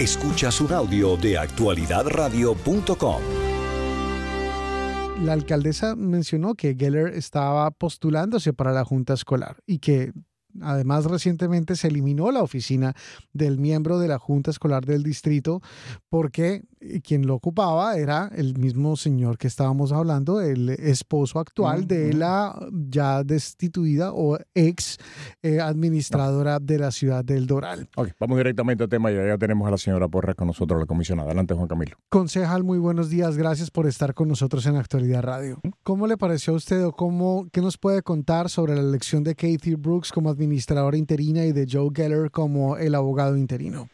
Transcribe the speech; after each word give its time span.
Escuchas 0.00 0.60
un 0.60 0.72
audio 0.72 1.16
de 1.16 1.36
actualidadradio.com. 1.36 3.20
La 5.24 5.32
alcaldesa 5.32 5.96
mencionó 5.96 6.54
que 6.54 6.76
Geller 6.78 7.08
estaba 7.08 7.68
postulándose 7.72 8.52
para 8.52 8.70
la 8.70 8.84
junta 8.84 9.14
escolar 9.14 9.56
y 9.66 9.80
que 9.80 10.12
Además, 10.60 11.04
recientemente 11.04 11.76
se 11.76 11.88
eliminó 11.88 12.30
la 12.30 12.42
oficina 12.42 12.94
del 13.32 13.58
miembro 13.58 13.98
de 13.98 14.08
la 14.08 14.18
Junta 14.18 14.50
Escolar 14.50 14.84
del 14.84 15.02
Distrito 15.02 15.60
porque 16.08 16.64
quien 17.02 17.26
lo 17.26 17.34
ocupaba 17.34 17.96
era 17.96 18.30
el 18.34 18.56
mismo 18.58 18.96
señor 18.96 19.38
que 19.38 19.46
estábamos 19.46 19.92
hablando, 19.92 20.40
el 20.40 20.70
esposo 20.70 21.38
actual 21.38 21.86
de 21.86 22.12
la 22.12 22.58
ya 22.72 23.22
destituida 23.24 24.12
o 24.12 24.38
ex 24.54 24.98
eh, 25.42 25.60
administradora 25.60 26.58
de 26.58 26.78
la 26.78 26.90
ciudad 26.90 27.24
del 27.24 27.46
Doral. 27.46 27.88
Ok, 27.96 28.10
vamos 28.20 28.38
directamente 28.38 28.84
al 28.84 28.88
tema. 28.88 29.10
Ya, 29.10 29.26
ya 29.26 29.38
tenemos 29.38 29.66
a 29.68 29.70
la 29.70 29.78
señora 29.78 30.08
Porras 30.08 30.34
con 30.36 30.46
nosotros, 30.46 30.80
la 30.80 30.86
comisionada. 30.86 31.28
Adelante, 31.28 31.54
Juan 31.54 31.68
Camilo. 31.68 31.96
Concejal, 32.08 32.64
muy 32.64 32.78
buenos 32.78 33.10
días. 33.10 33.36
Gracias 33.36 33.70
por 33.70 33.86
estar 33.86 34.14
con 34.14 34.28
nosotros 34.28 34.66
en 34.66 34.76
Actualidad 34.76 35.22
Radio. 35.22 35.60
¿Cómo 35.82 36.06
le 36.06 36.16
pareció 36.16 36.54
a 36.54 36.56
usted 36.56 36.84
o 36.84 36.92
cómo, 36.92 37.48
qué 37.52 37.60
nos 37.60 37.78
puede 37.78 38.02
contar 38.02 38.48
sobre 38.50 38.74
la 38.74 38.82
elección 38.82 39.24
de 39.24 39.34
Kathy 39.34 39.74
Brooks 39.74 40.12
como 40.12 40.30
administradora 40.30 40.96
interina 40.96 41.44
y 41.44 41.52
de 41.52 41.66
Joe 41.70 41.90
Geller 41.94 42.30
como 42.30 42.76
el 42.76 42.94
abogado 42.94 43.36
interino? 43.36 43.88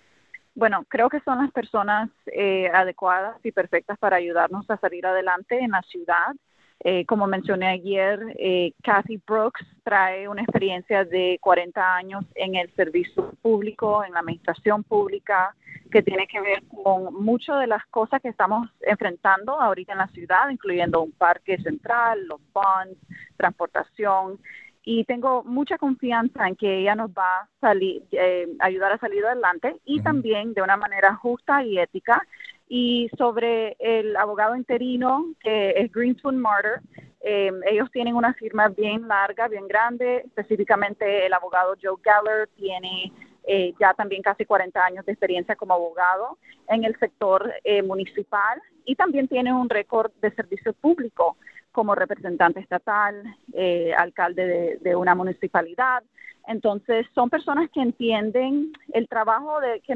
Bueno, 0.54 0.84
creo 0.88 1.08
que 1.08 1.20
son 1.20 1.38
las 1.38 1.50
personas 1.50 2.10
eh, 2.26 2.70
adecuadas 2.72 3.36
y 3.44 3.50
perfectas 3.50 3.98
para 3.98 4.16
ayudarnos 4.16 4.68
a 4.70 4.76
salir 4.78 5.04
adelante 5.04 5.58
en 5.58 5.72
la 5.72 5.82
ciudad. 5.82 6.34
Eh, 6.80 7.04
como 7.06 7.26
mencioné 7.26 7.68
ayer, 7.68 8.20
eh, 8.38 8.72
Kathy 8.82 9.20
Brooks 9.26 9.64
trae 9.82 10.28
una 10.28 10.42
experiencia 10.42 11.04
de 11.04 11.38
40 11.40 11.96
años 11.96 12.24
en 12.34 12.54
el 12.54 12.72
servicio 12.74 13.32
público, 13.42 14.04
en 14.04 14.12
la 14.12 14.20
administración 14.20 14.84
pública, 14.84 15.54
que 15.90 16.02
tiene 16.02 16.26
que 16.26 16.40
ver 16.40 16.62
con 16.82 17.14
muchas 17.14 17.60
de 17.60 17.66
las 17.66 17.84
cosas 17.86 18.20
que 18.20 18.28
estamos 18.28 18.68
enfrentando 18.80 19.60
ahorita 19.60 19.92
en 19.92 19.98
la 19.98 20.08
ciudad, 20.08 20.50
incluyendo 20.50 21.02
un 21.02 21.12
parque 21.12 21.56
central, 21.58 22.26
los 22.26 22.40
bonds, 22.52 22.98
transportación 23.36 24.38
y 24.84 25.04
tengo 25.04 25.42
mucha 25.44 25.78
confianza 25.78 26.46
en 26.46 26.56
que 26.56 26.80
ella 26.80 26.94
nos 26.94 27.10
va 27.10 27.40
a 27.40 27.48
salir, 27.60 28.02
eh, 28.12 28.46
ayudar 28.60 28.92
a 28.92 28.98
salir 28.98 29.24
adelante 29.24 29.76
y 29.86 30.02
también 30.02 30.52
de 30.52 30.62
una 30.62 30.76
manera 30.76 31.14
justa 31.16 31.64
y 31.64 31.78
ética. 31.78 32.22
Y 32.68 33.10
sobre 33.16 33.76
el 33.78 34.16
abogado 34.16 34.56
interino, 34.56 35.26
que 35.40 35.70
es 35.70 35.90
Greenspoon 35.90 36.38
Martyr, 36.38 36.80
eh, 37.20 37.50
ellos 37.66 37.90
tienen 37.92 38.14
una 38.14 38.34
firma 38.34 38.68
bien 38.68 39.08
larga, 39.08 39.48
bien 39.48 39.66
grande, 39.66 40.22
específicamente 40.26 41.26
el 41.26 41.32
abogado 41.32 41.74
Joe 41.82 41.96
Geller 42.02 42.48
tiene 42.56 43.10
eh, 43.46 43.72
ya 43.80 43.94
también 43.94 44.22
casi 44.22 44.44
40 44.44 44.84
años 44.84 45.06
de 45.06 45.12
experiencia 45.12 45.56
como 45.56 45.74
abogado 45.74 46.38
en 46.68 46.84
el 46.84 46.98
sector 46.98 47.52
municipal 47.84 48.60
y 48.86 48.96
también 48.96 49.28
tiene 49.28 49.52
un 49.52 49.68
récord 49.68 50.10
de 50.20 50.30
servicio 50.34 50.72
público 50.74 51.36
como 51.74 51.96
representante 51.96 52.60
estatal, 52.60 53.36
eh, 53.52 53.92
alcalde 53.98 54.78
de, 54.80 54.96
una 54.96 55.16
municipalidad. 55.16 56.04
Entonces, 56.46 57.04
son 57.14 57.28
personas 57.28 57.68
que 57.70 57.82
entienden 57.82 58.72
el 58.92 59.08
trabajo 59.08 59.60
de, 59.60 59.80
que 59.80 59.94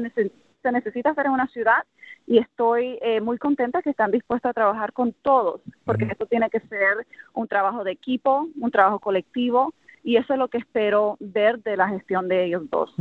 se 0.61 0.71
necesita 0.73 1.11
hacer 1.11 1.27
en 1.27 1.31
una 1.31 1.47
ciudad 1.47 1.83
y 2.27 2.37
estoy 2.37 2.99
eh, 3.01 3.21
muy 3.21 3.37
contenta 3.37 3.81
que 3.81 3.91
están 3.91 4.11
dispuestos 4.11 4.49
a 4.49 4.53
trabajar 4.53 4.91
con 4.91 5.13
todos, 5.21 5.61
porque 5.85 6.03
esto 6.03 6.25
tiene 6.25 6.49
que 6.49 6.59
ser 6.59 7.07
un 7.33 7.47
trabajo 7.47 7.85
de 7.85 7.93
equipo, 7.93 8.47
un 8.59 8.71
trabajo 8.71 8.99
colectivo, 8.99 9.73
y 10.03 10.17
eso 10.17 10.33
es 10.33 10.39
lo 10.39 10.49
que 10.49 10.57
espero 10.57 11.15
ver 11.21 11.63
de 11.63 11.77
la 11.77 11.87
gestión 11.87 12.27
de 12.27 12.45
ellos 12.45 12.69
dos. 12.69 12.93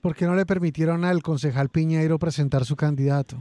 ¿Por 0.00 0.16
qué 0.16 0.24
no 0.24 0.34
le 0.34 0.46
permitieron 0.46 1.04
al 1.04 1.22
concejal 1.22 1.68
Piñeiro 1.68 2.18
presentar 2.18 2.64
su 2.64 2.76
candidato? 2.76 3.36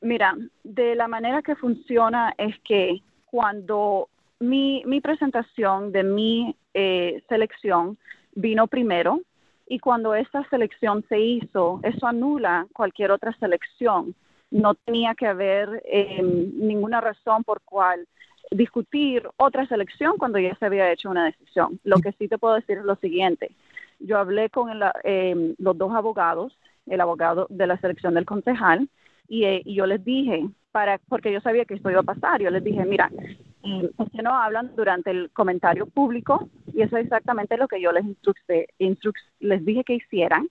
Mira, 0.00 0.36
de 0.62 0.94
la 0.94 1.08
manera 1.08 1.42
que 1.42 1.56
funciona 1.56 2.34
es 2.38 2.58
que 2.60 3.02
cuando 3.26 4.08
mi, 4.38 4.82
mi 4.86 5.00
presentación 5.00 5.92
de 5.92 6.02
mi 6.02 6.56
eh, 6.74 7.22
selección 7.28 7.98
vino 8.34 8.66
primero 8.66 9.20
y 9.66 9.78
cuando 9.78 10.14
esta 10.14 10.48
selección 10.48 11.04
se 11.08 11.18
hizo, 11.18 11.80
eso 11.82 12.06
anula 12.06 12.66
cualquier 12.72 13.10
otra 13.10 13.32
selección. 13.40 14.14
No 14.50 14.74
tenía 14.74 15.14
que 15.14 15.26
haber 15.26 15.82
em, 15.86 16.52
ninguna 16.54 17.00
razón 17.00 17.42
por 17.42 17.60
cual 17.62 18.06
discutir 18.52 19.28
otra 19.38 19.66
selección 19.66 20.18
cuando 20.18 20.38
ya 20.38 20.54
se 20.56 20.66
había 20.66 20.92
hecho 20.92 21.10
una 21.10 21.24
decisión. 21.24 21.80
Lo 21.82 21.96
que 21.96 22.12
sí 22.12 22.28
te 22.28 22.38
puedo 22.38 22.54
decir 22.54 22.78
es 22.78 22.84
lo 22.84 22.94
siguiente. 22.96 23.50
Yo 23.98 24.18
hablé 24.18 24.50
con 24.50 24.70
em, 25.02 25.56
los 25.58 25.76
dos 25.76 25.92
abogados, 25.94 26.56
el 26.86 27.00
abogado 27.00 27.48
de 27.50 27.66
la 27.66 27.76
selección 27.78 28.14
del 28.14 28.24
concejal 28.24 28.88
eh, 29.28 29.62
y, 29.64 29.74
yo 29.74 29.86
les 29.86 30.04
dije, 30.04 30.48
para 30.72 30.98
porque 31.08 31.32
yo 31.32 31.40
sabía 31.40 31.64
que 31.64 31.74
esto 31.74 31.90
iba 31.90 32.00
a 32.00 32.04
pasar, 32.14 32.40
yo 32.40 32.50
les 32.50 32.62
dije, 32.62 32.84
mira, 32.84 33.10
eh, 33.64 33.90
¿por 33.96 34.10
qué 34.10 34.22
no 34.22 34.34
hablan 34.34 34.74
durante 34.76 35.10
el 35.10 35.30
comentario 35.30 35.86
público? 35.86 36.48
Y 36.72 36.82
eso 36.82 36.96
es 36.96 37.04
exactamente 37.04 37.56
lo 37.56 37.68
que 37.68 37.80
yo 37.80 37.92
les, 37.92 38.04
les 39.40 39.64
dije 39.64 39.84
que 39.84 39.94
hicieran. 39.94 40.48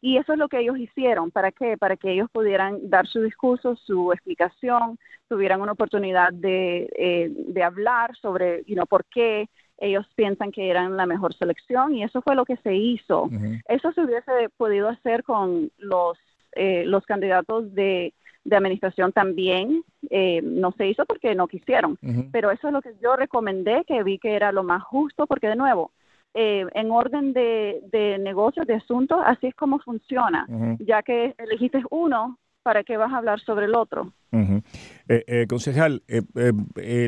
Y 0.00 0.16
eso 0.16 0.32
es 0.32 0.38
lo 0.38 0.48
que 0.48 0.60
ellos 0.60 0.78
hicieron. 0.78 1.32
¿Para 1.32 1.50
qué? 1.50 1.76
Para 1.76 1.96
que 1.96 2.12
ellos 2.12 2.30
pudieran 2.30 2.88
dar 2.88 3.08
su 3.08 3.20
discurso, 3.20 3.74
su 3.74 4.12
explicación, 4.12 4.96
tuvieran 5.28 5.60
una 5.60 5.72
oportunidad 5.72 6.32
de, 6.32 6.88
eh, 6.96 7.30
de 7.30 7.62
hablar 7.62 8.16
sobre 8.16 8.62
you 8.64 8.74
know, 8.74 8.86
por 8.86 9.04
qué 9.06 9.48
ellos 9.78 10.06
piensan 10.14 10.50
que 10.50 10.70
eran 10.70 10.96
la 10.96 11.06
mejor 11.06 11.34
selección 11.34 11.94
y 11.94 12.02
eso 12.02 12.20
fue 12.22 12.34
lo 12.34 12.44
que 12.44 12.56
se 12.58 12.74
hizo. 12.74 13.30
Eso 13.68 13.92
se 13.92 14.02
hubiese 14.02 14.48
podido 14.56 14.88
hacer 14.88 15.22
con 15.22 15.70
los 15.78 16.18
eh, 16.52 16.84
los 16.86 17.04
candidatos 17.06 17.74
de, 17.74 18.14
administración 18.50 19.12
también 19.12 19.84
eh, 20.08 20.40
no 20.42 20.72
se 20.72 20.86
hizo 20.86 21.04
porque 21.04 21.34
no 21.34 21.48
quisieron. 21.48 21.98
Pero 22.32 22.50
eso 22.50 22.68
es 22.68 22.72
lo 22.72 22.80
que 22.80 22.94
yo 23.02 23.14
recomendé, 23.14 23.84
que 23.86 24.02
vi 24.02 24.18
que 24.18 24.34
era 24.34 24.52
lo 24.52 24.62
más 24.62 24.82
justo, 24.84 25.26
porque 25.26 25.48
de 25.48 25.56
nuevo, 25.56 25.92
eh, 26.32 26.64
en 26.72 26.90
orden 26.90 27.34
de, 27.34 27.82
de 27.92 28.16
negocios, 28.18 28.66
de 28.66 28.76
asuntos, 28.76 29.20
así 29.26 29.48
es 29.48 29.54
como 29.54 29.80
funciona. 29.80 30.46
Ya 30.78 31.02
que 31.02 31.34
elegiste 31.36 31.82
uno, 31.90 32.38
¿para 32.62 32.84
qué 32.84 32.96
vas 32.96 33.12
a 33.12 33.18
hablar 33.18 33.38
sobre 33.40 33.66
el 33.66 33.74
otro? 33.74 34.12
Eh, 34.30 35.24
eh, 35.26 35.46
concejal, 35.48 36.02
eh, 36.06 36.22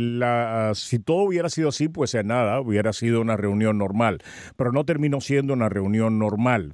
la, 0.00 0.72
si 0.74 0.98
todo 0.98 1.24
hubiera 1.24 1.50
sido 1.50 1.68
así, 1.68 1.88
pues 1.88 2.16
nada, 2.24 2.60
hubiera 2.60 2.94
sido 2.94 3.20
una 3.20 3.36
reunión 3.36 3.76
normal, 3.76 4.22
pero 4.56 4.72
no 4.72 4.84
terminó 4.84 5.20
siendo 5.20 5.52
una 5.52 5.68
reunión 5.68 6.18
normal, 6.18 6.72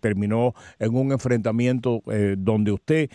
terminó 0.00 0.54
en 0.78 0.94
un 0.94 1.10
enfrentamiento 1.10 2.02
donde 2.38 2.70
usted 2.70 3.10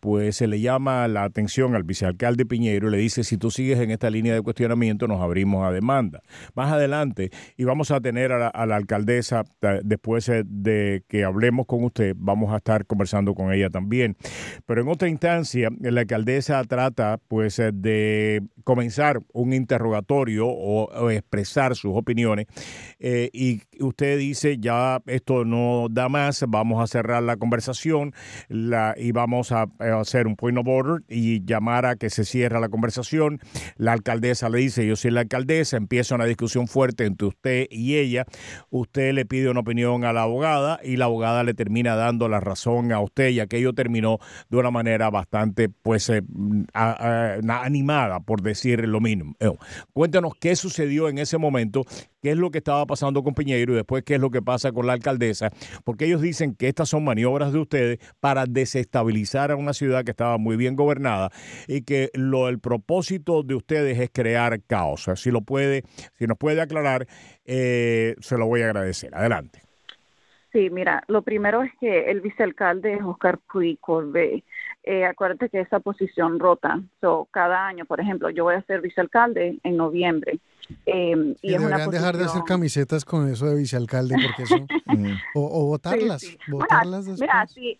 pues 0.00 0.36
se 0.36 0.48
le 0.48 0.60
llama 0.60 1.06
la 1.06 1.22
atención 1.22 1.76
al 1.76 1.84
vicealcalde 1.84 2.44
Piñero 2.44 2.88
y 2.88 2.90
le 2.90 2.98
dice, 2.98 3.22
si 3.22 3.38
tú 3.38 3.52
sigues 3.52 3.78
en 3.78 3.92
esta 3.92 4.10
línea 4.10 4.34
de 4.34 4.42
cuestionamiento, 4.42 5.06
nos 5.06 5.20
abrimos 5.20 5.64
a 5.64 5.70
demanda. 5.70 6.22
Más 6.54 6.72
adelante, 6.72 7.30
y 7.56 7.64
vamos 7.64 7.92
a 7.92 8.00
tener 8.00 8.32
a 8.32 8.66
la 8.66 8.76
alcaldesa, 8.76 9.44
después 9.84 10.30
de 10.44 11.04
que 11.06 11.22
hablemos 11.22 11.66
con 11.66 11.84
usted, 11.84 12.16
vamos 12.18 12.52
a 12.52 12.56
estar 12.56 12.84
conversando 12.84 13.34
con 13.34 13.52
ella 13.52 13.70
también, 13.70 14.16
pero 14.66 14.82
en 14.82 14.88
otra 14.88 15.08
instancia, 15.08 15.68
en 15.68 15.94
la 15.94 16.04
que 16.04 16.15
alcaldesa 16.16 16.64
trata 16.64 17.18
pues 17.28 17.58
eh, 17.58 17.70
de 17.72 18.42
comenzar 18.64 19.20
un 19.32 19.52
interrogatorio 19.52 20.48
o, 20.48 21.10
expresar 21.10 21.76
sus 21.76 21.92
opiniones 21.94 22.46
eh, 22.98 23.30
y 23.32 23.62
usted 23.80 24.18
dice 24.18 24.58
ya 24.58 25.00
esto 25.06 25.44
no 25.44 25.86
da 25.90 26.08
más, 26.08 26.44
vamos 26.48 26.82
a 26.82 26.86
cerrar 26.86 27.22
la 27.22 27.36
conversación 27.36 28.12
la, 28.48 28.94
y 28.96 29.12
vamos 29.12 29.52
a, 29.52 29.66
hacer 30.00 30.26
un 30.26 30.36
point 30.36 30.58
of 30.58 30.66
order 30.66 31.02
y 31.08 31.44
llamar 31.44 31.86
a 31.86 31.96
que 31.96 32.10
se 32.10 32.24
cierre 32.24 32.58
la 32.60 32.68
conversación. 32.68 33.40
La 33.76 33.92
alcaldesa 33.92 34.48
le 34.48 34.58
dice, 34.58 34.86
yo 34.86 34.96
soy 34.96 35.10
la 35.10 35.20
alcaldesa, 35.20 35.76
empieza 35.76 36.14
una 36.14 36.24
discusión 36.24 36.66
fuerte 36.66 37.04
entre 37.04 37.28
usted 37.28 37.66
y 37.70 37.96
ella, 37.96 38.24
usted 38.70 39.12
le 39.12 39.26
pide 39.26 39.50
una 39.50 39.60
opinión 39.60 40.04
a 40.04 40.12
la 40.12 40.22
abogada 40.22 40.80
y 40.82 40.96
la 40.96 41.06
abogada 41.06 41.44
le 41.44 41.54
termina 41.54 41.94
dando 41.94 42.28
la 42.28 42.40
razón 42.40 42.92
a 42.92 43.00
usted 43.00 43.28
y 43.30 43.40
aquello 43.40 43.72
terminó 43.74 44.18
de 44.48 44.56
una 44.56 44.70
manera 44.70 45.10
bastante 45.10 45.68
pues 45.68 46.05
pues, 46.06 46.24
animada, 46.74 48.20
por 48.20 48.42
decir 48.42 48.86
lo 48.86 49.00
mínimo. 49.00 49.34
Eh, 49.40 49.50
cuéntanos 49.92 50.32
qué 50.40 50.56
sucedió 50.56 51.08
en 51.08 51.18
ese 51.18 51.38
momento, 51.38 51.82
qué 52.22 52.32
es 52.32 52.36
lo 52.36 52.50
que 52.50 52.58
estaba 52.58 52.86
pasando 52.86 53.22
con 53.22 53.34
Piñeiro 53.34 53.72
y 53.72 53.76
después 53.76 54.02
qué 54.04 54.14
es 54.14 54.20
lo 54.20 54.30
que 54.30 54.42
pasa 54.42 54.72
con 54.72 54.86
la 54.86 54.92
alcaldesa, 54.92 55.50
porque 55.84 56.06
ellos 56.06 56.20
dicen 56.20 56.54
que 56.54 56.68
estas 56.68 56.88
son 56.88 57.04
maniobras 57.04 57.52
de 57.52 57.58
ustedes 57.58 57.98
para 58.20 58.46
desestabilizar 58.46 59.50
a 59.50 59.56
una 59.56 59.72
ciudad 59.72 60.04
que 60.04 60.10
estaba 60.10 60.38
muy 60.38 60.56
bien 60.56 60.76
gobernada 60.76 61.30
y 61.68 61.82
que 61.82 62.10
lo 62.14 62.48
el 62.48 62.58
propósito 62.58 63.42
de 63.42 63.54
ustedes 63.54 63.98
es 63.98 64.10
crear 64.12 64.60
caos. 64.62 65.08
Si 65.16 65.30
lo 65.30 65.42
puede, 65.42 65.82
si 66.18 66.26
nos 66.26 66.38
puede 66.38 66.60
aclarar, 66.60 67.06
eh, 67.44 68.14
se 68.20 68.38
lo 68.38 68.46
voy 68.46 68.62
a 68.62 68.66
agradecer. 68.66 69.14
Adelante. 69.14 69.60
Sí, 70.52 70.70
mira, 70.70 71.04
lo 71.08 71.20
primero 71.22 71.62
es 71.62 71.70
que 71.80 72.10
el 72.10 72.22
vicealcalde 72.22 73.02
Oscar 73.02 73.38
Puig 73.52 73.78
Corbe 73.78 74.42
eh, 74.86 75.04
acuérdate 75.04 75.48
que 75.48 75.60
esa 75.60 75.80
posición 75.80 76.38
rota. 76.38 76.80
So, 77.00 77.28
cada 77.30 77.66
año, 77.66 77.84
por 77.84 78.00
ejemplo, 78.00 78.30
yo 78.30 78.44
voy 78.44 78.54
a 78.54 78.62
ser 78.62 78.80
vicealcalde 78.80 79.58
en 79.62 79.76
noviembre. 79.76 80.38
Eh, 80.84 81.34
y, 81.42 81.54
es 81.54 81.60
deberían 81.60 81.90
dejar 81.90 82.16
de 82.16 82.24
hacer 82.24 82.42
camisetas 82.44 83.04
con 83.04 83.28
eso 83.28 83.46
de 83.46 83.56
vicealcalde, 83.56 84.16
porque 84.24 84.42
eso, 84.44 84.56
o, 85.34 85.62
o 85.62 85.66
votarlas, 85.66 86.24
votarlas 86.48 87.06
Mira, 87.06 87.46
si, 87.46 87.78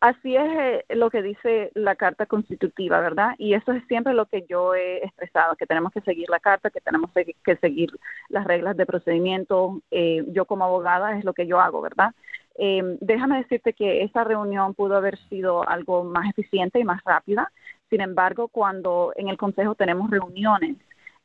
Así 0.00 0.34
es 0.34 0.50
eh, 0.58 0.84
lo 0.96 1.10
que 1.10 1.20
dice 1.20 1.70
la 1.74 1.94
Carta 1.94 2.24
Constitutiva, 2.24 3.00
¿verdad? 3.00 3.34
Y 3.36 3.52
eso 3.52 3.72
es 3.72 3.86
siempre 3.86 4.14
lo 4.14 4.24
que 4.24 4.46
yo 4.48 4.74
he 4.74 5.04
expresado, 5.04 5.56
que 5.56 5.66
tenemos 5.66 5.92
que 5.92 6.00
seguir 6.00 6.30
la 6.30 6.40
Carta, 6.40 6.70
que 6.70 6.80
tenemos 6.80 7.10
que 7.12 7.56
seguir 7.56 7.90
las 8.30 8.46
reglas 8.46 8.78
de 8.78 8.86
procedimiento. 8.86 9.82
Eh, 9.90 10.24
yo 10.28 10.46
como 10.46 10.64
abogada 10.64 11.18
es 11.18 11.24
lo 11.24 11.34
que 11.34 11.46
yo 11.46 11.60
hago, 11.60 11.82
¿verdad? 11.82 12.14
Eh, 12.62 12.98
déjame 13.00 13.38
decirte 13.38 13.72
que 13.72 14.02
esa 14.02 14.22
reunión 14.22 14.74
pudo 14.74 14.94
haber 14.94 15.16
sido 15.30 15.66
algo 15.66 16.04
más 16.04 16.28
eficiente 16.28 16.78
y 16.78 16.84
más 16.84 17.02
rápida. 17.04 17.50
Sin 17.88 18.02
embargo, 18.02 18.48
cuando 18.48 19.14
en 19.16 19.28
el 19.28 19.38
Consejo 19.38 19.74
tenemos 19.74 20.10
reuniones, 20.10 20.76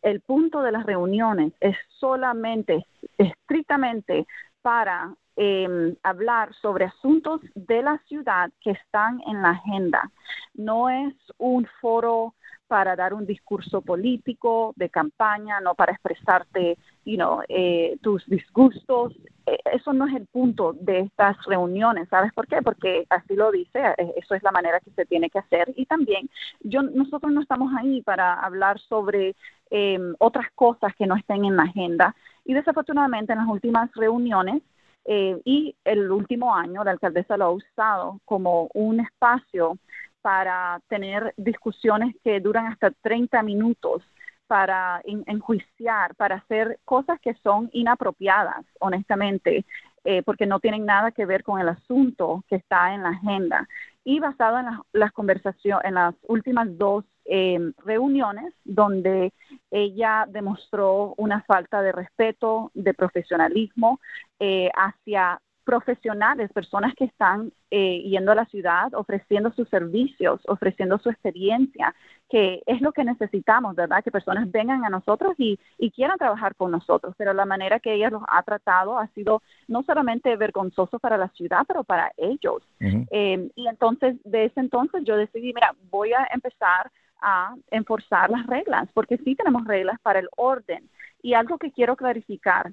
el 0.02 0.22
punto 0.22 0.62
de 0.62 0.72
las 0.72 0.86
reuniones 0.86 1.52
es 1.60 1.76
solamente, 2.00 2.86
estrictamente 3.18 4.26
para 4.62 5.14
eh, 5.36 5.98
hablar 6.04 6.54
sobre 6.62 6.86
asuntos 6.86 7.42
de 7.54 7.82
la 7.82 7.98
ciudad 8.08 8.50
que 8.62 8.72
están 8.72 9.22
en 9.28 9.42
la 9.42 9.50
agenda. 9.50 10.10
No 10.54 10.90
es 10.90 11.14
un 11.38 11.68
foro 11.82 12.34
para 12.68 12.96
dar 12.96 13.14
un 13.14 13.26
discurso 13.26 13.82
político 13.82 14.74
de 14.76 14.90
campaña, 14.90 15.60
no 15.62 15.76
para 15.76 15.94
expresarte 15.94 16.78
you 17.06 17.16
know, 17.16 17.42
eh, 17.48 17.98
tus 18.02 18.26
disgustos. 18.28 19.14
Eh, 19.46 19.60
eso 19.74 19.94
no 19.94 20.08
es 20.08 20.16
el 20.16 20.26
punto 20.26 20.74
de 20.74 21.02
estas 21.02 21.38
reuniones, 21.46 22.10
¿sabes 22.10 22.34
por 22.34 22.48
qué? 22.48 22.62
Porque 22.64 23.06
así 23.10 23.36
lo 23.36 23.52
dice, 23.52 23.80
eh, 23.98 24.14
eso 24.18 24.34
es 24.34 24.44
la 24.44 24.52
manera 24.52 24.80
que 24.80 24.92
se 24.92 25.06
tiene 25.06 25.30
que 25.30 25.40
hacer. 25.40 25.72
Y 25.76 25.86
también 25.86 26.30
yo, 26.62 26.82
nosotros 26.82 27.32
no 27.32 27.42
estamos 27.42 27.72
ahí 27.78 28.02
para 28.02 28.34
hablar 28.34 28.80
sobre 28.80 29.36
em, 29.70 30.16
otras 30.20 30.48
cosas 30.56 30.94
que 30.96 31.08
no 31.08 31.16
estén 31.16 31.46
en 31.46 31.56
la 31.56 31.64
agenda. 31.64 32.16
Y 32.44 32.54
desafortunadamente 32.54 33.34
en 33.34 33.40
las 33.40 33.48
últimas 33.48 33.92
reuniones 33.94 34.62
eh, 35.06 35.40
y 35.46 35.76
el 35.84 36.12
último 36.12 36.56
año 36.56 36.84
la 36.84 36.92
alcaldesa 36.92 37.38
lo 37.38 37.46
ha 37.46 37.52
usado 37.52 38.20
como 38.26 38.70
un 38.74 39.00
espacio 39.00 39.78
para 40.26 40.82
tener 40.88 41.36
discusiones 41.38 42.16
que 42.24 42.40
duran 42.40 42.66
hasta 42.66 42.90
30 42.90 43.44
minutos 43.44 44.02
para 44.48 45.00
enjuiciar, 45.06 46.16
para 46.16 46.38
hacer 46.38 46.80
cosas 46.84 47.20
que 47.22 47.36
son 47.44 47.70
inapropiadas, 47.74 48.66
honestamente, 48.80 49.66
eh, 50.04 50.24
porque 50.24 50.48
no 50.48 50.60
tienen 50.60 50.84
nada 50.84 51.12
que 51.12 51.28
ver 51.28 51.44
con 51.44 51.60
el 51.60 51.70
asunto 51.70 52.44
que 52.48 52.56
está 52.56 52.96
en 52.96 53.04
la 53.04 53.10
agenda. 53.10 53.68
Y 54.04 54.20
basado 54.20 54.58
en 54.58 54.66
las, 54.94 55.12
conversaciones, 55.12 55.86
en 55.86 55.94
las 55.94 56.16
últimas 56.28 56.76
dos 56.76 57.06
eh, 57.26 57.60
reuniones, 57.86 58.52
donde 58.64 59.32
ella 59.70 60.26
demostró 60.28 61.14
una 61.18 61.44
falta 61.44 61.84
de 61.84 61.92
respeto, 61.92 62.72
de 62.74 62.96
profesionalismo 62.96 64.00
eh, 64.40 64.72
hacia 64.76 65.40
profesionales, 65.66 66.54
personas 66.54 66.94
que 66.96 67.06
están 67.06 67.52
eh, 67.72 68.02
yendo 68.04 68.32
a 68.32 68.36
la 68.36 68.46
ciudad, 68.46 68.94
ofreciendo 68.94 69.52
sus 69.52 69.68
servicios, 69.68 70.40
ofreciendo 70.48 71.00
su 71.00 71.10
experiencia, 71.10 71.94
que 72.30 72.62
es 72.68 72.82
lo 72.82 72.92
que 72.94 73.04
necesitamos, 73.04 73.76
¿verdad? 73.76 74.04
Que 74.04 74.12
personas 74.12 74.50
vengan 74.52 74.86
a 74.86 74.90
nosotros 74.90 75.34
y, 75.38 75.60
quieran 75.96 76.18
trabajar 76.18 76.56
con 76.56 76.72
nosotros, 76.72 77.16
pero 77.18 77.34
la 77.34 77.46
manera 77.46 77.80
que 77.80 77.94
ella 77.94 78.10
los 78.10 78.22
ha 78.28 78.44
tratado 78.44 79.00
ha 79.00 79.08
sido 79.08 79.42
no 79.68 79.82
solamente 79.84 80.36
vergonzoso 80.36 81.00
para 81.00 81.18
la 81.18 81.30
ciudad, 81.30 81.64
pero 81.66 81.84
para 81.86 82.12
ellos. 82.18 82.62
Eh, 82.82 83.50
y 83.56 83.68
entonces, 83.68 84.18
de 84.26 84.46
ese 84.46 84.60
entonces 84.60 85.04
yo 85.06 85.16
decidí, 85.16 85.54
mira, 85.54 85.74
voy 85.90 86.12
a 86.12 86.28
empezar 86.34 86.92
a 87.22 87.56
enforzar 87.72 88.30
las 88.30 88.46
reglas, 88.46 88.90
porque 88.94 89.18
sí 89.18 89.36
tenemos 89.36 89.66
reglas 89.66 90.00
para 90.02 90.20
el 90.20 90.28
orden. 90.36 90.90
Y 91.22 91.34
algo 91.34 91.58
que 91.58 91.72
quiero 91.72 91.96
clarificar, 91.96 92.72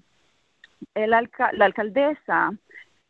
el 0.94 1.10
la 1.10 1.64
alcaldesa 1.64 2.50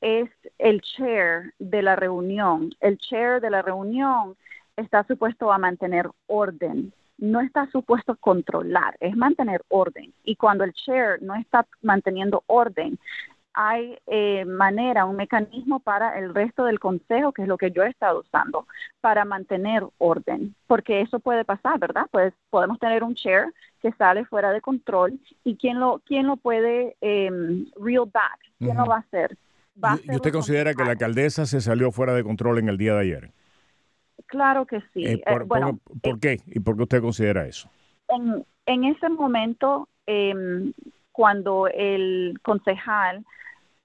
es 0.02 0.28
el 0.58 0.82
chair 0.82 1.54
de 1.58 1.81
la 1.81 1.96
reunión. 1.96 2.75
El 2.81 2.99
chair 2.99 3.40
de 3.40 3.50
la 3.50 3.62
reunión 3.62 4.37
está 4.76 5.04
supuesto 5.04 5.52
a 5.52 5.58
mantener 5.58 6.10
orden, 6.26 6.93
no 7.19 7.40
está 7.40 7.70
supuesto 7.70 8.12
a 8.12 8.16
controlar, 8.16 8.96
es 8.99 9.16
mantener 9.16 9.62
orden. 9.69 10.12
Y 10.25 10.34
cuando 10.34 10.64
el 10.64 10.72
chair 10.72 11.22
no 11.22 11.37
está 11.37 11.66
manteniendo 11.82 12.43
orden, 12.46 12.99
hay 13.54 13.96
eh, 14.06 14.44
manera, 14.44 15.04
un 15.04 15.14
mecanismo 15.14 15.78
para 15.78 16.19
el 16.19 16.34
resto 16.34 16.64
del 16.64 16.81
consejo, 16.81 17.32
que 17.32 17.43
es 17.43 17.48
lo 17.48 17.58
que 17.58 17.70
yo 17.70 17.84
he 17.84 17.90
estado 17.90 18.20
usando, 18.20 18.66
para 19.00 19.25
mantener 19.25 19.84
orden, 19.98 20.56
porque 20.66 21.02
eso 21.02 21.20
puede 21.20 21.44
pasar, 21.44 21.78
¿verdad? 21.78 22.06
Pues 22.10 22.34
podemos 22.50 22.81
tener 22.81 23.05
un 23.05 23.14
chair 23.14 23.52
que 23.81 23.93
sale 23.93 24.25
fuera 24.25 24.50
de 24.50 24.60
control 24.60 25.20
y 25.44 25.56
quién 25.56 25.78
lo, 25.78 26.00
quién 26.06 26.26
lo 26.26 26.37
puede 26.37 26.96
eh, 27.02 27.31
reel 27.76 28.10
back, 28.12 28.40
quién 28.58 28.76
lo 28.78 28.87
va 28.87 28.96
a 28.96 29.00
hacer 29.00 29.37
¿Y 29.74 30.14
usted 30.14 30.32
considera 30.32 30.74
que 30.74 30.84
la 30.84 30.92
alcaldesa 30.92 31.46
se 31.46 31.60
salió 31.60 31.90
fuera 31.92 32.14
de 32.14 32.22
control 32.22 32.58
en 32.58 32.69
el 32.69 32.76
día 32.76 32.94
de 32.94 33.00
ayer? 33.00 33.30
Claro 34.26 34.66
que 34.66 34.80
sí. 34.92 35.04
Eh, 35.04 35.22
por, 35.26 35.44
bueno, 35.44 35.78
por, 36.02 36.20
qué? 36.20 36.40
¿Y 36.46 36.60
por 36.60 36.76
qué 36.76 36.82
usted 36.82 37.00
considera 37.00 37.46
eso? 37.46 37.70
En, 38.08 38.44
en 38.66 38.84
ese 38.84 39.08
momento, 39.08 39.88
em, 40.06 40.72
cuando 41.12 41.66
el 41.69 42.38
concejal 42.42 43.24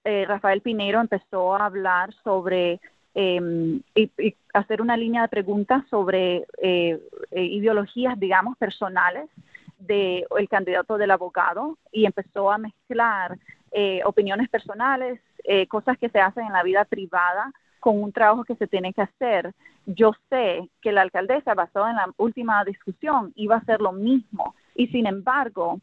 eh, 0.04 0.26
Rafael 0.26 0.62
Pinero 0.62 1.02
empezó 1.02 1.56
a 1.56 1.66
hablar 1.66 2.14
sobre 2.24 2.80
em, 3.14 3.82
y, 3.96 4.36
hacer 4.54 4.82
una 4.82 4.96
línea 4.96 5.24
de 5.24 5.28
preguntas 5.28 5.84
sobre 5.90 6.46
eh, 6.62 7.00
ideologías, 7.32 8.20
digamos, 8.20 8.58
personales 8.58 9.30
del 9.80 10.26
el 10.38 10.50
candidato 10.50 10.98
del 10.98 11.12
abogado 11.12 11.78
y 11.92 12.06
empezó 12.06 12.52
a 12.52 12.58
mezclar 12.58 13.38
opiniones 14.06 14.50
personales 14.50 15.20
eh, 15.50 15.66
cosas 15.68 15.98
que 15.98 16.10
se 16.10 16.20
hacen 16.20 16.46
en 16.46 16.52
la 16.52 16.62
vida 16.62 16.84
privada 16.84 17.54
con 17.80 18.04
un 18.04 18.12
trabajo 18.12 18.44
que 18.44 18.58
se 18.58 18.68
tiene 18.68 18.94
que 18.94 19.02
hacer. 19.02 19.54
Yo 19.86 20.12
sé 20.30 20.70
que 20.82 20.92
la 20.92 21.04
alcaldesa, 21.04 21.54
basada 21.54 21.90
en 21.90 21.96
la 21.96 22.10
última 22.18 22.66
discusión, 22.66 23.32
iba 23.36 23.56
a 23.56 23.60
hacer 23.60 23.80
lo 23.80 23.94
mismo. 23.94 24.56
Y 24.76 24.88
sin 24.88 25.08
embargo, 25.08 25.80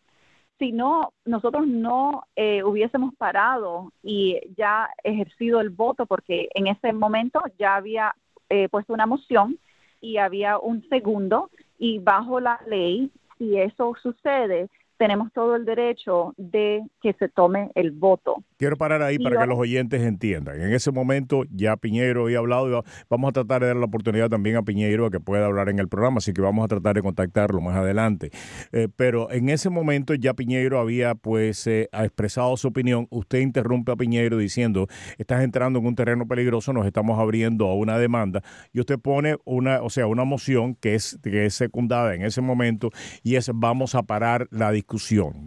si 0.58 0.70
no, 0.70 1.14
nosotros 1.24 1.66
no 1.66 2.24
eh, 2.36 2.62
hubiésemos 2.62 3.14
parado 3.14 3.90
y 4.02 4.38
ya 4.54 4.90
ejercido 5.02 5.62
el 5.62 5.70
voto, 5.70 6.04
porque 6.04 6.50
en 6.54 6.66
ese 6.66 6.92
momento 6.92 7.40
ya 7.58 7.76
había 7.76 8.14
eh, 8.50 8.68
puesto 8.68 8.92
una 8.92 9.06
moción 9.06 9.58
y 9.98 10.18
había 10.18 10.58
un 10.58 10.86
segundo, 10.90 11.48
y 11.78 12.00
bajo 12.00 12.38
la 12.38 12.60
ley, 12.66 13.10
si 13.38 13.58
eso 13.58 13.94
sucede, 14.02 14.68
tenemos 14.98 15.32
todo 15.32 15.56
el 15.56 15.64
derecho 15.64 16.34
de 16.36 16.82
que 17.02 17.12
se 17.14 17.28
tome 17.28 17.70
el 17.74 17.90
voto. 17.90 18.44
Quiero 18.56 18.76
parar 18.76 19.02
ahí 19.02 19.18
para 19.18 19.40
que 19.40 19.46
los 19.46 19.58
oyentes 19.58 20.02
entiendan. 20.02 20.60
En 20.60 20.72
ese 20.72 20.92
momento 20.92 21.42
ya 21.50 21.76
Piñeiro 21.76 22.22
había 22.22 22.38
hablado 22.38 22.68
y 22.68 22.82
vamos 23.10 23.28
a 23.30 23.32
tratar 23.32 23.62
de 23.62 23.68
dar 23.68 23.76
la 23.76 23.86
oportunidad 23.86 24.28
también 24.28 24.56
a 24.56 24.62
Piñeiro 24.62 25.06
a 25.06 25.10
que 25.10 25.20
pueda 25.20 25.46
hablar 25.46 25.68
en 25.68 25.78
el 25.78 25.88
programa, 25.88 26.18
así 26.18 26.32
que 26.32 26.40
vamos 26.40 26.64
a 26.64 26.68
tratar 26.68 26.94
de 26.94 27.02
contactarlo 27.02 27.60
más 27.60 27.76
adelante. 27.76 28.30
Eh, 28.72 28.88
pero 28.94 29.30
en 29.30 29.48
ese 29.48 29.70
momento 29.70 30.14
ya 30.14 30.34
Piñeiro 30.34 30.78
había 30.78 31.14
pues 31.14 31.66
eh, 31.66 31.88
expresado 31.92 32.56
su 32.56 32.68
opinión. 32.68 33.06
Usted 33.10 33.40
interrumpe 33.40 33.92
a 33.92 33.96
Piñeiro 33.96 34.38
diciendo, 34.38 34.86
estás 35.18 35.42
entrando 35.42 35.80
en 35.80 35.86
un 35.86 35.94
terreno 35.94 36.26
peligroso, 36.26 36.72
nos 36.72 36.86
estamos 36.86 37.18
abriendo 37.18 37.66
a 37.68 37.74
una 37.74 37.98
demanda 37.98 38.42
y 38.72 38.80
usted 38.80 38.98
pone 38.98 39.36
una, 39.44 39.82
o 39.82 39.90
sea, 39.90 40.06
una 40.06 40.24
moción 40.24 40.74
que 40.76 40.94
es, 40.94 41.18
que 41.22 41.46
es 41.46 41.54
secundada 41.54 42.14
en 42.14 42.22
ese 42.22 42.40
momento 42.40 42.90
y 43.22 43.36
es 43.36 43.50
vamos 43.52 43.94
a 43.94 44.02
parar 44.02 44.48
la 44.50 44.70
discusión. 44.70 44.83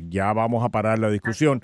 Ya 0.09 0.33
vamos 0.33 0.63
a 0.63 0.69
parar 0.69 0.99
la 0.99 1.09
discusión 1.09 1.61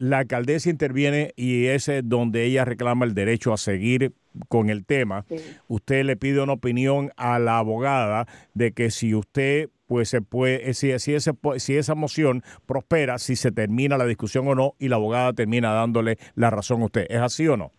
la 0.00 0.20
alcaldesa 0.20 0.70
interviene 0.70 1.34
y 1.36 1.66
ese 1.66 1.98
es 1.98 2.08
donde 2.08 2.44
ella 2.44 2.64
reclama 2.64 3.04
el 3.04 3.12
derecho 3.12 3.52
a 3.52 3.58
seguir 3.58 4.14
con 4.48 4.70
el 4.70 4.86
tema. 4.86 5.26
Usted 5.68 6.04
le 6.04 6.16
pide 6.16 6.42
una 6.42 6.54
opinión 6.54 7.10
a 7.18 7.38
la 7.38 7.58
abogada 7.58 8.26
de 8.54 8.72
que 8.72 8.90
si 8.90 9.14
usted 9.14 9.68
pues 9.86 10.08
se 10.08 10.22
puede, 10.22 10.72
si, 10.72 10.98
si, 11.00 11.12
ese, 11.12 11.32
si 11.58 11.76
esa 11.76 11.94
moción 11.94 12.42
prospera, 12.64 13.18
si 13.18 13.36
se 13.36 13.52
termina 13.52 13.98
la 13.98 14.06
discusión 14.06 14.48
o 14.48 14.54
no, 14.54 14.74
y 14.78 14.88
la 14.88 14.96
abogada 14.96 15.34
termina 15.34 15.72
dándole 15.72 16.16
la 16.34 16.48
razón 16.48 16.80
a 16.80 16.86
usted. 16.86 17.06
¿Es 17.10 17.20
así 17.20 17.46
o 17.48 17.58
no? 17.58 17.72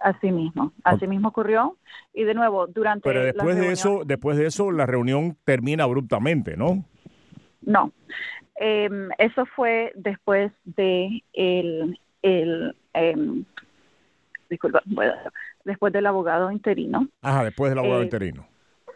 Así 0.00 0.30
mismo, 0.30 0.72
así 0.84 1.08
mismo 1.08 1.28
ocurrió. 1.28 1.76
Y 2.12 2.22
de 2.22 2.34
nuevo, 2.34 2.68
durante. 2.68 3.08
Pero 3.08 3.24
después 3.24 3.56
de 3.56 3.72
eso, 3.72 4.02
después 4.04 4.36
de 4.36 4.46
eso, 4.46 4.70
la 4.70 4.86
reunión 4.86 5.36
termina 5.44 5.84
abruptamente, 5.84 6.56
¿no? 6.56 6.84
No, 7.62 7.92
eh, 8.62 8.88
eso 9.18 9.44
fue 9.44 9.92
después 9.96 10.52
de 10.64 11.24
el, 11.32 11.98
el 12.22 12.76
em, 12.94 13.44
disculpa, 14.48 14.82
después 15.64 15.92
del 15.92 16.06
abogado 16.06 16.50
interino. 16.52 17.08
Ajá, 17.22 17.42
después 17.44 17.72
del 17.72 17.80
abogado 17.80 18.02
eh, 18.02 18.04
interino. 18.04 18.46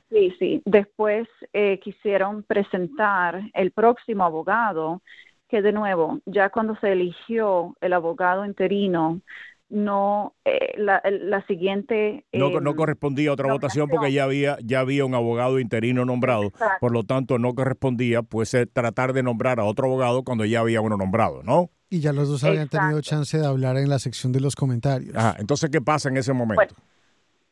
Sí, 0.09 0.33
sí. 0.39 0.63
Después 0.65 1.27
eh, 1.53 1.81
quisieron 1.81 2.45
presentar 2.45 3.43
el 3.55 3.73
próximo 3.73 4.25
abogado, 4.25 5.03
que 5.49 5.63
de 5.63 5.73
nuevo, 5.73 6.21
ya 6.27 6.51
cuando 6.51 6.77
se 6.77 6.93
eligió 6.93 7.77
el 7.81 7.93
abogado 7.93 8.45
interino, 8.45 9.21
no 9.69 10.35
eh, 10.45 10.75
la, 10.77 11.03
la, 11.05 11.45
siguiente 11.47 12.25
no, 12.33 12.61
no 12.61 12.71
em, 12.71 12.77
correspondía 12.77 13.31
a 13.31 13.33
otra 13.33 13.53
votación 13.53 13.89
porque 13.89 14.13
ya 14.13 14.25
había 14.25 14.59
ya 14.63 14.81
había 14.81 15.05
un 15.05 15.15
abogado 15.15 15.59
interino 15.59 16.05
nombrado. 16.05 16.53
Por 16.81 16.93
lo 16.93 17.03
tanto 17.03 17.39
no 17.39 17.55
correspondía 17.55 18.23
pues 18.23 18.55
eh, 18.55 18.67
tratar 18.67 19.13
de 19.13 19.23
nombrar 19.23 19.59
a 19.59 19.65
otro 19.65 19.87
abogado 19.87 20.23
cuando 20.23 20.45
ya 20.45 20.61
había 20.61 20.81
uno 20.81 20.97
nombrado 20.97 21.43
no 21.43 21.71
y 21.91 22.01
ya 22.01 22.13
los 22.13 22.29
dos 22.29 22.45
habían 22.45 22.69
tenido 22.69 23.01
chance 23.01 23.39
de 23.39 23.47
hablar 23.47 23.77
en 23.77 23.89
la 23.89 23.99
sección 23.99 24.33
de 24.33 24.41
los 24.41 24.55
comentarios. 24.55 25.15
Entonces 25.39 25.71
qué 25.71 25.81
pasa 25.81 26.09
en 26.09 26.17
ese 26.17 26.33
momento 26.33 26.75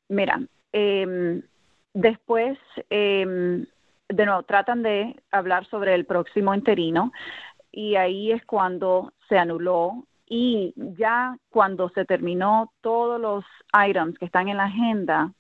mira, 0.08 0.40
em, 0.72 1.42
después, 1.92 2.58
em, 2.90 3.66
de 4.08 4.26
nuevo, 4.26 4.42
tratan 4.42 4.82
de 4.82 5.16
hablar 5.30 5.66
sobre 5.68 5.94
el 5.94 6.04
próximo 6.04 6.54
interino 6.54 7.12
y 7.72 7.96
ahí 7.96 8.32
es 8.32 8.44
cuando 8.44 9.12
se 9.28 9.38
anuló 9.38 10.04
y 10.26 10.72
ya 10.98 11.36
cuando 11.50 11.88
se 11.90 12.04
terminó 12.04 12.72
todos 12.80 13.20
los 13.20 13.44
items 13.88 14.18
que 14.18 14.24
están 14.24 14.48
en 14.48 14.56
la 14.56 14.64
agenda, 14.64 15.32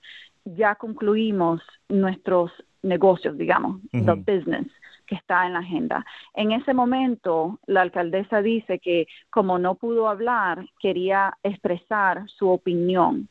ya 0.44 0.74
concluimos 0.74 1.62
nuestros 1.88 2.50
negocios, 2.82 3.36
digamos, 3.38 3.80
the 3.92 4.14
business 4.14 4.66
que 5.06 5.14
está 5.16 5.46
en 5.46 5.54
la 5.54 5.58
agenda. 5.60 6.04
En 6.34 6.52
ese 6.52 6.74
momento, 6.74 7.58
la 7.66 7.82
alcaldesa 7.82 8.42
dice 8.42 8.78
que 8.78 9.06
como 9.30 9.58
no 9.58 9.74
pudo 9.74 10.08
hablar, 10.08 10.66
quería 10.80 11.36
expresar 11.42 12.28
su 12.28 12.48
opinión. 12.48 13.28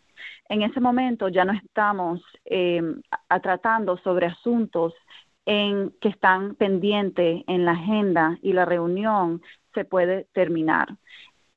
En 0.50 0.62
ese 0.62 0.80
momento 0.80 1.30
ya 1.30 1.46
no 1.46 1.54
estamos 1.54 2.22
eh, 2.46 2.82
tratando 3.42 3.98
sobre 3.98 4.28
asuntos 4.28 4.94
en 5.46 5.92
que 6.00 6.10
están 6.10 6.56
pendientes 6.56 7.44
en 7.48 7.66
la 7.66 7.72
agenda 7.72 8.38
y 8.42 8.54
la 8.54 8.66
reunión 8.66 9.42
se 9.74 9.84
puede 9.84 10.28
terminar. 10.34 10.96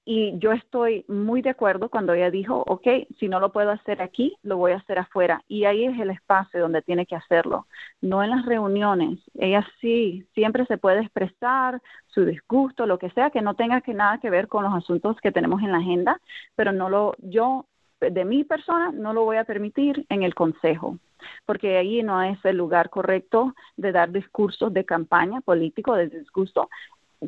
Y 0.09 0.39
yo 0.39 0.53
estoy 0.53 1.05
muy 1.09 1.43
de 1.43 1.51
acuerdo 1.51 1.89
cuando 1.89 2.15
ella 2.15 2.31
dijo, 2.31 2.63
ok, 2.69 2.87
si 3.19 3.29
no 3.29 3.41
lo 3.41 3.51
puedo 3.51 3.73
hacer 3.73 4.01
aquí, 4.01 4.37
lo 4.45 4.57
voy 4.57 4.71
a 4.71 4.77
hacer 4.77 5.01
afuera. 5.01 5.43
Y 5.49 5.65
ahí 5.65 5.85
es 5.85 5.99
el 5.99 6.11
espacio 6.11 6.61
donde 6.61 6.81
tiene 6.81 7.07
que 7.07 7.17
hacerlo, 7.17 7.67
no 8.01 8.23
en 8.23 8.31
las 8.31 8.47
reuniones. 8.47 9.19
Ella 9.35 9.67
sí, 9.81 10.25
siempre 10.33 10.65
se 10.67 10.79
puede 10.79 11.01
expresar 11.01 11.83
su 12.07 12.25
disgusto, 12.25 12.87
lo 12.87 13.01
que 13.01 13.11
sea, 13.11 13.31
que 13.31 13.43
no 13.43 13.55
tenga 13.55 13.81
que 13.81 13.95
nada 13.95 14.19
que 14.19 14.31
ver 14.31 14.47
con 14.47 14.63
los 14.63 14.73
asuntos 14.75 15.17
que 15.21 15.33
tenemos 15.33 15.61
en 15.63 15.73
la 15.73 15.79
agenda, 15.79 16.21
pero 16.55 16.71
no 16.71 16.89
lo, 16.89 17.17
yo, 17.19 17.67
de 18.01 18.25
mi 18.25 18.45
persona, 18.45 18.93
no 18.93 19.13
lo 19.13 19.25
voy 19.25 19.39
a 19.39 19.45
permitir 19.45 20.07
en 20.09 20.23
el 20.23 20.37
consejo 20.37 20.99
porque 21.45 21.77
ahí 21.77 22.05
no 22.05 22.23
es 22.23 22.39
el 22.45 22.57
lugar 22.57 22.91
correcto 22.91 23.55
de 23.77 23.91
dar 23.91 24.13
discursos 24.13 24.73
de 24.73 24.85
campaña 24.85 25.41
político, 25.41 25.95
de 25.95 26.09
disgusto, 26.09 26.69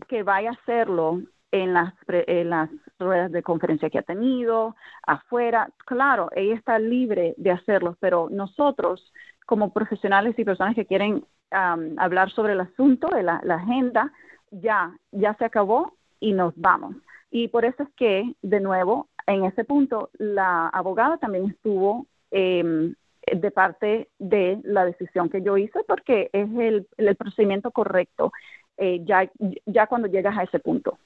que 0.07 0.23
vaya 0.23 0.51
a 0.51 0.53
hacerlo 0.53 1.23
en 1.51 1.73
las, 1.73 1.95
en 2.09 2.51
las 2.51 2.71
ruedas 2.99 3.33
de 3.33 3.43
conferencia 3.43 3.91
que 3.91 3.99
ha 3.99 4.03
tenido, 4.03 4.77
afuera. 5.07 5.71
Claro, 5.87 6.29
ella 6.35 6.55
está 6.55 6.79
libre 6.79 7.35
de 7.37 7.51
hacerlo, 7.51 7.97
pero 8.01 8.29
nosotros, 8.31 9.13
como 9.47 9.73
profesionales 9.73 10.39
y 10.39 10.45
personas 10.45 10.75
que 10.75 10.87
quieren 10.87 11.25
hablar 11.51 12.31
sobre 12.31 12.53
el 12.53 12.61
asunto, 12.61 13.09
la, 13.09 13.41
agenda, 13.55 14.13
ya, 14.51 14.95
ya 15.13 15.35
se 15.35 15.47
acabó 15.47 15.95
y 16.21 16.33
nos 16.33 16.53
vamos. 16.57 16.97
Y 17.31 17.49
por 17.49 17.65
eso 17.65 17.83
es 17.83 17.89
que, 17.97 18.35
de 18.43 18.61
nuevo, 18.61 19.09
en 19.27 19.45
ese 19.45 19.65
punto, 19.65 20.11
la 20.19 20.69
abogada 20.69 21.19
también 21.19 21.51
estuvo 21.51 22.07
eh, 22.31 22.93
de 23.33 23.51
parte 23.51 24.09
de 24.19 24.61
la 24.65 24.85
decisión 24.85 25.29
que 25.29 25.43
yo 25.43 25.57
hice 25.57 25.81
porque 25.87 26.31
es 26.33 26.49
el, 26.59 26.87
el 26.97 27.17
procedimiento 27.17 27.71
correcto 27.71 28.33
eh, 28.79 29.01
ya, 29.05 29.31
ya 29.67 29.87
cuando 29.87 30.09
llegas 30.09 30.39
a 30.39 30.45
ese 30.45 30.61
punto. 30.61 30.99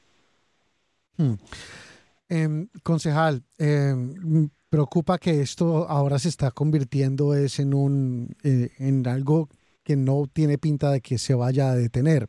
Hmm. 1.23 1.35
Em, 2.29 2.69
concejal, 2.83 3.43
em, 3.59 4.49
preocupa 4.69 5.19
que 5.19 5.43
esto 5.43 5.87
ahora 5.89 6.19
se 6.19 6.29
está 6.29 6.51
convirtiendo 6.51 7.35
es 7.35 7.59
en 7.59 7.75
un 7.75 8.35
eh, 8.43 8.71
en 8.79 9.07
algo 9.07 9.49
que 9.85 9.97
no 9.97 10.29
tiene 10.33 10.59
pinta 10.59 10.91
de 10.91 11.01
que 11.01 11.19
se 11.19 11.35
vaya 11.35 11.71
a 11.71 11.77
detener. 11.77 12.29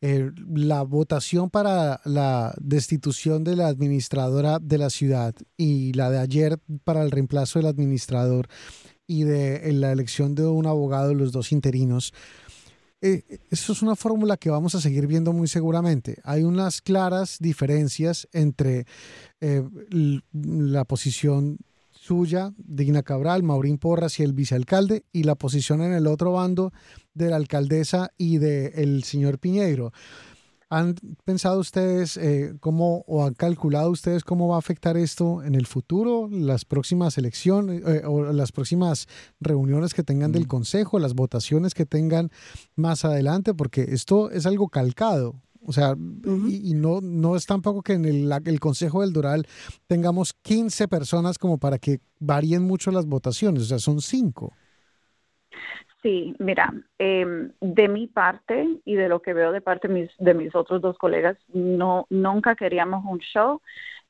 Eh, 0.00 0.30
la 0.54 0.82
votación 0.82 1.50
para 1.50 2.00
la 2.04 2.54
destitución 2.60 3.44
de 3.44 3.56
la 3.56 3.68
administradora 3.68 4.58
de 4.58 4.78
la 4.78 4.90
ciudad 4.90 5.34
y 5.56 5.92
la 5.92 6.10
de 6.10 6.18
ayer 6.18 6.58
para 6.84 7.02
el 7.02 7.10
reemplazo 7.10 7.58
del 7.58 7.66
administrador 7.66 8.48
y 9.06 9.24
de 9.24 9.72
la 9.72 9.92
elección 9.92 10.34
de 10.34 10.46
un 10.46 10.66
abogado, 10.66 11.14
los 11.14 11.32
dos 11.32 11.52
interinos, 11.52 12.12
eh, 13.00 13.40
eso 13.50 13.72
es 13.72 13.82
una 13.82 13.96
fórmula 13.96 14.36
que 14.36 14.50
vamos 14.50 14.74
a 14.74 14.80
seguir 14.80 15.06
viendo 15.06 15.32
muy 15.32 15.48
seguramente. 15.48 16.20
Hay 16.24 16.42
unas 16.42 16.80
claras 16.80 17.38
diferencias 17.38 18.28
entre 18.32 18.86
eh, 19.40 19.62
la 20.32 20.84
posición 20.84 21.58
suya, 21.92 22.52
Digna 22.56 23.02
Cabral, 23.02 23.42
Maurín 23.42 23.78
Porras 23.78 24.18
y 24.18 24.22
el 24.22 24.32
vicealcalde, 24.32 25.04
y 25.12 25.24
la 25.24 25.34
posición 25.34 25.82
en 25.82 25.92
el 25.92 26.06
otro 26.06 26.32
bando 26.32 26.72
de 27.14 27.28
la 27.28 27.36
alcaldesa 27.36 28.10
y 28.16 28.38
del 28.38 29.04
señor 29.04 29.38
Piñeiro. 29.38 29.92
¿Han 30.70 30.96
pensado 31.24 31.60
ustedes 31.60 32.18
eh, 32.18 32.54
cómo 32.60 33.04
o 33.06 33.24
han 33.24 33.32
calculado 33.32 33.90
ustedes 33.90 34.22
cómo 34.22 34.48
va 34.48 34.56
a 34.56 34.58
afectar 34.58 34.98
esto 34.98 35.42
en 35.42 35.54
el 35.54 35.66
futuro, 35.66 36.28
las 36.30 36.66
próximas 36.66 37.16
elecciones 37.16 37.82
eh, 37.86 38.02
o 38.04 38.32
las 38.32 38.52
próximas 38.52 39.06
reuniones 39.40 39.94
que 39.94 40.02
tengan 40.02 40.30
del 40.30 40.46
Consejo, 40.46 40.98
las 40.98 41.14
votaciones 41.14 41.72
que 41.72 41.86
tengan 41.86 42.30
más 42.76 43.06
adelante? 43.06 43.54
Porque 43.54 43.86
esto 43.88 44.30
es 44.30 44.44
algo 44.44 44.68
calcado. 44.68 45.40
O 45.64 45.72
sea, 45.72 45.96
y, 46.48 46.74
no, 46.74 47.00
no 47.00 47.36
es 47.36 47.46
tampoco 47.46 47.82
que 47.82 47.94
en 47.94 48.04
el, 48.04 48.32
el, 48.44 48.60
Consejo 48.60 49.00
del 49.00 49.12
Doral 49.12 49.46
tengamos 49.86 50.32
15 50.42 50.86
personas 50.88 51.36
como 51.36 51.58
para 51.58 51.78
que 51.78 52.00
varíen 52.20 52.62
mucho 52.62 52.90
las 52.90 53.06
votaciones, 53.06 53.64
o 53.64 53.66
sea, 53.66 53.78
son 53.78 54.00
cinco. 54.00 54.52
Sí, 56.02 56.36
mira, 56.38 56.72
eh, 56.98 57.50
de 57.60 57.88
mi 57.88 58.06
parte 58.06 58.68
y 58.84 58.94
de 58.94 59.08
lo 59.08 59.20
que 59.20 59.32
veo 59.32 59.50
de 59.50 59.60
parte 59.60 59.88
de 59.88 59.94
mis, 59.94 60.10
de 60.18 60.32
mis 60.32 60.54
otros 60.54 60.80
dos 60.80 60.96
colegas, 60.96 61.36
no, 61.48 62.06
nunca 62.08 62.54
queríamos 62.54 63.04
un 63.04 63.18
show. 63.18 63.60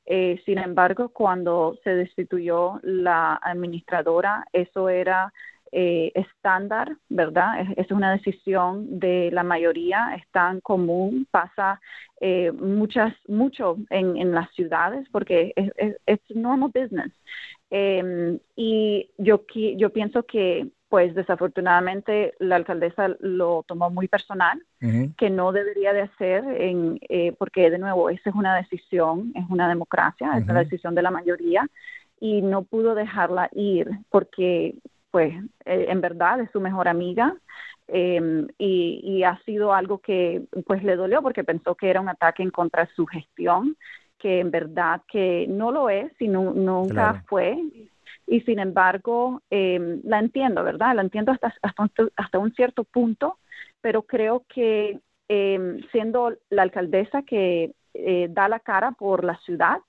Eh, 0.05 0.41
sin 0.45 0.59
embargo, 0.59 1.09
cuando 1.09 1.77
se 1.83 1.95
destituyó 1.95 2.79
la 2.83 3.35
administradora, 3.41 4.45
eso 4.53 4.89
era 4.89 5.33
eh, 5.71 6.11
estándar, 6.15 6.95
¿verdad? 7.09 7.61
Es, 7.61 7.85
es, 7.85 7.91
una 7.91 8.11
decisión 8.11 8.99
de 8.99 9.29
la 9.31 9.43
mayoría, 9.43 10.15
es 10.15 10.27
tan 10.31 10.61
común, 10.61 11.27
pasa 11.29 11.79
eh, 12.21 12.51
muchas, 12.51 13.13
mucho 13.27 13.77
en, 13.91 14.31
las 14.31 14.51
ciudades 14.55 15.07
porque 15.11 15.53
es, 15.55 15.71
es, 16.05 16.19
normal 16.35 16.71
business. 16.73 17.11
Eh, 17.69 18.39
y 18.55 19.11
yo, 19.17 19.45
yo 19.77 19.89
pienso 19.91 20.23
que 20.23 20.67
pues 20.89 21.13
desafortunadamente 21.13 22.33
la 22.39 22.55
alcaldesa 22.55 23.15
lo 23.19 23.63
tomó 23.67 23.91
muy 23.91 24.07
personal, 24.07 24.61
que 25.17 25.29
no 25.29 25.51
debería 25.51 25.93
de 25.93 26.01
hacer, 26.01 26.43
en, 26.45 26.99
eh, 27.09 27.33
porque 27.37 27.69
de 27.69 27.77
nuevo, 27.77 28.09
esa 28.09 28.31
es 28.31 28.35
una 28.35 28.55
decisión, 28.55 29.31
es 29.35 29.45
una 29.49 29.69
democracia, 29.69 30.37
es 30.37 30.47
la 30.47 30.63
decisión 30.63 30.95
de 30.95 31.03
la 31.03 31.11
mayoría, 31.11 31.67
y 32.19 32.41
no 32.41 32.63
pudo 32.63 32.95
dejarla 32.95 33.49
ir 33.53 33.87
porque, 34.09 34.75
pues, 35.11 35.33
eh, 35.65 35.85
en 35.89 36.01
verdad 36.01 36.41
es 36.41 36.49
su 36.51 36.59
mejor 36.59 36.87
amiga. 36.87 37.35
Em, 37.91 38.47
y, 38.59 39.01
y, 39.03 39.23
ha 39.23 39.39
sido 39.45 39.73
algo 39.73 39.97
que 39.97 40.43
pues 40.67 40.83
le 40.83 40.95
dolió 40.95 41.23
porque 41.23 41.43
pensó 41.43 41.73
que 41.73 41.89
era 41.89 41.99
un 41.99 42.07
ataque 42.07 42.43
en 42.43 42.51
contra 42.51 42.85
de 42.85 42.91
su 42.93 43.07
gestión 43.07 43.75
que 44.19 44.41
en 44.41 44.51
verdad 44.51 45.01
que 45.11 45.47
no 45.49 45.71
lo 45.71 45.89
es 45.89 46.11
y 46.19 46.27
nunca 46.27 47.23
fue 47.27 47.57
y 48.29 48.41
sin 48.41 48.59
embargo 48.59 49.41
em, 49.49 50.01
la 50.03 50.19
entiendo, 50.19 50.63
¿verdad? 50.63 50.95
La 50.95 51.01
entiendo 51.01 51.31
hasta, 51.31 51.53
hasta, 52.15 52.39
un 52.39 52.53
cierto 52.53 52.83
punto, 52.83 53.39
pero 53.81 54.03
creo 54.03 54.45
que 54.47 54.99
em, 55.27 55.81
siendo 55.91 56.33
la 56.49 56.61
alcaldesa 56.61 57.23
que 57.23 57.73
eh, 57.93 58.27
da 58.29 58.47
la 58.47 58.59
cara 58.59 58.91
por 58.91 59.23
la 59.23 59.37
ciudad, 59.39 59.79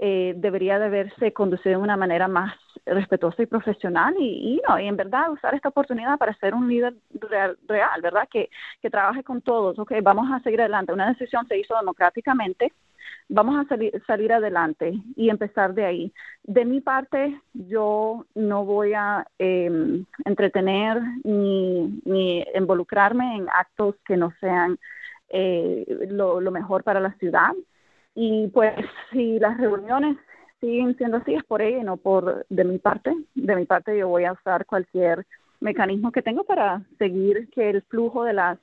eh, 0.00 0.34
debería 0.36 0.78
de 0.78 0.84
haberse 0.84 1.32
conducido 1.32 1.78
de 1.78 1.82
una 1.84 1.96
manera 1.96 2.28
más 2.28 2.54
respetuosa 2.86 3.42
y 3.42 3.46
profesional 3.46 4.14
y, 4.18 4.60
no, 4.68 4.78
y 4.78 4.86
en 4.86 4.96
verdad 4.96 5.30
usar 5.32 5.54
esta 5.54 5.70
oportunidad 5.70 6.18
para 6.18 6.34
ser 6.34 6.54
un 6.54 6.68
líder 6.68 6.94
real, 7.10 7.58
real 7.66 8.00
¿verdad? 8.02 8.28
Que, 8.30 8.50
que 8.82 8.90
trabaje 8.90 9.24
con 9.24 9.40
todos, 9.42 9.78
ok, 9.78 9.94
vamos 10.02 10.30
a 10.30 10.40
seguir 10.40 10.60
adelante. 10.60 10.92
Una 10.92 11.08
decisión 11.08 11.46
se 11.48 11.58
hizo 11.58 11.74
democráticamente, 11.76 12.72
vamos 13.28 13.58
a 13.58 13.68
salir, 13.68 14.02
salir 14.06 14.32
adelante 14.32 14.92
y 15.16 15.28
empezar 15.30 15.74
de 15.74 15.84
ahí. 15.84 16.12
De 16.42 16.64
mi 16.64 16.80
parte, 16.80 17.40
yo 17.52 18.26
no 18.34 18.64
voy 18.64 18.94
a 18.94 19.26
em, 19.38 20.04
entretener 20.24 21.00
ni, 21.24 22.00
ni, 22.04 22.44
involucrarme 22.54 23.36
en 23.36 23.48
actos 23.48 23.96
que 24.06 24.16
no 24.16 24.32
sean 24.40 24.78
eh, 25.28 25.84
lo, 26.10 26.40
mejor 26.50 26.84
para 26.84 27.00
la 27.00 27.12
ciudad. 27.14 27.52
Y 28.14 28.48
pues 28.48 28.74
si 29.12 29.38
las 29.38 29.58
reuniones 29.58 30.16
siguen 30.60 30.96
siendo 30.96 31.18
así, 31.18 31.34
es 31.34 31.44
por 31.44 31.62
ella 31.62 31.78
y 31.78 31.84
no 31.84 31.96
por 31.96 32.46
de 32.48 32.64
mi 32.64 32.78
parte. 32.78 33.14
De 33.34 33.56
mi 33.56 33.66
parte, 33.66 33.96
yo 33.96 34.08
voy 34.08 34.24
a 34.24 34.32
usar 34.32 34.66
cualquier 34.66 35.26
mecanismo 35.60 36.12
que 36.12 36.22
tengo 36.22 36.44
para 36.44 36.82
seguir 36.98 37.48
que 37.50 37.70
el 37.70 37.82
flujo 37.82 38.24
de 38.24 38.32
las 38.32 38.58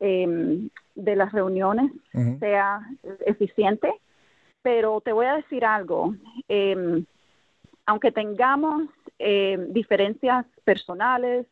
eh, 0.00 0.68
de 0.98 1.16
las 1.16 1.32
reuniones 1.32 1.90
sea 2.40 2.80
eficiente. 3.26 3.92
Pero 4.62 5.00
te 5.00 5.12
voy 5.12 5.26
a 5.26 5.36
decir 5.36 5.64
algo, 5.64 6.14
em, 6.48 7.04
aunque 7.86 8.12
tengamos 8.12 8.88
em, 9.20 9.72
diferencias 9.72 10.46
personales, 10.62 11.46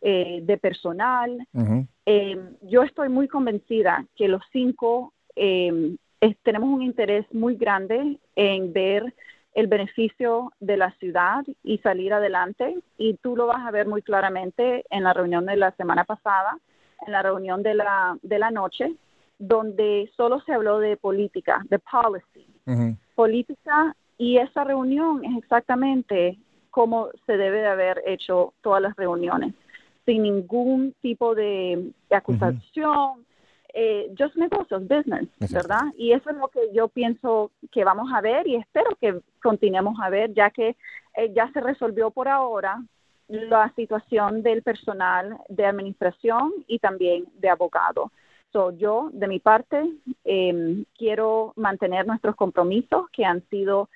eh, 0.00 0.40
de 0.42 0.56
personal, 0.56 1.44
em, 2.06 2.54
yo 2.62 2.84
estoy 2.84 3.08
muy 3.08 3.26
convencida 3.26 4.06
que 4.14 4.28
los 4.28 4.42
cinco 4.52 5.12
tenemos 6.42 6.68
un 6.70 6.82
interés 6.82 7.26
muy 7.32 7.56
grande 7.56 8.18
en 8.36 8.72
ver 8.72 9.14
el 9.58 9.66
beneficio 9.66 10.52
de 10.60 10.76
la 10.76 10.92
ciudad 11.00 11.44
y 11.64 11.78
salir 11.78 12.12
adelante. 12.12 12.78
Y 12.96 13.14
tú 13.14 13.34
lo 13.34 13.46
vas 13.46 13.66
a 13.66 13.72
ver 13.72 13.88
muy 13.88 14.02
claramente 14.02 14.84
en 14.90 15.02
la 15.02 15.12
reunión 15.12 15.46
de 15.46 15.56
la 15.56 15.72
semana 15.72 16.04
pasada, 16.04 16.58
en 17.06 17.12
la 17.12 17.22
reunión 17.22 17.62
de 17.62 17.74
la, 17.74 18.18
de 18.22 18.38
la 18.38 18.50
noche, 18.50 18.94
donde 19.38 20.10
solo 20.16 20.40
se 20.40 20.52
habló 20.52 20.78
de 20.78 20.96
política, 20.96 21.64
de 21.68 21.78
policy. 21.78 22.46
Política 23.14 23.96
y 24.18 24.36
esa 24.36 24.64
reunión 24.64 25.24
es 25.24 25.38
exactamente 25.38 26.38
como 26.70 27.08
se 27.26 27.36
debe 27.36 27.60
de 27.60 27.68
haber 27.68 28.02
hecho 28.06 28.52
todas 28.62 28.82
las 28.82 28.94
reuniones, 28.96 29.54
sin 30.04 30.22
ningún 30.22 30.94
tipo 31.00 31.34
de, 31.34 31.92
acusación, 32.10 33.24
eh, 33.72 34.12
just 34.18 34.36
negocios, 34.36 34.86
business, 34.86 35.28
¿verdad? 35.50 35.82
Y 35.96 36.12
eso 36.12 36.30
es 36.30 36.36
lo 36.36 36.48
que 36.48 36.60
yo 36.74 36.88
pienso 36.88 37.52
que 37.70 37.84
vamos 37.84 38.10
a 38.12 38.20
ver 38.20 38.46
y 38.46 38.56
espero 38.56 38.90
que 39.00 39.20
continuemos 39.42 39.98
a 40.00 40.10
ver, 40.10 40.34
ya 40.34 40.50
que 40.50 40.76
eh, 41.16 41.32
ya 41.34 41.50
se 41.52 41.60
resolvió 41.60 42.10
por 42.10 42.28
ahora 42.28 42.82
la 43.28 43.72
situación 43.76 44.42
del 44.42 44.62
personal 44.62 45.38
de 45.48 45.66
administración 45.66 46.52
y 46.66 46.78
también 46.78 47.26
de 47.34 47.50
abogado. 47.50 48.10
So, 48.52 48.70
yo, 48.72 49.10
de 49.12 49.28
mi 49.28 49.40
parte, 49.40 49.82
em, 50.24 50.84
quiero 50.96 51.52
mantener 51.56 52.06
nuestros 52.06 52.34
compromisos 52.34 53.08
que 53.12 53.24
han 53.24 53.46
sido 53.50 53.90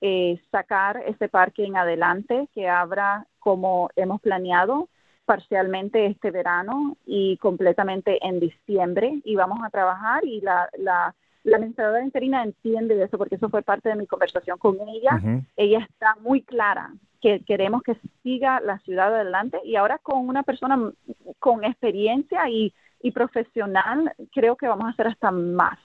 eh, 0.00 0.40
sacar 0.50 1.00
ese 1.06 1.28
parque 1.28 1.64
en 1.64 1.76
adelante, 1.76 2.48
que 2.52 2.68
abra 2.68 3.26
como 3.38 3.88
hemos 3.94 4.20
planeado 4.20 4.88
parcialmente 5.24 6.06
este 6.06 6.32
verano 6.32 6.96
y 7.06 7.36
completamente 7.36 8.18
en 8.26 8.40
diciembre 8.40 9.20
y 9.24 9.36
vamos 9.36 9.60
a 9.64 9.70
trabajar 9.70 10.24
y 10.24 10.40
la, 10.40 10.68
la, 10.76 11.14
la 11.44 11.56
administradora 11.56 12.04
interina 12.04 12.44
entiende 12.44 13.02
eso 13.02 13.18
porque 13.18 13.34
eso 13.34 13.48
fue 13.48 13.62
parte 13.62 13.88
de 13.88 13.96
mi 13.96 14.06
conversación 14.06 14.58
con 14.58 14.76
ella. 14.88 15.20
Ella 15.56 15.86
está 15.88 16.16
muy 16.20 16.42
clara 16.42 16.92
que 17.20 17.40
queremos 17.46 17.82
que 17.82 17.96
siga 18.22 18.60
la 18.60 18.78
ciudad 18.80 19.14
adelante 19.14 19.58
y 19.64 19.76
ahora 19.76 19.98
con 19.98 20.28
una 20.28 20.42
persona 20.42 20.92
con 21.38 21.64
experiencia 21.64 22.48
y, 22.48 22.74
y 23.00 23.12
profesional 23.12 24.12
creo 24.32 24.56
que 24.56 24.66
vamos 24.66 24.86
a 24.86 24.90
hacer 24.90 25.06
hasta 25.06 25.30
más. 25.30 25.78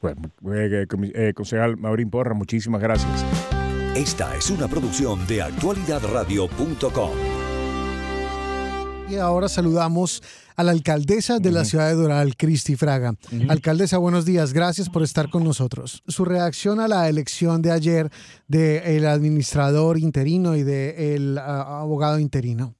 Bueno, 0.00 0.22
eh, 0.52 0.86
eh, 1.14 1.32
concejal 1.34 1.76
Maurín 1.76 2.10
Porra, 2.10 2.34
muchísimas 2.34 2.80
gracias. 2.80 3.24
Esta 3.94 4.34
es 4.36 4.50
una 4.50 4.68
producción 4.68 5.26
de 5.26 5.42
actualidadradio.com. 5.42 7.37
Y 9.10 9.16
ahora 9.16 9.48
saludamos 9.48 10.22
a 10.54 10.62
la 10.62 10.72
alcaldesa 10.72 11.38
de 11.38 11.50
la 11.50 11.64
ciudad 11.64 11.88
de 11.88 11.94
Doral, 11.94 12.36
Cristi 12.36 12.76
Fraga. 12.76 13.14
Alcaldesa, 13.48 13.96
buenos 13.96 14.26
días. 14.26 14.52
Gracias 14.52 14.90
por 14.90 15.02
estar 15.02 15.30
con 15.30 15.44
nosotros. 15.44 16.02
Su 16.06 16.26
reacción 16.26 16.78
a 16.78 16.88
la 16.88 17.08
elección 17.08 17.62
de 17.62 17.72
ayer 17.72 18.10
del 18.48 19.06
administrador 19.06 19.98
interino 19.98 20.56
y 20.56 20.62
del 20.62 21.38
abogado 21.38 22.18
interino. 22.18 22.74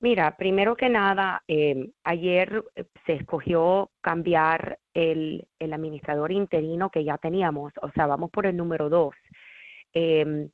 Mira, 0.00 0.36
primero 0.36 0.74
que 0.74 0.88
nada, 0.88 1.44
em, 1.46 1.92
ayer 2.02 2.64
eh, 2.74 2.86
se 3.06 3.12
escogió 3.12 3.88
cambiar 4.00 4.80
el, 4.94 5.46
el 5.60 5.72
administrador 5.72 6.32
interino 6.32 6.90
que 6.90 7.04
ya 7.04 7.18
teníamos, 7.18 7.72
o 7.80 7.88
sea, 7.92 8.08
vamos 8.08 8.28
por 8.32 8.46
el 8.46 8.56
número 8.56 8.88
dos. 8.88 9.14
Em, 9.92 10.50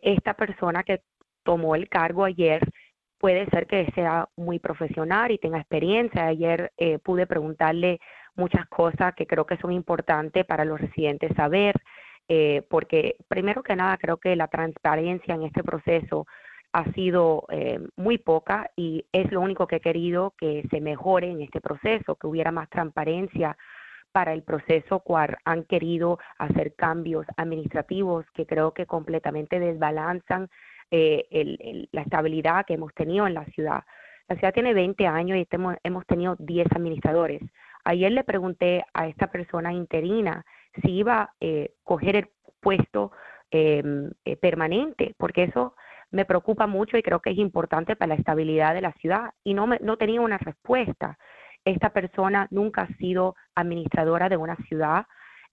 esta 0.00 0.34
persona 0.34 0.84
que 0.84 1.00
tomó 1.42 1.74
el 1.74 1.88
cargo 1.88 2.24
ayer 2.24 2.60
puede 3.22 3.46
ser 3.50 3.68
que 3.68 3.86
sea 3.94 4.28
muy 4.36 4.58
profesional 4.58 5.30
y 5.30 5.38
tenga 5.38 5.58
experiencia. 5.58 6.26
Ayer 6.26 6.72
eh, 6.76 6.98
pude 6.98 7.28
preguntarle 7.28 8.00
muchas 8.34 8.66
cosas 8.66 9.14
que 9.14 9.28
creo 9.28 9.46
que 9.46 9.58
son 9.58 9.70
importantes 9.70 10.44
para 10.44 10.64
los 10.64 10.80
residentes 10.80 11.30
saber, 11.36 11.80
eh, 12.26 12.66
porque 12.68 13.14
primero 13.28 13.62
que 13.62 13.76
nada 13.76 13.96
creo 13.96 14.16
que 14.16 14.34
la 14.34 14.48
transparencia 14.48 15.36
en 15.36 15.44
este 15.44 15.62
proceso 15.62 16.26
ha 16.72 16.84
sido 16.94 17.44
eh, 17.50 17.78
muy 17.94 18.18
poca 18.18 18.68
y 18.74 19.06
es 19.12 19.30
lo 19.30 19.40
único 19.40 19.68
que 19.68 19.76
he 19.76 19.80
querido 19.80 20.34
que 20.36 20.66
se 20.68 20.80
mejore 20.80 21.30
en 21.30 21.42
este 21.42 21.60
proceso, 21.60 22.16
que 22.16 22.26
hubiera 22.26 22.50
más 22.50 22.68
transparencia 22.70 23.56
para 24.10 24.32
el 24.32 24.42
proceso 24.42 24.98
cual 24.98 25.38
han 25.44 25.62
querido 25.62 26.18
hacer 26.38 26.74
cambios 26.74 27.24
administrativos 27.36 28.26
que 28.34 28.46
creo 28.46 28.74
que 28.74 28.84
completamente 28.84 29.60
desbalanzan 29.60 30.50
eh, 30.92 31.88
la 31.90 32.02
estabilidad 32.02 32.64
que 32.66 32.74
hemos 32.74 32.94
tenido 32.94 33.26
en 33.26 33.34
la 33.34 33.44
ciudad. 33.46 33.82
La 34.28 34.36
ciudad 34.36 34.54
tiene 34.54 34.74
20 34.74 35.06
años 35.06 35.38
y 35.38 35.48
hemos, 35.82 36.06
tenido 36.06 36.36
10 36.38 36.68
administradores. 36.76 37.42
Ayer 37.84 38.12
le 38.12 38.22
pregunté 38.22 38.84
a 38.94 39.08
esta 39.08 39.26
persona 39.26 39.72
interina 39.72 40.44
si 40.80 40.92
iba 40.92 41.22
a 41.22 41.34
eh, 41.40 41.72
coger 41.82 42.16
el 42.16 42.28
puesto 42.60 43.10
em, 43.50 44.10
eh, 44.24 44.36
permanente, 44.36 45.14
porque 45.18 45.44
eso 45.44 45.74
me 46.12 46.24
preocupa 46.24 46.68
mucho 46.68 46.96
y 46.96 47.02
creo 47.02 47.20
que 47.20 47.30
es 47.30 47.38
importante 47.38 47.96
para 47.96 48.10
la 48.10 48.14
estabilidad 48.14 48.74
de 48.74 48.82
la 48.82 48.92
ciudad. 48.92 49.32
Y 49.42 49.54
no, 49.54 49.66
me, 49.66 49.78
no 49.80 49.96
tenía 49.96 50.20
una 50.20 50.38
respuesta 50.38 51.18
esta 51.64 51.90
persona 51.90 52.48
nunca 52.50 52.82
ha 52.82 52.96
sido 52.96 53.36
administradora 53.54 54.28
de 54.28 54.36
una 54.36 54.56
ciudad. 54.68 55.06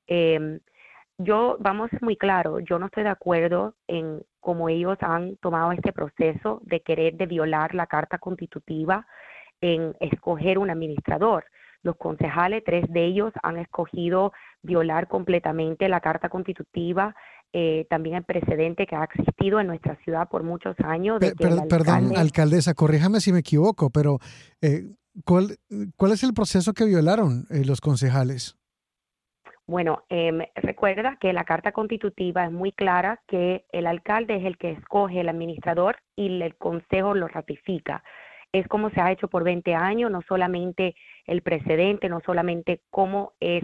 Em, 0.07 0.59
yo, 1.19 1.57
vamos 1.59 1.89
muy 2.01 2.15
claro, 2.15 2.59
yo 2.59 2.79
no 2.79 2.85
estoy 2.87 3.03
de 3.03 3.09
acuerdo 3.09 3.75
en 3.87 4.23
cómo 4.39 4.69
ellos 4.69 4.97
han 5.01 5.35
tomado 5.37 5.73
este 5.73 5.91
proceso 5.91 6.61
de 6.63 6.81
querer 6.81 7.15
de 7.15 7.25
violar 7.25 7.75
la 7.75 7.87
Carta 7.87 8.17
Constitutiva 8.17 9.05
en 9.59 9.95
escoger 9.99 10.57
un 10.57 10.69
administrador. 10.69 11.43
Los 11.83 11.97
concejales, 11.97 12.63
tres 12.65 12.85
de 12.89 13.05
ellos, 13.05 13.33
han 13.43 13.57
escogido 13.57 14.31
violar 14.61 15.07
completamente 15.07 15.89
la 15.89 15.99
Carta 15.99 16.29
Constitutiva, 16.29 17.13
eh, 17.51 17.85
también 17.89 18.15
el 18.15 18.23
precedente 18.23 18.87
que 18.87 18.95
ha 18.95 19.03
existido 19.03 19.59
en 19.59 19.67
nuestra 19.67 19.97
ciudad 20.03 20.29
por 20.29 20.43
muchos 20.43 20.75
años. 20.79 21.19
perdón, 21.19 22.15
alcaldesa, 22.15 22.73
corríjame 22.73 23.19
si 23.19 23.33
me 23.33 23.39
equivoco, 23.39 23.89
pero 23.89 24.19
eh, 24.61 24.93
¿Cuál, 25.25 25.57
¿Cuál 25.97 26.11
es 26.13 26.23
el 26.23 26.33
proceso 26.33 26.73
que 26.73 26.85
violaron 26.85 27.45
eh, 27.49 27.65
los 27.65 27.81
concejales? 27.81 28.55
Bueno, 29.69 30.01
em, 30.09 30.39
recuerda 30.55 31.19
que 31.21 31.31
la 31.31 31.43
Carta 31.43 31.73
Constitutiva 31.73 32.43
es 32.43 32.51
muy 32.51 32.71
clara 32.71 33.21
que 33.27 33.65
el 33.71 33.85
alcalde 33.85 34.37
es 34.37 34.45
el 34.45 34.57
que 34.57 34.71
escoge 34.71 35.19
el 35.19 35.29
administrador 35.29 35.97
y 36.15 36.41
el 36.41 36.55
consejo 36.55 37.13
lo 37.13 37.27
ratifica. 37.27 38.03
Es 38.51 38.67
como 38.67 38.89
se 38.89 38.99
ha 38.99 39.11
hecho 39.11 39.27
por 39.27 39.43
20 39.43 39.75
años, 39.75 40.09
no 40.09 40.21
solamente 40.27 40.95
el 41.25 41.43
precedente, 41.43 42.09
no 42.09 42.19
solamente 42.25 42.81
cómo 42.89 43.33
es 43.39 43.63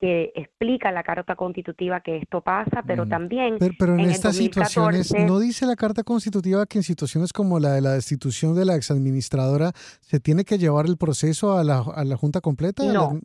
que 0.00 0.32
explica 0.34 0.90
la 0.90 1.02
Carta 1.02 1.36
Constitutiva 1.36 2.00
que 2.00 2.16
esto 2.16 2.40
pasa, 2.40 2.82
pero 2.86 3.04
mm. 3.04 3.08
también... 3.10 3.58
Pero, 3.78 3.98
en, 3.98 4.08
estas 4.08 4.34
situaciones, 4.36 5.12
¿no 5.12 5.38
dice 5.38 5.66
la 5.66 5.76
Carta 5.76 6.02
Constitutiva 6.02 6.64
que 6.64 6.78
en 6.78 6.82
situaciones 6.82 7.30
como 7.34 7.60
la 7.60 7.74
de 7.74 7.82
la 7.82 7.92
destitución 7.92 8.54
de 8.54 8.64
la 8.64 8.74
exadministradora 8.74 9.72
se 10.00 10.18
tiene 10.18 10.46
que 10.46 10.56
llevar 10.56 10.86
el 10.86 10.96
proceso 10.96 11.58
a 11.58 11.62
la, 11.62 11.84
a 11.94 12.04
la 12.04 12.16
Junta 12.16 12.40
completa? 12.40 12.84
No, 12.84 13.20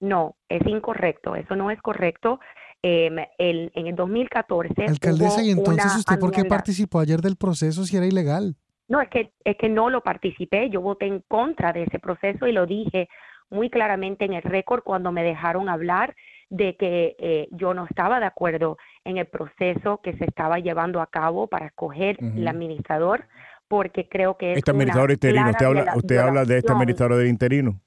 no, 0.00 0.36
es 0.48 0.66
incorrecto, 0.66 1.36
eso 1.36 1.54
no 1.56 1.70
es 1.70 1.80
correcto. 1.80 2.40
Em, 2.82 3.18
el, 3.36 3.70
en 3.74 3.88
el 3.88 3.94
2014... 3.94 4.86
Alcaldesa, 4.86 5.42
¿y 5.42 5.50
entonces 5.50 5.94
usted 5.96 6.18
por 6.18 6.30
qué 6.30 6.44
participó 6.46 6.98
ayer 7.00 7.20
del 7.20 7.36
proceso 7.36 7.84
si 7.84 7.96
era 7.96 8.06
ilegal? 8.06 8.56
No, 8.88 9.00
es 9.00 9.08
que, 9.10 9.32
es 9.44 9.56
que 9.56 9.68
no 9.68 9.90
lo 9.90 10.02
participé, 10.02 10.70
yo 10.70 10.80
voté 10.80 11.06
en 11.06 11.20
contra 11.28 11.72
de 11.72 11.82
ese 11.84 11.98
proceso 11.98 12.46
y 12.46 12.52
lo 12.52 12.66
dije 12.66 13.08
muy 13.50 13.68
claramente 13.68 14.24
en 14.24 14.32
el 14.32 14.42
récord 14.42 14.82
cuando 14.82 15.12
me 15.12 15.22
dejaron 15.22 15.68
hablar 15.68 16.16
de 16.48 16.76
que 16.76 17.16
eh, 17.18 17.48
yo 17.52 17.74
no 17.74 17.86
estaba 17.86 18.18
de 18.18 18.26
acuerdo 18.26 18.78
en 19.04 19.18
el 19.18 19.26
proceso 19.26 20.00
que 20.02 20.16
se 20.16 20.24
estaba 20.24 20.58
llevando 20.58 21.00
a 21.00 21.06
cabo 21.06 21.46
para 21.46 21.66
escoger 21.66 22.16
el 22.20 22.46
administrador, 22.48 23.26
porque 23.68 24.08
creo 24.08 24.36
que 24.36 24.52
es 24.52 24.58
este 24.58 24.70
administrador 24.72 25.12
interino. 25.12 25.50
Usted 25.50 25.66
habla, 25.66 25.92
usted 25.94 26.16
habla 26.16 26.44
de 26.44 26.58
este 26.58 26.72
administrador 26.72 27.18
del 27.18 27.28
interino. 27.28 27.80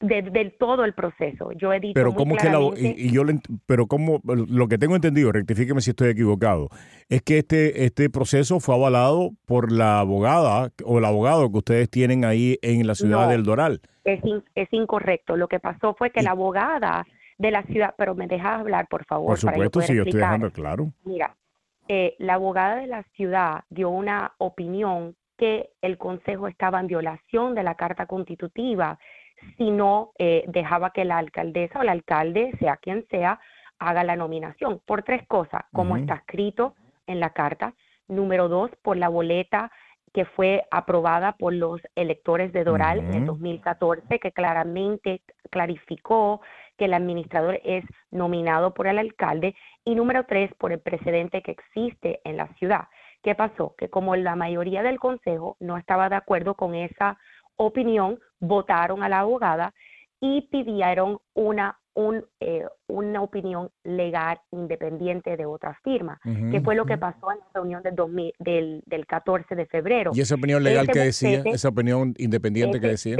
Del 0.00 0.54
todo 0.58 0.84
el 0.84 0.92
proceso. 0.92 1.52
Yo 1.52 1.72
he 1.72 1.80
dicho 1.80 1.94
pero 1.94 2.14
cómo 2.14 2.36
que 2.36 2.50
la, 2.50 2.60
y, 2.76 3.10
yo 3.10 3.22
pero 3.64 3.86
cómo 3.86 4.20
lo 4.24 4.68
que 4.68 4.78
tengo 4.78 4.94
entendido, 4.94 5.32
rectifíqueme 5.32 5.80
si 5.80 5.90
estoy 5.90 6.10
equivocado, 6.10 6.68
es 7.08 7.22
que 7.22 7.38
este 7.38 7.84
este 7.84 8.10
proceso 8.10 8.60
fue 8.60 8.74
avalado 8.74 9.30
por 9.46 9.72
la 9.72 10.00
abogada 10.00 10.70
o 10.84 10.98
el 10.98 11.04
abogado 11.04 11.50
que 11.50 11.58
ustedes 11.58 11.90
tienen 11.90 12.24
ahí 12.24 12.58
en 12.62 12.86
la 12.86 12.94
ciudad 12.94 13.28
del 13.28 13.42
Doral 13.42 13.80
es, 14.06 14.20
es 14.54 14.68
incorrecto. 14.72 15.36
Lo 15.36 15.48
que 15.48 15.60
pasó 15.60 15.94
fue 15.94 16.10
que 16.10 16.22
la 16.22 16.30
abogada 16.30 17.06
de 17.38 17.50
la 17.50 17.62
ciudad, 17.64 17.94
pero 17.98 18.14
me 18.14 18.26
dejas 18.26 18.60
hablar, 18.60 18.86
por 18.88 19.04
favor. 19.04 19.28
Por 19.28 19.38
supuesto, 19.38 19.80
sí, 19.82 19.94
yo 19.94 20.02
estoy 20.02 20.20
dejando 20.20 20.50
claro. 20.50 20.92
Mira, 21.04 21.36
eh, 21.88 22.14
la 22.18 22.34
abogada 22.34 22.76
de 22.76 22.86
la 22.86 23.02
ciudad 23.14 23.64
dio 23.68 23.90
una 23.90 24.32
opinión 24.38 25.16
que 25.36 25.70
el 25.82 25.98
Consejo 25.98 26.48
estaba 26.48 26.80
en 26.80 26.86
violación 26.86 27.54
de 27.54 27.62
la 27.62 27.74
Carta 27.74 28.06
Constitutiva 28.06 28.98
si 29.56 29.70
no 29.70 30.12
eh, 30.18 30.44
dejaba 30.48 30.90
que 30.90 31.04
la 31.04 31.18
alcaldesa 31.18 31.78
o 31.78 31.82
el 31.82 31.88
alcalde, 31.88 32.52
sea 32.58 32.76
quien 32.76 33.06
sea, 33.08 33.40
haga 33.78 34.04
la 34.04 34.16
nominación 34.16 34.80
por 34.86 35.02
tres 35.02 35.26
cosas, 35.26 35.62
como 35.72 35.96
está 35.96 36.14
escrito 36.14 36.74
en 37.06 37.20
la 37.20 37.30
carta. 37.30 37.74
Número 38.08 38.48
dos, 38.48 38.70
por 38.82 38.96
la 38.96 39.08
boleta 39.08 39.70
que 40.16 40.24
fue 40.24 40.64
aprobada 40.70 41.32
por 41.32 41.52
los 41.52 41.80
electores 41.94 42.50
de 42.54 42.64
Doral 42.64 43.00
en 43.00 43.12
el 43.12 43.26
2014, 43.26 44.18
que 44.18 44.32
claramente 44.32 45.20
clarificó 45.50 46.40
que 46.78 46.86
el 46.86 46.94
administrador 46.94 47.60
es 47.64 47.84
nominado 48.10 48.72
por 48.72 48.86
el 48.86 48.98
alcalde 48.98 49.54
y 49.84 49.94
número 49.94 50.24
tres, 50.24 50.50
por 50.54 50.72
el 50.72 50.80
precedente 50.80 51.42
que 51.42 51.50
existe 51.50 52.20
en 52.24 52.38
la 52.38 52.48
ciudad. 52.54 52.88
¿Qué 53.22 53.34
pasó? 53.34 53.74
Que 53.76 53.90
como 53.90 54.16
la 54.16 54.36
mayoría 54.36 54.82
del 54.82 54.98
consejo 54.98 55.56
no 55.60 55.76
estaba 55.76 56.08
de 56.08 56.16
acuerdo 56.16 56.54
con 56.54 56.74
esa 56.74 57.18
opinión, 57.56 58.18
votaron 58.40 59.02
a 59.02 59.08
la 59.08 59.20
abogada 59.20 59.74
y 60.20 60.42
pidieron 60.42 61.18
una, 61.34 61.78
un, 61.94 62.24
eh, 62.40 62.64
una 62.86 63.22
opinión 63.22 63.70
legal 63.84 64.40
independiente 64.50 65.36
de 65.36 65.46
otra 65.46 65.78
firma, 65.82 66.20
que 66.50 66.60
fue 66.60 66.74
lo 66.74 66.86
que 66.86 66.96
pasó 66.96 67.32
en 67.32 67.38
la 67.38 67.46
reunión 67.54 67.82
del, 67.82 67.94
2000, 67.94 68.34
del, 68.38 68.82
del 68.86 69.06
14 69.06 69.54
de 69.54 69.66
febrero. 69.66 70.12
¿Y 70.14 70.20
esa 70.20 70.34
opinión 70.34 70.62
legal 70.62 70.86
que 70.88 71.00
decía? 71.00 71.42
¿Esa 71.44 71.68
opinión 71.68 72.14
independiente 72.18 72.80
que 72.80 72.88
decía? 72.88 73.16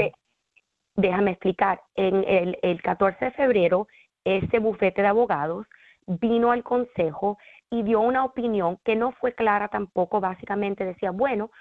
déjame 0.95 1.31
explicar. 1.31 1.81
En 1.95 2.23
el, 2.27 2.57
el 2.63 2.81
14 2.81 3.25
de 3.25 3.31
febrero, 3.31 3.87
ese 4.25 4.59
bufete 4.59 5.01
de 5.01 5.07
abogados 5.07 5.67
vino 6.07 6.51
al 6.51 6.63
consejo 6.63 7.37
y 7.69 7.83
dio 7.83 7.99
una 8.01 8.25
opinión 8.25 8.79
que 8.83 8.95
no 8.95 9.11
fue 9.13 9.33
clara 9.33 9.67
tampoco, 9.67 10.19
básicamente 10.19 10.85
decía, 10.85 11.11
bueno, 11.11 11.51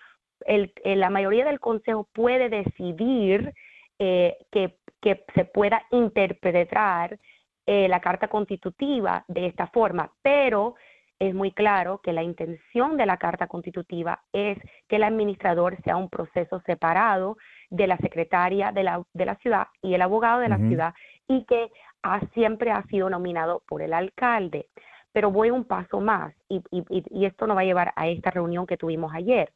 el, 0.46 0.72
la 0.84 1.10
mayoría 1.10 1.44
del 1.44 1.60
consejo 1.60 2.08
puede 2.12 2.48
decidir 2.48 3.54
eh, 3.98 4.36
que, 4.50 4.78
que, 5.00 5.24
se 5.34 5.44
pueda 5.44 5.82
interpretar 5.90 7.18
eh, 7.66 7.88
la 7.88 8.00
carta 8.00 8.28
constitutiva 8.28 9.24
de 9.28 9.46
esta 9.46 9.68
forma, 9.68 10.12
pero 10.22 10.74
es 11.18 11.34
muy 11.34 11.52
claro 11.52 12.00
que 12.02 12.12
la 12.12 12.22
intención 12.22 12.96
de 12.96 13.06
la 13.06 13.16
carta 13.16 13.46
constitutiva 13.46 14.22
es 14.32 14.58
que 14.86 14.96
el 14.96 15.04
administrador 15.04 15.80
sea 15.82 15.96
un 15.96 16.10
proceso 16.10 16.60
separado 16.66 17.38
de 17.70 17.86
la 17.86 17.96
secretaria 17.96 18.70
de 18.70 18.82
la, 18.82 19.02
de 19.14 19.24
la 19.24 19.36
ciudad 19.36 19.68
y 19.82 19.94
el 19.94 20.02
abogado 20.02 20.40
de 20.40 20.48
la 20.48 20.58
ciudad 20.58 20.94
y 21.26 21.44
que 21.44 21.70
ha, 22.02 22.20
siempre 22.34 22.70
ha 22.70 22.82
sido 22.84 23.08
nominado 23.08 23.62
por 23.66 23.82
el 23.82 23.94
alcalde. 23.94 24.68
Pero 25.12 25.30
voy 25.30 25.50
un 25.50 25.64
paso 25.64 26.00
más 26.00 26.34
y, 26.48 26.62
y, 26.70 27.24
esto 27.24 27.46
nos 27.46 27.56
va 27.56 27.62
a 27.62 27.64
llevar 27.64 27.92
a 27.96 28.08
esta 28.08 28.30
reunión 28.30 28.66
que 28.66 28.76
tuvimos 28.76 29.14
ayer. 29.14 29.52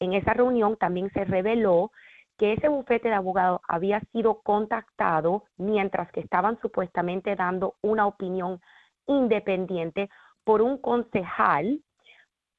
En 0.00 0.14
esa 0.14 0.34
reunión 0.34 0.76
también 0.76 1.10
se 1.12 1.24
reveló 1.24 1.90
que 2.38 2.52
ese 2.54 2.68
bufete 2.68 3.08
de 3.08 3.14
abogados 3.14 3.60
había 3.68 4.00
sido 4.12 4.40
contactado 4.42 5.44
mientras 5.56 6.10
que 6.10 6.20
estaban 6.20 6.58
supuestamente 6.60 7.36
dando 7.36 7.76
una 7.80 8.06
opinión 8.06 8.60
independiente 9.06 10.10
por 10.42 10.62
un 10.62 10.78
concejal 10.78 11.80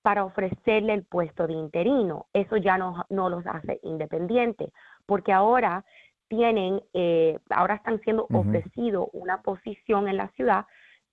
para 0.02 0.24
ofrecerle 0.24 0.94
el 0.94 1.04
puesto 1.04 1.48
de 1.48 1.54
interino. 1.54 2.28
Eso 2.32 2.58
ya 2.58 2.78
no, 2.78 3.06
no 3.10 3.30
los 3.30 3.46
hace 3.48 3.80
independientes, 3.84 4.72
porque 5.06 5.34
ahora 5.34 5.84
tienen, 6.28 6.82
eh, 6.94 7.40
ahora 7.50 7.76
están 7.76 8.00
siendo 8.02 8.28
ofrecidos 8.32 9.08
una 9.14 9.42
posición 9.42 10.08
en 10.08 10.18
la 10.18 10.30
ciudad 10.30 10.66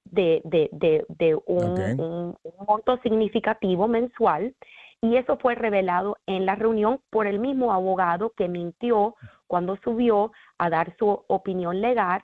de, 0.04 0.42
de, 0.44 0.68
de, 0.72 1.04
de 1.08 1.34
un, 1.46 2.36
monto 2.66 2.98
significativo 2.98 3.88
mensual 3.88 4.54
y 5.02 5.16
eso 5.16 5.36
fue 5.36 5.56
revelado 5.56 6.16
en 6.26 6.46
la 6.46 6.54
reunión 6.54 7.00
por 7.10 7.26
el 7.26 7.40
mismo 7.40 7.72
abogado 7.72 8.30
que 8.36 8.48
mintió 8.48 9.16
cuando 9.48 9.76
subió 9.78 10.30
a 10.58 10.70
dar 10.70 10.96
su 10.96 11.24
opinión 11.26 11.80
legal. 11.80 12.22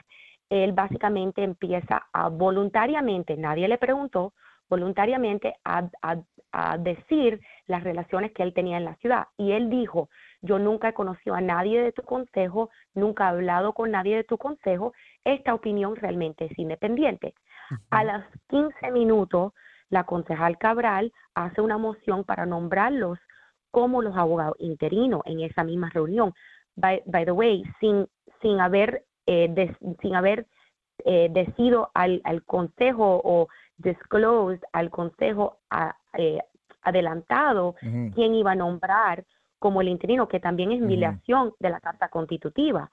Él 0.49 0.73
básicamente 0.73 1.43
empieza 1.43 2.07
a 2.13 2.29
voluntariamente, 2.29 3.37
nadie 3.37 3.67
le 3.67 3.79
preguntó, 3.79 4.33
voluntariamente 4.71 5.57
a, 5.65 5.89
a 6.53 6.79
decir 6.79 7.41
las 7.67 7.83
relaciones 7.83 8.33
que 8.33 8.45
él 8.45 8.55
tenía 8.55 8.77
en 8.77 8.85
la 8.85 8.95
ciudad. 8.97 9.27
Y 9.37 9.53
él 9.53 9.71
dijo, 9.71 10.09
yo 10.41 10.61
nunca 10.61 10.91
he 10.91 10.95
conocido 10.95 11.35
a 11.35 11.41
nadie 11.41 11.83
de 11.83 11.93
tu 11.93 12.03
consejo, 12.03 12.71
nunca 12.95 13.25
he 13.25 13.29
hablado 13.29 13.73
con 13.73 13.91
nadie 13.91 14.17
de 14.17 14.25
tu 14.25 14.39
consejo, 14.39 14.93
esta 15.25 15.53
opinión 15.53 15.97
realmente 15.97 16.45
es 16.45 16.57
independiente. 16.57 17.35
A 17.91 18.05
los 18.05 18.25
15 18.49 18.93
minutos, 18.93 19.53
la 19.91 20.05
concejal 20.05 20.59
Cabral 20.59 21.13
hace 21.35 21.61
una 21.61 21.79
moción 21.79 22.25
para 22.25 22.47
nombrarlos 22.47 23.19
como 23.71 24.03
los 24.03 24.17
abogados 24.17 24.57
interinos 24.59 25.23
en 25.25 25.41
esa 25.41 25.65
misma 25.65 25.91
reunión. 25.91 26.35
By, 26.77 27.03
the 27.25 27.33
way, 27.33 27.65
sin, 27.81 28.07
sin 28.41 28.61
haber, 28.61 29.05
eh, 29.27 29.75
sin 30.01 30.15
haber 30.15 30.47
eh, 31.05 31.29
decido 31.31 31.91
al, 31.95 32.21
al, 32.25 32.45
consejo 32.45 33.21
o 33.25 33.49
disclosed 33.77 34.61
al 34.73 34.91
consejo 34.91 35.59
eh, 36.17 36.39
adelantado 36.83 37.75
quién 38.15 38.35
iba 38.35 38.53
a 38.53 38.57
nombrar 38.57 39.25
como 39.59 39.81
el 39.81 39.89
interino, 39.89 40.29
que 40.29 40.41
también 40.41 40.73
es 40.73 40.87
violación 40.87 41.53
de 41.59 41.71
la 41.71 41.81
Carta 41.81 42.09
Constitutiva. 42.09 42.91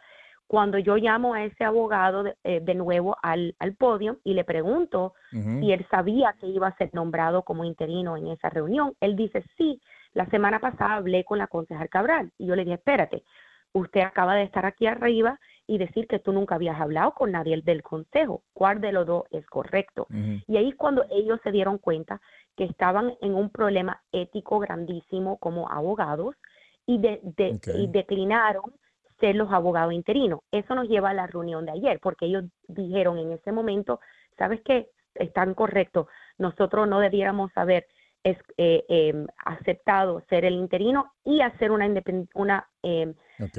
Cuando 0.47 0.77
yo 0.77 0.95
llamo 0.97 1.33
a 1.33 1.43
ese 1.43 1.63
abogado 1.63 2.23
de, 2.23 2.35
eh, 2.43 2.73
nuevo 2.75 3.17
al, 3.23 3.55
al, 3.59 3.75
podio 3.75 4.19
y 4.23 4.33
le 4.35 4.43
pregunto 4.43 5.13
si 5.31 5.71
él 5.71 5.85
sabía 5.89 6.35
que 6.39 6.47
iba 6.47 6.67
a 6.67 6.77
ser 6.77 6.93
nombrado 6.93 7.43
como 7.43 7.65
interino 7.65 8.15
en 8.15 8.27
esa 8.27 8.49
reunión, 8.49 8.93
él 8.99 9.15
dice, 9.15 9.43
sí, 9.57 9.81
la 10.13 10.25
semana 10.27 10.59
pasada 10.59 10.95
hablé 10.95 11.23
con 11.23 11.39
la 11.39 11.47
concejal 11.47 11.89
Cabral. 11.89 12.31
Y 12.37 12.45
yo 12.45 12.55
le 12.55 12.63
dije, 12.63 12.75
espérate, 12.75 13.23
usted 13.73 14.01
acaba 14.01 14.35
de 14.35 14.43
estar 14.43 14.65
aquí 14.65 14.87
arriba 14.87 15.39
y 15.67 15.77
decir 15.77 16.07
que 16.07 16.19
tú 16.19 16.31
nunca 16.31 16.55
habías 16.55 16.79
hablado 16.79 17.13
con 17.13 17.31
nadie 17.31 17.59
del 17.61 17.81
consejo. 17.83 18.43
¿Cuál 18.53 18.79
de 18.81 18.91
los 18.91 19.05
dos 19.05 19.23
es 19.31 19.45
correcto? 19.47 20.07
Y 20.47 20.57
ahí 20.57 20.69
es 20.69 20.75
cuando 20.75 21.05
ellos 21.09 21.39
se 21.43 21.51
dieron 21.51 21.79
cuenta 21.79 22.21
que 22.55 22.63
estaban 22.65 23.13
en 23.21 23.33
un 23.33 23.49
problema 23.49 24.01
ético 24.11 24.59
grandísimo 24.59 25.37
como 25.37 25.69
abogados 25.69 26.35
y, 26.85 26.99
de, 26.99 27.19
y 27.75 27.87
declinaron 27.87 28.73
ser 29.19 29.35
los 29.35 29.51
abogados 29.51 29.93
interinos. 29.93 30.41
Eso 30.51 30.75
nos 30.75 30.87
lleva 30.87 31.11
a 31.11 31.13
la 31.13 31.27
reunión 31.27 31.65
de 31.65 31.73
ayer, 31.73 31.99
porque 32.01 32.25
ellos 32.25 32.45
dijeron 32.67 33.17
en 33.17 33.31
ese 33.31 33.51
momento, 33.51 33.99
¿sabes 34.37 34.61
qué? 34.63 34.89
Están 35.13 35.53
correctos. 35.53 36.07
Nosotros 36.37 36.87
no 36.87 36.99
debiéramos 36.99 37.51
haber 37.55 37.87
es, 38.23 38.37
eh, 38.57 38.83
em, 38.89 39.27
aceptado 39.45 40.21
ser 40.29 40.45
el 40.45 40.55
interino 40.55 41.13
y 41.23 41.41
hacer 41.41 41.71
una, 41.71 41.87
una 42.33 42.67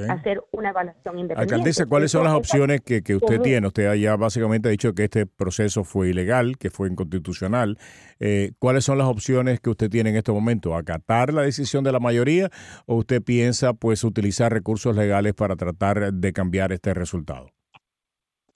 hacer 0.09 0.43
una 0.53 0.71
evaluación 0.71 1.19
independiente. 1.19 1.55
Alcaldesa, 1.55 1.87
¿cuáles 1.87 2.11
son 2.11 2.25
las 2.25 2.35
opciones 2.35 2.81
que, 2.81 3.03
que 3.03 3.17
usted 3.17 3.41
tiene? 3.41 3.67
Usted 3.67 3.93
ya 3.95 4.17
básicamente 4.17 4.69
ha 4.69 4.71
dicho 4.71 4.95
que 4.95 5.05
este 5.05 5.27
proceso 5.27 5.85
fue 5.85 6.11
ilegal, 6.11 6.59
que 6.59 6.71
fue 6.71 6.89
inconstitucional. 6.89 7.79
Eh, 8.21 8.53
¿Cuáles 8.59 8.85
son 8.85 8.99
las 8.99 9.07
opciones 9.07 9.61
que 9.61 9.71
usted 9.71 9.91
tiene 9.91 10.11
en 10.11 10.17
este 10.17 10.33
momento? 10.33 10.75
¿Acatar 10.75 11.33
la 11.33 11.43
decisión 11.43 11.85
de 11.85 11.93
la 11.93 12.01
mayoría 12.01 12.51
o 12.87 12.97
usted 12.97 13.23
piensa 13.23 13.75
pues 13.75 14.05
utilizar 14.05 14.53
recursos 14.53 14.97
legales 14.97 15.35
para 15.35 15.57
tratar 15.57 16.13
de 16.13 16.33
cambiar 16.33 16.73
este 16.73 16.95
resultado? 16.95 17.51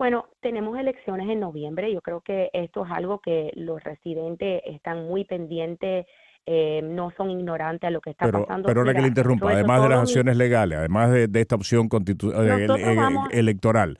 Bueno, 0.01 0.29
tenemos 0.41 0.79
elecciones 0.79 1.29
en 1.29 1.41
noviembre. 1.41 1.93
Yo 1.93 2.01
creo 2.01 2.23
que 2.23 2.49
esto 2.55 2.87
es 2.87 2.91
algo 2.91 3.21
que 3.21 3.53
los 3.55 3.85
residentes 3.85 4.63
están 4.65 5.07
muy 5.07 5.27
pendientes, 5.27 6.07
eh, 6.53 6.83
no 6.83 7.13
son 7.17 7.31
ignorantes 7.31 7.87
a 7.87 7.93
lo 7.93 8.01
que 8.01 8.11
está 8.11 8.29
pasando. 8.29 8.67
Pero 8.67 8.81
ahora 8.81 8.93
que 8.93 9.03
le 9.03 9.07
interrumpa, 9.07 9.53
además 9.53 9.85
de 9.85 9.89
las 9.89 10.01
acciones 10.01 10.37
legales, 10.37 10.81
además 10.81 11.13
de, 11.13 11.29
esta 11.35 11.55
opción 11.55 11.89
eh, 11.93 12.67
eh, 12.77 12.97
electoral, 13.31 13.97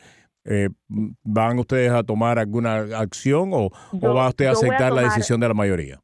¿van 1.23 1.61
ustedes 1.61 1.93
a 1.93 2.03
tomar 2.03 2.41
alguna 2.41 2.79
acción 2.99 3.51
o, 3.53 3.71
va 4.03 4.29
usted 4.29 4.47
a 4.47 4.51
aceptar 4.51 4.93
la 4.93 5.03
decisión 5.03 5.39
de 5.39 5.47
la 5.47 5.55
mayoría? 5.55 6.01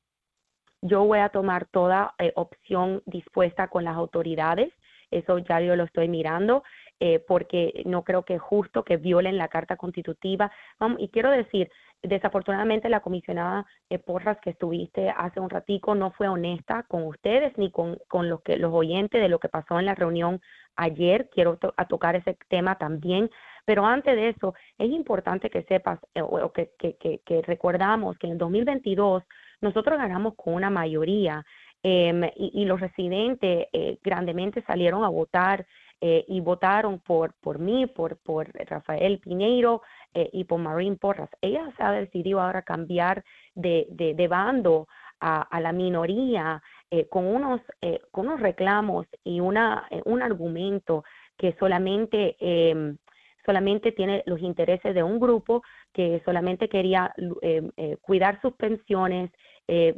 Yo 0.82 1.04
voy 1.04 1.18
a 1.18 1.30
tomar 1.30 1.66
toda 1.66 2.14
opción 2.36 3.02
dispuesta 3.06 3.66
con 3.66 3.82
las 3.82 3.96
autoridades. 3.96 4.72
Eso 5.10 5.38
ya 5.38 5.60
yo 5.60 5.74
lo 5.74 5.82
estoy 5.82 6.06
mirando. 6.06 6.62
Eh, 6.98 7.22
porque 7.28 7.82
no 7.84 8.04
creo 8.04 8.22
que 8.22 8.36
es 8.36 8.40
justo 8.40 8.82
que 8.82 8.96
violen 8.96 9.36
la 9.36 9.48
Carta 9.48 9.76
Constitutiva. 9.76 10.50
y 10.96 11.08
quiero 11.08 11.30
decir, 11.30 11.70
desafortunadamente 12.02 12.88
la 12.88 13.00
comisionada 13.00 13.66
eh, 13.90 13.98
Porras 13.98 14.38
que 14.40 14.50
estuviste 14.50 15.10
hace 15.10 15.40
un 15.40 15.50
ratico 15.50 15.94
no 15.94 16.10
fue 16.12 16.28
honesta 16.28 16.84
con 16.88 17.04
ustedes 17.04 17.56
ni 17.58 17.70
con, 17.70 17.98
con 18.08 18.28
los, 18.28 18.42
que, 18.42 18.56
los 18.56 18.72
oyentes 18.72 19.20
de 19.20 19.28
lo 19.28 19.38
que 19.38 19.48
pasó 19.48 19.78
en 19.78 19.86
la 19.86 19.94
reunión 19.94 20.40
ayer. 20.76 21.28
Quiero 21.30 21.58
a 21.76 21.84
tocar 21.86 22.16
ese 22.16 22.36
tema 22.48 22.76
también. 22.76 23.30
Pero 23.64 23.84
antes 23.84 24.14
de 24.14 24.28
eso, 24.28 24.54
es 24.78 24.90
importante 24.90 25.50
que 25.50 25.64
sepas 25.64 25.98
eh, 26.14 26.22
o 26.22 26.52
que, 26.52 26.72
que, 26.78 26.96
que, 26.96 27.42
recordamos 27.42 28.16
que 28.18 28.26
en 28.26 28.34
el 28.34 28.38
2022 28.38 29.24
nosotros 29.60 29.98
ganamos 29.98 30.34
con 30.36 30.54
una 30.54 30.70
mayoría 30.70 31.44
em, 31.82 32.22
y, 32.36 32.64
los 32.64 32.80
residentes 32.80 33.66
grandemente 34.02 34.62
salieron 34.62 35.04
a 35.04 35.08
votar 35.08 35.66
eh, 36.02 36.26
y 36.28 36.40
votaron 36.40 36.98
por, 37.00 37.32
por 37.40 37.58
mí, 37.58 37.86
por, 37.86 38.18
por 38.18 38.52
Rafael 38.68 39.18
Piñeiro 39.18 39.80
eh, 40.12 40.28
y 40.30 40.44
por 40.44 40.60
Marín 40.60 40.98
Porras. 40.98 41.30
Ella 41.40 41.72
se 41.74 41.82
ha 41.82 41.90
decidido 41.90 42.38
ahora 42.38 42.60
cambiar 42.60 43.24
de, 43.54 43.86
de, 43.88 44.28
bando 44.28 44.88
a, 45.20 45.40
a, 45.40 45.58
la 45.58 45.72
minoría 45.72 46.62
eh, 46.90 47.08
con, 47.08 47.26
unos, 47.26 47.62
con 48.10 48.26
unos 48.26 48.40
reclamos 48.40 49.06
y 49.24 49.40
una, 49.40 49.88
un 50.04 50.20
argumento 50.20 51.02
que 51.38 51.56
solamente 51.58 52.36
em, 52.40 52.98
solamente 53.46 53.92
tiene 53.92 54.22
los 54.26 54.40
intereses 54.40 54.94
de 54.94 55.02
un 55.02 55.18
grupo 55.18 55.62
que 55.94 56.20
solamente 56.26 56.68
quería 56.68 57.14
em, 57.40 57.70
cuidar 58.02 58.38
sus 58.42 58.52
pensiones. 58.54 59.30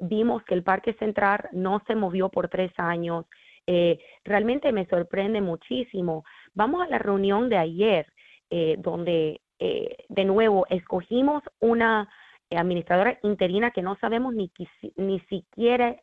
vimos 0.02 0.44
que 0.44 0.54
el 0.54 0.62
Parque 0.62 0.92
Central 0.94 1.48
no 1.52 1.82
se 1.88 1.96
movió 1.96 2.28
por 2.28 2.48
tres 2.48 2.70
años 2.76 3.26
Eh, 3.70 3.98
realmente 4.24 4.72
me 4.72 4.86
sorprende 4.86 5.42
muchísimo. 5.42 6.24
Vamos 6.54 6.82
a 6.82 6.88
la 6.88 6.98
reunión 6.98 7.50
de 7.50 7.58
ayer, 7.58 8.06
eh, 8.48 8.76
donde 8.78 9.42
eh, 9.58 9.96
de 10.08 10.24
nuevo 10.24 10.66
escogimos 10.70 11.42
una 11.60 12.08
administradora 12.50 13.18
interina 13.22 13.70
que 13.70 13.82
no 13.82 13.96
sabemos 13.96 14.32
ni, 14.32 14.50
ni 14.96 15.20
siquiera 15.28 15.96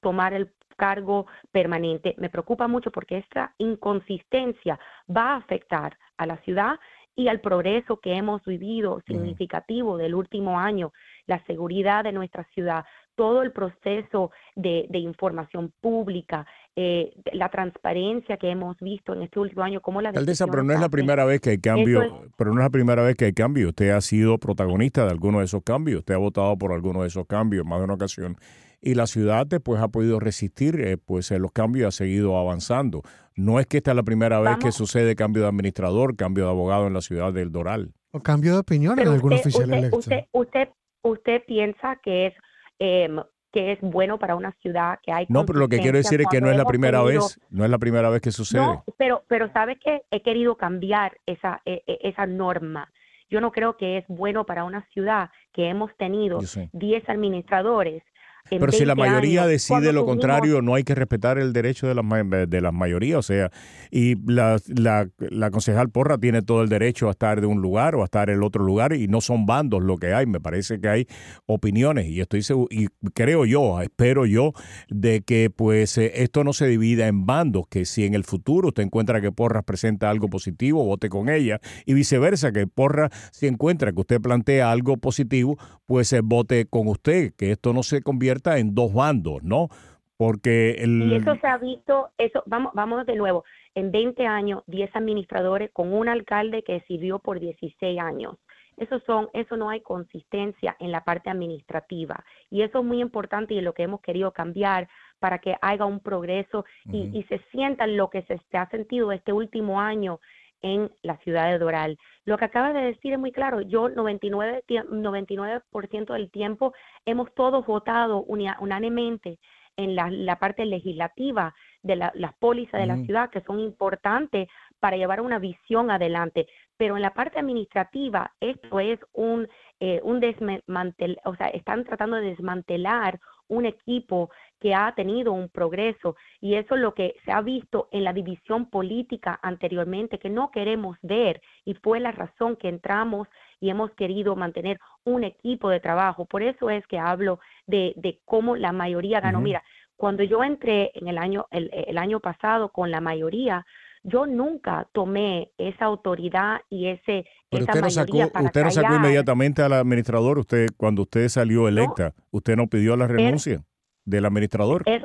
tomar 0.00 0.32
el 0.32 0.52
cargo 0.76 1.26
permanente. 1.50 2.14
Me 2.18 2.30
preocupa 2.30 2.68
mucho 2.68 2.92
porque 2.92 3.18
esta 3.18 3.52
inconsistencia 3.58 4.78
va 5.10 5.32
a 5.32 5.36
afectar 5.38 5.98
a 6.18 6.24
la 6.24 6.36
ciudad 6.42 6.78
y 7.16 7.26
al 7.26 7.40
progreso 7.40 7.98
que 7.98 8.14
hemos 8.14 8.44
vivido 8.44 9.02
significativo 9.08 9.96
del 9.96 10.14
último 10.14 10.60
año, 10.60 10.92
la 11.26 11.44
seguridad 11.46 12.04
de 12.04 12.12
nuestra 12.12 12.44
ciudad, 12.54 12.84
todo 13.18 13.42
el 13.42 13.50
proceso 13.50 14.30
de, 14.54 14.86
información 14.92 15.72
pública, 15.80 16.46
eh, 16.76 17.12
la 17.32 17.48
transparencia 17.48 18.36
que 18.36 18.48
hemos 18.48 18.78
visto 18.78 19.12
en 19.12 19.22
este 19.22 19.40
último 19.40 19.64
año, 19.64 19.80
como 19.80 20.00
la 20.00 20.10
alcaldesa, 20.10 20.46
pero 20.46 20.62
no 20.62 20.72
es 20.72 20.80
la 20.80 20.88
primera 20.88 21.24
vez 21.24 21.40
que 21.40 21.50
hay 21.50 21.58
cambio, 21.58 22.30
pero 22.36 22.54
no 22.54 22.60
es 22.60 22.64
la 22.64 22.70
primera 22.70 23.02
vez 23.02 23.16
que 23.16 23.24
hay 23.24 23.32
cambio. 23.32 23.70
Usted 23.70 23.90
ha 23.90 24.00
sido 24.00 24.38
protagonista 24.38 25.04
de 25.04 25.10
alguno 25.10 25.40
de 25.40 25.46
esos 25.46 25.64
cambios, 25.64 25.98
usted 25.98 26.14
ha 26.14 26.18
votado 26.18 26.56
por 26.56 26.72
alguno 26.72 27.02
de 27.02 27.08
esos 27.08 27.26
cambios 27.26 27.66
más 27.66 27.80
de 27.80 27.84
una 27.86 27.94
ocasión 27.94 28.36
y 28.80 28.94
la 28.94 29.08
ciudad 29.08 29.48
pues 29.64 29.82
ha 29.82 29.88
podido 29.88 30.20
resistir 30.20 30.80
eh, 30.80 30.96
pues 30.96 31.32
los 31.32 31.50
cambios 31.50 31.82
y 31.82 31.86
ha 31.88 31.90
seguido 31.90 32.38
avanzando. 32.38 33.02
No 33.34 33.58
es 33.58 33.66
que 33.66 33.78
esta 33.78 33.90
es 33.90 33.96
la 33.96 34.04
primera 34.04 34.38
vez 34.38 34.58
que 34.58 34.70
sucede 34.70 35.16
cambio 35.16 35.42
de 35.42 35.48
administrador, 35.48 36.14
cambio 36.14 36.44
de 36.44 36.50
abogado 36.50 36.86
en 36.86 36.94
la 36.94 37.00
ciudad 37.00 37.32
del 37.32 37.50
Doral. 37.50 37.92
O 38.12 38.20
cambio 38.20 38.52
de 38.52 38.58
opinión 38.60 38.96
en 39.00 39.08
algún 39.08 39.32
oficial 39.32 39.72
electo. 39.72 39.98
Usted, 39.98 40.24
usted, 40.30 40.68
usted 41.02 41.42
piensa 41.46 41.96
que 42.02 42.28
es 42.28 42.34
em, 42.78 43.20
que 43.52 43.72
es 43.72 43.80
bueno 43.80 44.18
para 44.18 44.34
una 44.34 44.52
ciudad 44.60 44.98
que 45.02 45.12
hay 45.12 45.26
no 45.28 45.46
pero 45.46 45.58
lo 45.58 45.68
que 45.68 45.78
quiero 45.78 45.96
decir 45.96 46.20
es 46.20 46.26
que 46.28 46.40
no 46.40 46.50
es 46.50 46.56
la 46.56 46.64
primera 46.64 47.02
vez 47.02 47.40
no 47.50 47.64
es 47.64 47.70
la 47.70 47.78
primera 47.78 48.10
vez 48.10 48.20
que 48.20 48.30
sucede. 48.30 48.62
no, 48.62 48.84
pero 48.96 49.24
pero 49.28 49.50
sabes 49.52 49.78
que 49.78 50.02
he 50.10 50.22
querido 50.22 50.56
cambiar 50.56 51.16
esa 51.26 51.60
e, 51.64 51.82
e, 51.86 51.98
esa 52.02 52.26
norma. 52.26 52.90
Yo 53.30 53.42
no 53.42 53.52
creo 53.52 53.76
que 53.76 53.98
es 53.98 54.04
bueno 54.08 54.44
para 54.44 54.64
una 54.64 54.86
ciudad 54.88 55.30
que 55.52 55.68
hemos 55.68 55.94
tenido 55.96 56.38
10 56.72 57.08
administradores 57.10 58.02
pero 58.50 58.72
si 58.72 58.84
la 58.84 58.94
mayoría 58.94 59.46
decide 59.46 59.92
lo 59.92 60.04
contrario, 60.04 60.62
no 60.62 60.74
hay 60.74 60.84
que 60.84 60.94
respetar 60.94 61.38
el 61.38 61.52
derecho 61.52 61.86
de 61.86 61.94
las 61.94 62.04
de 62.48 62.60
las 62.60 62.72
mayorías, 62.72 63.18
o 63.18 63.22
sea, 63.22 63.50
y 63.90 64.16
la, 64.30 64.58
la, 64.66 65.08
la, 65.18 65.50
concejal 65.50 65.90
Porra 65.90 66.18
tiene 66.18 66.42
todo 66.42 66.62
el 66.62 66.68
derecho 66.68 67.08
a 67.08 67.12
estar 67.12 67.40
de 67.40 67.46
un 67.46 67.60
lugar 67.60 67.94
o 67.94 68.02
a 68.02 68.04
estar 68.04 68.30
en 68.30 68.36
el 68.36 68.42
otro 68.42 68.64
lugar 68.64 68.92
y 68.92 69.08
no 69.08 69.20
son 69.20 69.46
bandos 69.46 69.82
lo 69.82 69.96
que 69.96 70.12
hay, 70.12 70.26
me 70.26 70.40
parece 70.40 70.80
que 70.80 70.88
hay 70.88 71.06
opiniones 71.46 72.06
y 72.06 72.20
estoy 72.20 72.42
seguro, 72.42 72.68
y 72.70 72.88
creo 73.14 73.44
yo, 73.44 73.80
espero 73.80 74.26
yo, 74.26 74.52
de 74.88 75.22
que 75.22 75.50
pues 75.50 75.98
eh, 75.98 76.12
esto 76.16 76.44
no 76.44 76.52
se 76.52 76.66
divida 76.66 77.06
en 77.06 77.26
bandos, 77.26 77.64
que 77.68 77.84
si 77.84 78.04
en 78.04 78.14
el 78.14 78.24
futuro 78.24 78.68
usted 78.68 78.82
encuentra 78.82 79.20
que 79.20 79.32
Porra 79.32 79.62
presenta 79.62 80.10
algo 80.10 80.28
positivo, 80.28 80.84
vote 80.84 81.08
con 81.08 81.28
ella 81.28 81.60
y 81.86 81.94
viceversa, 81.94 82.52
que 82.52 82.66
Porra 82.66 83.10
si 83.32 83.46
encuentra 83.46 83.92
que 83.92 84.00
usted 84.00 84.20
plantea 84.20 84.70
algo 84.70 84.96
positivo, 84.96 85.58
pues 85.86 86.12
eh, 86.12 86.20
vote 86.22 86.66
con 86.66 86.88
usted, 86.88 87.32
que 87.36 87.52
esto 87.52 87.72
no 87.72 87.82
se 87.82 88.02
convierta 88.02 88.37
en 88.46 88.74
dos 88.74 88.92
bandos, 88.92 89.42
¿no? 89.42 89.68
Porque 90.16 90.72
el... 90.78 91.12
Y 91.12 91.14
eso 91.14 91.36
se 91.40 91.46
ha 91.46 91.58
visto, 91.58 92.10
eso, 92.18 92.42
vamos, 92.46 92.72
vamos 92.74 93.06
de 93.06 93.14
nuevo, 93.14 93.44
en 93.74 93.92
20 93.92 94.26
años, 94.26 94.62
10 94.66 94.94
administradores 94.96 95.70
con 95.72 95.92
un 95.92 96.08
alcalde 96.08 96.62
que 96.64 96.80
sirvió 96.88 97.20
por 97.20 97.38
16 97.38 98.00
años. 98.00 98.36
Eso, 98.78 99.00
son, 99.00 99.28
eso 99.32 99.56
no 99.56 99.70
hay 99.70 99.80
consistencia 99.80 100.76
en 100.78 100.92
la 100.92 101.02
parte 101.02 101.30
administrativa 101.30 102.24
y 102.48 102.62
eso 102.62 102.78
es 102.78 102.84
muy 102.84 103.00
importante 103.00 103.54
y 103.54 103.58
es 103.58 103.64
lo 103.64 103.74
que 103.74 103.82
hemos 103.82 104.00
querido 104.00 104.32
cambiar 104.32 104.88
para 105.18 105.40
que 105.40 105.56
haya 105.60 105.84
un 105.84 105.98
progreso 105.98 106.64
y, 106.84 107.10
y, 107.12 107.24
se 107.24 107.40
sienta 107.50 107.88
lo 107.88 108.08
que 108.08 108.22
se, 108.22 108.40
se, 108.50 108.56
ha 108.56 108.68
sentido 108.70 109.10
este 109.10 109.32
último 109.32 109.80
año 109.80 110.20
en 110.62 110.90
la 111.02 111.16
ciudad 111.18 111.50
de 111.50 111.58
Doral. 111.58 111.98
Lo 112.24 112.36
que 112.36 112.46
acaba 112.46 112.72
de 112.72 112.82
decir 112.82 113.12
es 113.12 113.18
muy 113.18 113.32
claro. 113.32 113.60
Yo 113.60 113.88
99, 113.88 114.64
99 114.90 115.62
del 116.08 116.30
tiempo 116.30 116.74
hemos 117.04 117.32
todos 117.34 117.64
votado 117.66 118.22
unánimemente 118.24 119.38
en 119.76 119.94
la, 119.94 120.36
parte 120.40 120.66
legislativa 120.66 121.54
de 121.82 121.96
las 121.96 122.34
pólizas 122.40 122.80
de 122.80 122.86
la 122.86 122.96
ciudad 122.96 123.30
que 123.30 123.42
son 123.42 123.60
importantes 123.60 124.48
para 124.80 124.96
llevar 124.96 125.20
una 125.20 125.38
visión 125.38 125.90
adelante. 125.90 126.48
Pero 126.76 126.96
en 126.96 127.02
la 127.02 127.14
parte 127.14 127.38
administrativa, 127.38 128.32
esto 128.40 128.80
es 128.80 128.98
un, 129.12 129.48
eh, 129.78 130.00
un 130.02 130.18
desmantel, 130.18 131.18
o 131.24 131.36
sea, 131.36 131.48
están 131.48 131.84
tratando 131.84 132.16
de 132.16 132.30
desmantelar 132.30 133.20
un 133.48 133.66
equipo 133.66 134.30
que 134.60 134.74
ha 134.74 134.92
tenido 134.94 135.32
un 135.32 135.48
progreso 135.48 136.16
y 136.40 136.54
eso 136.54 136.74
es 136.74 136.80
lo 136.80 136.94
que 136.94 137.16
se 137.24 137.32
ha 137.32 137.40
visto 137.40 137.88
en 137.92 138.04
la 138.04 138.12
división 138.12 138.70
política 138.70 139.38
anteriormente 139.42 140.18
que 140.18 140.30
no 140.30 140.50
queremos 140.50 140.96
ver 141.02 141.40
y 141.64 141.74
fue 141.74 142.00
la 142.00 142.12
razón 142.12 142.56
que 142.56 142.68
entramos 142.68 143.28
y 143.60 143.70
hemos 143.70 143.90
querido 143.92 144.36
mantener 144.36 144.78
un 145.04 145.24
equipo 145.24 145.68
de 145.70 145.80
trabajo. 145.80 146.24
Por 146.26 146.42
eso 146.42 146.70
es 146.70 146.86
que 146.86 146.98
hablo 146.98 147.40
de, 147.66 147.92
de 147.96 148.20
cómo 148.24 148.56
la 148.56 148.72
mayoría 148.72 149.20
ganó. 149.20 149.40
Mira, 149.40 149.62
cuando 149.96 150.22
yo 150.22 150.44
entré 150.44 150.92
en 150.94 151.08
el 151.08 151.18
año, 151.18 151.46
el, 151.50 151.70
el 151.72 151.98
año 151.98 152.20
pasado 152.20 152.70
con 152.70 152.90
la 152.90 153.00
mayoría, 153.00 153.66
yo 154.02 154.26
nunca 154.26 154.88
tomé 154.92 155.52
esa 155.58 155.84
autoridad 155.86 156.60
y 156.68 156.88
ese 156.88 157.26
Pero 157.50 157.64
esa 157.64 157.72
usted 157.72 157.80
no 157.82 157.90
sacó, 157.90 158.18
usted 158.44 158.64
no 158.64 158.70
sacó 158.70 158.94
inmediatamente 158.94 159.62
al 159.62 159.72
administrador, 159.72 160.38
usted 160.38 160.68
cuando 160.76 161.02
usted 161.02 161.28
salió 161.28 161.68
electa, 161.68 162.14
usted 162.30 162.56
no 162.56 162.66
pidió 162.66 162.96
la 162.96 163.06
renuncia 163.06 163.64
del 164.04 164.24
administrador. 164.24 164.82
Él, 164.86 165.02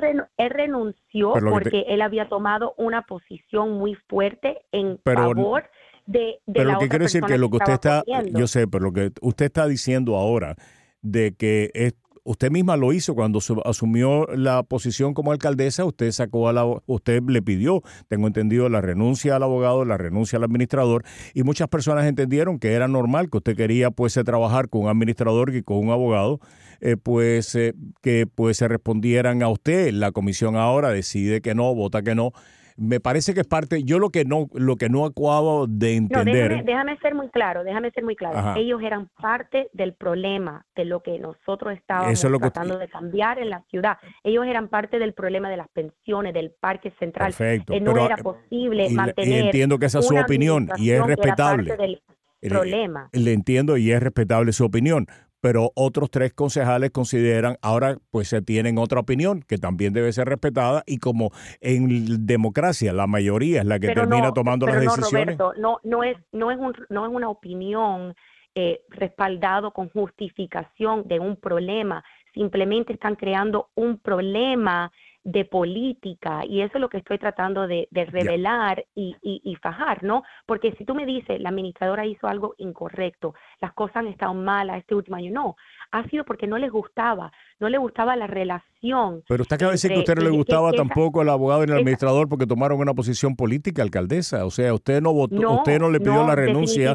renunció 0.50 1.32
porque 1.32 1.84
él 1.88 2.00
había 2.02 2.28
tomado 2.28 2.74
una 2.78 3.02
posición 3.02 3.72
muy 3.72 3.94
fuerte 4.08 4.62
en 4.72 4.98
favor 5.04 5.64
de, 6.06 6.40
de 6.46 6.52
pero 6.52 6.72
lo 6.72 6.78
que 6.78 6.88
quiero 6.88 7.04
decir 7.04 7.22
que 7.22 7.38
lo 7.38 7.50
que 7.50 7.56
usted 7.58 7.74
está, 7.74 8.02
yo 8.30 8.46
sé, 8.46 8.66
pero 8.66 8.84
lo 8.84 8.92
que 8.92 9.10
usted 9.20 9.46
está 9.46 9.66
diciendo 9.66 10.16
ahora 10.16 10.56
de 11.02 11.34
que 11.34 11.70
es, 11.74 11.94
usted 12.24 12.50
misma 12.50 12.76
lo 12.76 12.92
hizo 12.92 13.14
cuando 13.14 13.40
asumió 13.64 14.26
la 14.34 14.62
posición 14.62 15.14
como 15.14 15.32
alcaldesa, 15.32 15.84
usted 15.84 16.10
sacó 16.10 16.48
a 16.48 16.52
la, 16.52 16.64
usted 16.86 17.22
le 17.28 17.42
pidió, 17.42 17.82
tengo 18.08 18.26
entendido, 18.26 18.68
la 18.68 18.80
renuncia 18.80 19.36
al 19.36 19.42
abogado, 19.42 19.84
la 19.84 19.96
renuncia 19.96 20.38
al 20.38 20.44
administrador, 20.44 21.04
y 21.34 21.42
muchas 21.42 21.68
personas 21.68 22.06
entendieron 22.06 22.58
que 22.58 22.72
era 22.72 22.88
normal 22.88 23.30
que 23.30 23.38
usted 23.38 23.56
quería 23.56 23.90
pues 23.90 24.14
trabajar 24.24 24.68
con 24.68 24.82
un 24.82 24.88
administrador 24.88 25.54
y 25.54 25.62
con 25.62 25.78
un 25.78 25.90
abogado, 25.90 26.40
eh, 26.80 26.96
pues 26.96 27.54
eh, 27.54 27.74
que 28.02 28.26
pues 28.26 28.56
se 28.56 28.68
respondieran 28.68 29.42
a 29.42 29.48
usted. 29.48 29.92
La 29.92 30.12
comisión 30.12 30.56
ahora 30.56 30.90
decide 30.90 31.40
que 31.40 31.54
no, 31.54 31.74
vota 31.74 32.02
que 32.02 32.14
no 32.14 32.32
me 32.76 32.98
parece 32.98 33.34
que 33.34 33.40
es 33.40 33.46
parte, 33.46 33.84
yo 33.84 33.98
lo 33.98 34.10
que 34.10 34.24
no, 34.24 34.48
lo 34.52 34.76
que 34.76 34.88
no 34.88 35.04
acabo 35.04 35.66
de 35.66 35.96
entender. 35.96 36.64
déjame, 36.64 36.96
ser 36.98 37.14
muy 37.14 37.28
claro, 37.28 37.62
déjame 37.62 37.90
ser 37.92 38.04
muy 38.04 38.16
claro. 38.16 38.58
Ellos 38.58 38.82
eran 38.82 39.08
parte 39.20 39.68
del 39.72 39.94
problema 39.94 40.66
de 40.74 40.84
lo 40.84 41.02
que 41.02 41.18
nosotros 41.18 41.74
estábamos 41.74 42.20
tratando 42.20 42.78
de 42.78 42.88
cambiar 42.88 43.38
en 43.38 43.50
la 43.50 43.62
ciudad. 43.70 43.98
Ellos 44.24 44.46
eran 44.46 44.68
parte 44.68 44.98
del 44.98 45.12
problema 45.12 45.48
de 45.50 45.56
las 45.56 45.68
pensiones, 45.68 46.34
del 46.34 46.50
parque 46.50 46.92
central. 46.98 47.28
Perfecto. 47.28 47.78
no 47.80 47.96
era 48.04 48.16
posible 48.16 48.90
mantener. 48.90 49.44
Y 49.44 49.46
entiendo 49.46 49.78
que 49.78 49.86
esa 49.86 50.00
es 50.00 50.06
su 50.06 50.16
opinión 50.16 50.68
y 50.76 50.90
es 50.90 51.04
respetable. 51.04 52.00
problema. 52.42 53.08
le 53.12 53.32
entiendo 53.32 53.76
y 53.76 53.92
es 53.92 54.02
respetable 54.02 54.52
su 54.52 54.64
opinión, 54.64 55.06
pero 55.44 55.72
otros 55.74 56.10
tres 56.10 56.32
concejales 56.32 56.90
consideran, 56.90 57.58
ahora 57.60 57.98
pues 58.10 58.28
se 58.28 58.40
tienen 58.40 58.78
otra 58.78 59.00
opinión 59.00 59.42
que 59.42 59.58
también 59.58 59.92
debe 59.92 60.10
ser 60.10 60.26
respetada 60.26 60.82
y 60.86 60.96
como 60.96 61.32
en 61.60 62.24
democracia 62.24 62.94
la 62.94 63.06
mayoría 63.06 63.60
es 63.60 63.66
la 63.66 63.78
que 63.78 63.88
termina 63.88 64.32
tomando 64.32 64.64
las 64.64 64.76
no, 64.76 64.80
decisiones. 64.80 65.36
Roberto, 65.36 65.52
no, 65.60 65.80
no, 65.84 66.02
es, 66.02 66.16
no, 66.32 66.50
es 66.50 66.58
un, 66.58 66.72
no 66.88 67.04
es 67.04 67.12
una 67.12 67.28
opinión 67.28 68.14
eh, 68.54 68.80
respaldado 68.88 69.72
con 69.72 69.90
justificación 69.90 71.06
de 71.08 71.20
un 71.20 71.36
problema, 71.36 72.02
simplemente 72.32 72.94
están 72.94 73.14
creando 73.14 73.68
un 73.74 73.98
problema 73.98 74.90
de 75.24 75.46
política 75.46 76.42
y 76.46 76.60
eso 76.60 76.72
es 76.74 76.80
lo 76.80 76.90
que 76.90 76.98
estoy 76.98 77.18
tratando 77.18 77.66
de, 77.66 77.88
revelar 77.90 78.84
y, 78.94 79.16
y, 79.22 79.56
fajar, 79.56 80.02
¿no? 80.04 80.22
Porque 80.46 80.72
si 80.76 80.84
tú 80.84 80.94
me 80.94 81.06
dices, 81.06 81.40
la 81.40 81.48
administradora 81.48 82.04
hizo 82.06 82.26
algo 82.26 82.54
incorrecto, 82.58 83.34
las 83.60 83.72
cosas 83.72 83.96
han 83.96 84.08
estado 84.08 84.34
malas 84.34 84.78
este 84.78 84.94
último 84.94 85.16
año, 85.16 85.32
no, 85.32 85.56
ha 85.90 86.06
sido 86.08 86.24
porque 86.24 86.46
no 86.46 86.58
les 86.58 86.70
gustaba, 86.70 87.32
no 87.58 87.68
le 87.68 87.78
gustaba 87.78 88.16
la 88.16 88.26
relación. 88.26 89.22
Pero 89.26 89.42
usted 89.42 89.56
acaba 89.56 89.70
de 89.70 89.74
decir 89.74 89.90
que 89.90 89.96
a 89.96 90.00
usted 90.00 90.16
no 90.16 90.22
le 90.22 90.30
gustaba 90.30 90.72
tampoco 90.72 91.22
el 91.22 91.28
abogado 91.30 91.62
y 91.62 91.64
el 91.64 91.72
administrador 91.72 92.28
porque 92.28 92.46
tomaron 92.46 92.78
una 92.80 92.92
posición 92.92 93.36
política, 93.36 93.82
alcaldesa. 93.82 94.44
O 94.44 94.50
sea, 94.50 94.74
usted 94.74 95.00
no 95.00 95.12
votó, 95.14 95.52
usted 95.52 95.80
no 95.80 95.90
le 95.90 96.00
pidió 96.00 96.26
la 96.26 96.34
renuncia 96.34 96.94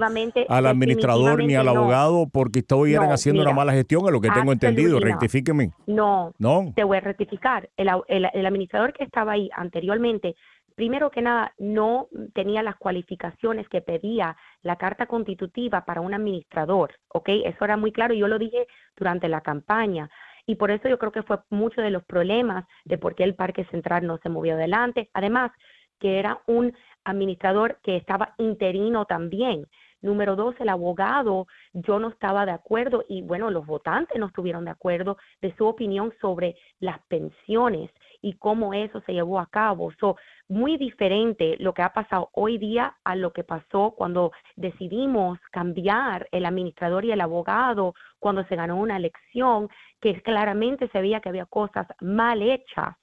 al 0.49 0.67
administrador 0.67 1.43
ni 1.43 1.55
al 1.55 1.67
abogado 1.67 2.27
porque 2.31 2.59
estuvieran 2.59 3.11
haciendo 3.11 3.41
una 3.41 3.53
mala 3.53 3.73
gestión, 3.73 4.07
a 4.07 4.11
lo 4.11 4.21
que 4.21 4.29
tengo 4.29 4.51
entendido. 4.51 4.99
Rectifíqueme. 4.99 5.71
No, 5.87 6.33
no. 6.37 6.73
Te 6.75 6.83
voy 6.83 6.97
a 6.97 7.01
rectificar. 7.01 7.69
El, 7.77 7.89
el 8.07 8.18
administrador 8.25 8.93
que 8.93 9.03
estaba 9.03 9.33
ahí 9.33 9.49
anteriormente 9.55 10.35
primero 10.79 11.11
que 11.11 11.21
nada, 11.21 11.53
no 11.57 12.07
tenía 12.33 12.63
las 12.63 12.77
cualificaciones 12.77 13.67
que 13.67 13.81
pedía 13.81 14.37
la 14.61 14.77
carta 14.77 15.07
constitutiva 15.07 15.83
para 15.83 15.99
un 15.99 16.13
administrador, 16.13 16.93
¿ok? 17.09 17.27
Eso 17.43 17.65
era 17.65 17.75
muy 17.75 17.91
claro, 17.91 18.13
yo 18.13 18.29
lo 18.29 18.39
dije 18.39 18.65
durante 18.95 19.27
la 19.27 19.41
campaña. 19.41 20.09
y 20.45 20.55
por 20.55 20.71
eso 20.71 20.87
yo 20.87 20.97
creo 20.97 21.11
que 21.11 21.21
fue 21.23 21.39
mucho 21.49 21.81
de 21.81 21.91
los 21.91 22.05
problemas 22.05 22.65
de 22.85 22.97
por 22.97 23.13
qué 23.13 23.25
el 23.25 23.35
Parque 23.35 23.65
Central 23.65 24.07
no 24.07 24.19
se 24.19 24.29
movió 24.29 24.53
adelante. 24.53 25.09
Además, 25.13 25.51
que 25.99 26.17
era 26.17 26.41
un 26.47 26.73
administrador 27.03 27.79
que 27.83 27.97
estaba 27.97 28.33
interino 28.37 29.05
también. 29.05 29.67
Número 30.01 30.35
dos, 30.35 30.55
el 30.59 30.69
abogado, 30.69 31.47
yo 31.73 31.99
no 31.99 32.07
estaba 32.07 32.45
de 32.45 32.51
acuerdo 32.51 33.03
y 33.09 33.21
bueno, 33.21 33.49
los 33.51 33.65
votantes 33.65 34.17
no 34.17 34.27
estuvieron 34.27 34.65
de 34.65 34.71
acuerdo 34.71 35.17
de 35.41 35.53
su 35.57 35.65
opinión 35.65 36.13
sobre 36.21 36.55
las 36.79 36.99
pensiones 37.07 37.91
y 38.21 38.33
cómo 38.33 38.73
eso 38.73 39.01
se 39.01 39.13
llevó 39.13 39.39
a 39.39 39.47
cabo. 39.47 39.91
So, 39.99 40.15
muy 40.47 40.77
diferente 40.77 41.57
lo 41.59 41.73
que 41.73 41.81
ha 41.81 41.93
pasado 41.93 42.29
hoy 42.33 42.57
día 42.57 42.95
a 43.03 43.15
lo 43.15 43.33
que 43.33 43.43
pasó 43.43 43.93
cuando 43.97 44.31
decidimos 44.55 45.37
cambiar 45.51 46.27
el 46.31 46.45
administrador 46.45 47.03
y 47.03 47.11
el 47.11 47.21
abogado 47.21 47.93
cuando 48.19 48.43
se 48.45 48.55
ganó 48.55 48.77
una 48.77 48.97
elección, 48.97 49.69
que 50.01 50.21
claramente 50.21 50.87
se 50.89 51.01
veía 51.01 51.19
que 51.19 51.29
había 51.29 51.45
cosas 51.45 51.87
mal 51.99 52.41
hechas. 52.41 52.95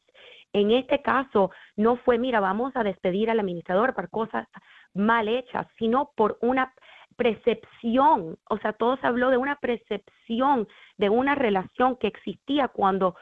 En 0.53 0.71
este 0.71 1.03
caso, 1.03 1.51
no 1.77 1.97
fue, 1.97 2.19
mira, 2.19 2.41
vamos 2.41 2.73
a 2.77 2.83
despedir 2.83 3.31
al 3.31 3.41
administrador 3.41 3.95
por 3.95 4.09
cosas 4.09 4.49
mal 4.97 5.29
hechas, 5.29 5.67
sino 5.79 6.11
por 6.17 6.39
una 6.41 6.73
percepción, 7.17 8.37
o 8.49 8.59
sea, 8.59 8.73
todo 8.75 8.97
se 8.99 9.07
habló 9.07 9.31
de 9.31 9.39
una 9.39 9.57
percepción 9.57 10.69
de 10.99 11.09
una 11.09 11.35
relación 11.35 11.97
que 11.97 12.07
existía 12.09 12.69
cuando 12.69 13.17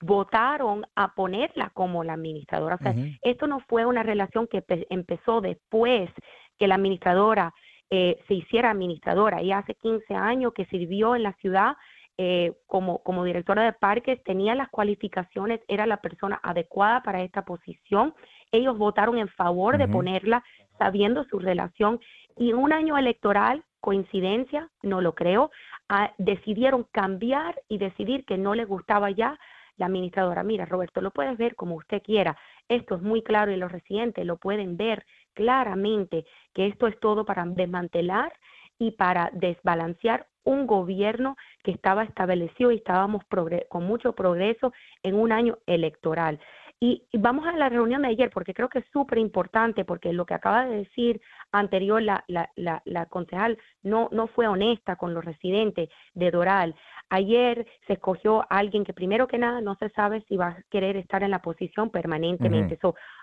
votaron 0.00 0.86
a 0.94 1.14
ponerla 1.14 1.70
como 1.74 2.04
la 2.04 2.14
administradora. 2.14 2.76
O 2.76 2.78
sea, 2.78 2.94
esto 3.22 3.46
no 3.46 3.60
fue 3.60 3.84
una 3.84 4.02
relación 4.02 4.46
que 4.46 4.64
empezó 4.88 5.40
después 5.40 6.10
que 6.58 6.68
la 6.68 6.76
administradora 6.76 7.52
eh, 7.90 8.18
se 8.28 8.34
hiciera 8.34 8.70
administradora. 8.70 9.42
Y 9.42 9.52
hace 9.52 9.74
15 9.74 10.14
años 10.14 10.52
que 10.54 10.66
sirvió 10.66 11.14
en 11.14 11.22
la 11.22 11.32
ciudad 11.34 11.76
eh, 12.18 12.52
como, 12.66 13.02
como 13.02 13.24
directora 13.24 13.62
de 13.62 13.72
parques, 13.72 14.22
tenía 14.24 14.54
las 14.54 14.68
cualificaciones, 14.70 15.60
era 15.68 15.86
la 15.86 15.98
persona 15.98 16.40
adecuada 16.42 17.02
para 17.02 17.22
esta 17.22 17.42
posición. 17.42 18.14
Ellos 18.50 18.76
votaron 18.76 19.18
en 19.18 19.28
favor 19.28 19.78
de 19.78 19.88
ponerla 19.88 20.42
sabiendo 20.78 21.24
su 21.24 21.38
relación 21.38 22.00
y 22.36 22.50
en 22.50 22.56
un 22.56 22.72
año 22.72 22.96
electoral, 22.96 23.64
coincidencia, 23.80 24.70
no 24.82 25.00
lo 25.00 25.14
creo, 25.14 25.50
ah, 25.88 26.12
decidieron 26.18 26.84
cambiar 26.92 27.60
y 27.68 27.78
decidir 27.78 28.24
que 28.24 28.38
no 28.38 28.54
le 28.54 28.64
gustaba 28.64 29.10
ya 29.10 29.38
la 29.76 29.86
administradora. 29.86 30.42
Mira, 30.42 30.66
Roberto, 30.66 31.00
lo 31.00 31.10
puedes 31.10 31.36
ver 31.38 31.54
como 31.54 31.76
usted 31.76 32.02
quiera. 32.02 32.36
Esto 32.68 32.96
es 32.96 33.02
muy 33.02 33.22
claro 33.22 33.52
y 33.52 33.56
los 33.56 33.72
residentes 33.72 34.26
lo 34.26 34.36
pueden 34.36 34.76
ver 34.76 35.04
claramente 35.34 36.24
que 36.52 36.66
esto 36.66 36.86
es 36.86 36.98
todo 37.00 37.24
para 37.24 37.44
desmantelar 37.46 38.32
y 38.78 38.92
para 38.92 39.30
desbalancear 39.32 40.26
un 40.44 40.66
gobierno 40.66 41.36
que 41.62 41.70
estaba 41.70 42.04
establecido 42.04 42.72
y 42.72 42.76
estábamos 42.76 43.22
con 43.68 43.84
mucho 43.84 44.14
progreso 44.14 44.72
en 45.02 45.14
un 45.14 45.30
año 45.30 45.58
electoral. 45.66 46.40
Y, 46.80 47.02
vamos 47.12 47.44
a 47.46 47.52
la 47.56 47.68
reunión 47.68 48.02
de 48.02 48.08
ayer, 48.08 48.30
porque 48.30 48.54
creo 48.54 48.68
que 48.68 48.78
es 48.80 48.84
súper 48.92 49.18
importante, 49.18 49.84
porque 49.84 50.12
lo 50.12 50.26
que 50.26 50.34
acaba 50.34 50.64
de 50.64 50.78
decir 50.78 51.20
anterior 51.50 52.00
la, 52.00 52.24
la, 52.28 52.50
la, 52.84 53.06
concejal 53.06 53.58
no, 53.82 54.08
no 54.12 54.28
fue 54.28 54.46
honesta 54.46 54.94
con 54.94 55.12
los 55.12 55.24
residentes 55.24 55.88
de 56.14 56.30
Doral. 56.30 56.76
Ayer 57.10 57.66
se 57.86 57.94
escogió 57.94 58.42
a 58.42 58.58
alguien 58.58 58.84
que 58.84 58.92
primero 58.92 59.26
que 59.26 59.38
nada 59.38 59.60
no 59.60 59.74
se 59.76 59.88
sabe 59.90 60.24
si 60.28 60.36
va 60.36 60.48
a 60.48 60.62
querer 60.70 60.96
estar 60.96 61.22
en 61.24 61.32
la 61.32 61.42
posición 61.42 61.90
permanentemente. 61.90 62.78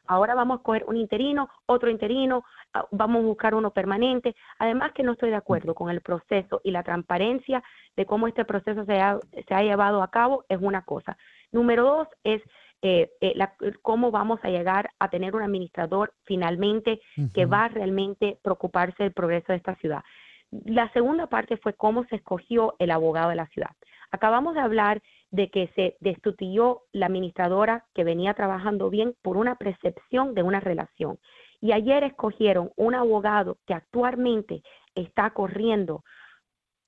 ahora 0.07 0.35
vamos 0.35 0.59
a 0.59 0.63
coger 0.63 0.83
un 0.87 0.97
interino, 0.97 1.49
otro 1.65 1.89
interino, 1.89 2.43
ah, 2.73 2.85
vamos 2.91 3.23
a 3.23 3.27
buscar 3.27 3.55
uno 3.55 3.71
permanente. 3.71 4.35
Además 4.59 4.91
que 4.91 5.03
no 5.03 5.13
estoy 5.13 5.29
de 5.29 5.35
acuerdo 5.37 5.75
con 5.75 5.89
el 5.89 6.01
proceso 6.01 6.59
y 6.63 6.71
la 6.71 6.83
transparencia 6.83 7.63
de 7.95 8.05
cómo 8.05 8.27
este 8.27 8.43
proceso 8.43 8.83
se 8.85 8.99
ha, 8.99 9.17
se 9.47 9.53
ha 9.53 9.61
llevado 9.61 10.03
a 10.03 10.11
cabo 10.11 10.43
es 10.49 10.59
una 10.59 10.81
cosa. 10.83 11.17
Número 11.51 11.83
dos 11.83 12.07
es 12.23 12.41
eh, 12.87 13.09
eh, 13.19 13.33
cómo 13.81 14.11
vamos 14.11 14.39
a 14.43 14.49
llegar 14.49 14.91
a 14.99 15.09
tener 15.09 15.35
un 15.35 15.41
administrador 15.41 16.13
finalmente 16.23 17.01
que 17.33 17.47
va 17.47 17.65
a 17.65 17.69
realmente 17.69 18.37
preocuparse 18.43 19.01
del 19.01 19.11
progreso 19.11 19.47
de 19.53 19.57
esta 19.57 19.73
ciudad. 19.77 20.03
La 20.51 20.93
segunda 20.93 21.25
parte 21.25 21.57
fue 21.57 21.73
cómo 21.73 22.05
se 22.05 22.17
escogió 22.17 22.75
el 22.77 22.91
abogado 22.91 23.29
de 23.29 23.37
la 23.37 23.47
ciudad. 23.47 23.71
Acabamos 24.11 24.53
de 24.53 24.59
hablar 24.61 25.01
de 25.31 25.49
que 25.49 25.71
se 25.75 25.97
destituyó 25.99 26.83
la 26.91 27.07
administradora 27.07 27.85
que 27.95 28.03
venía 28.03 28.35
trabajando 28.35 28.91
bien 28.91 29.15
por 29.23 29.35
una 29.37 29.55
percepción 29.55 30.35
de 30.35 30.43
una 30.43 30.59
relación. 30.59 31.17
Y 31.61 31.71
ayer 31.71 32.03
escogieron 32.03 32.71
un 32.75 32.93
abogado 32.93 33.57
que 33.65 33.73
actualmente 33.73 34.61
está 34.93 35.31
corriendo 35.31 36.03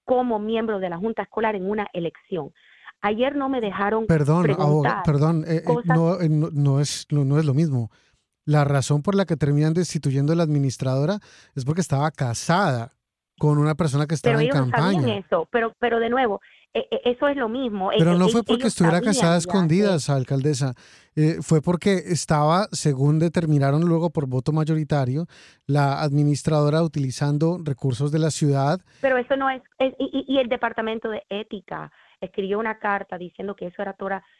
como 0.05 0.37
miembro 0.37 0.77
de 0.77 0.91
la 0.91 0.97
Junta 0.97 1.23
Escolar 1.23 1.55
en 1.55 1.67
una 1.67 1.87
elección. 1.91 2.53
Ayer 3.01 3.35
no 3.35 3.47
me 3.49 3.61
dejaron 3.61 4.07
perdón, 4.07 4.43
preguntar 4.43 5.03
perdón, 5.05 5.45
eh, 5.47 5.57
eh, 5.57 5.63
eh, 5.67 6.29
no, 6.29 6.49
no, 6.51 6.79
es, 6.79 7.05
no, 7.09 7.39
es 7.39 7.45
lo 7.45 7.53
mismo. 7.53 7.91
La 8.45 8.63
razón 8.63 9.01
por 9.01 9.13
la 9.13 9.25
que 9.25 9.35
terminan 9.35 9.73
destituyendo 9.73 10.33
a 10.33 10.35
la 10.35 10.43
administradora 10.43 11.19
es 11.53 11.65
porque 11.65 11.81
estaba 11.81 12.09
casada 12.11 12.96
con 13.37 13.57
una 13.57 13.75
persona 13.75 14.05
que 14.07 14.15
estaba 14.15 14.37
pero 14.37 14.47
en 14.47 14.71
campaña. 14.71 15.17
eso, 15.17 15.47
pero, 15.51 15.73
pero 15.79 15.99
de 15.99 16.09
nuevo, 16.09 16.41
eso 16.73 17.27
es 17.27 17.37
lo 17.37 17.49
mismo. 17.49 17.89
Pero 17.97 18.17
no 18.17 18.27
fue 18.27 18.43
porque 18.43 18.67
estuviera 18.67 19.01
casada 19.01 19.35
a 19.35 19.37
escondidas, 19.37 20.09
alcaldesa. 20.09 20.73
fue 21.41 21.61
porque 21.61 21.95
estaba, 22.05 22.67
según 22.71 23.19
determinaron 23.19 23.81
luego 23.81 24.11
por 24.11 24.27
voto 24.27 24.51
mayoritario, 24.51 25.25
la 25.65 26.01
administradora 26.01 26.83
utilizando 26.83 27.57
recursos 27.63 28.11
de 28.11 28.19
la 28.19 28.31
ciudad. 28.31 28.79
Pero 29.01 29.17
eso 29.17 29.35
no 29.35 29.49
es, 29.49 29.61
y, 29.79 30.25
y, 30.27 30.37
el 30.37 30.49
departamento 30.49 31.09
de 31.09 31.23
ética 31.29 31.91
escribió 32.21 32.59
una 32.59 32.79
carta 32.79 33.17
diciendo 33.17 33.55
que 33.55 33.67
eso 33.67 33.81
era 33.81 33.95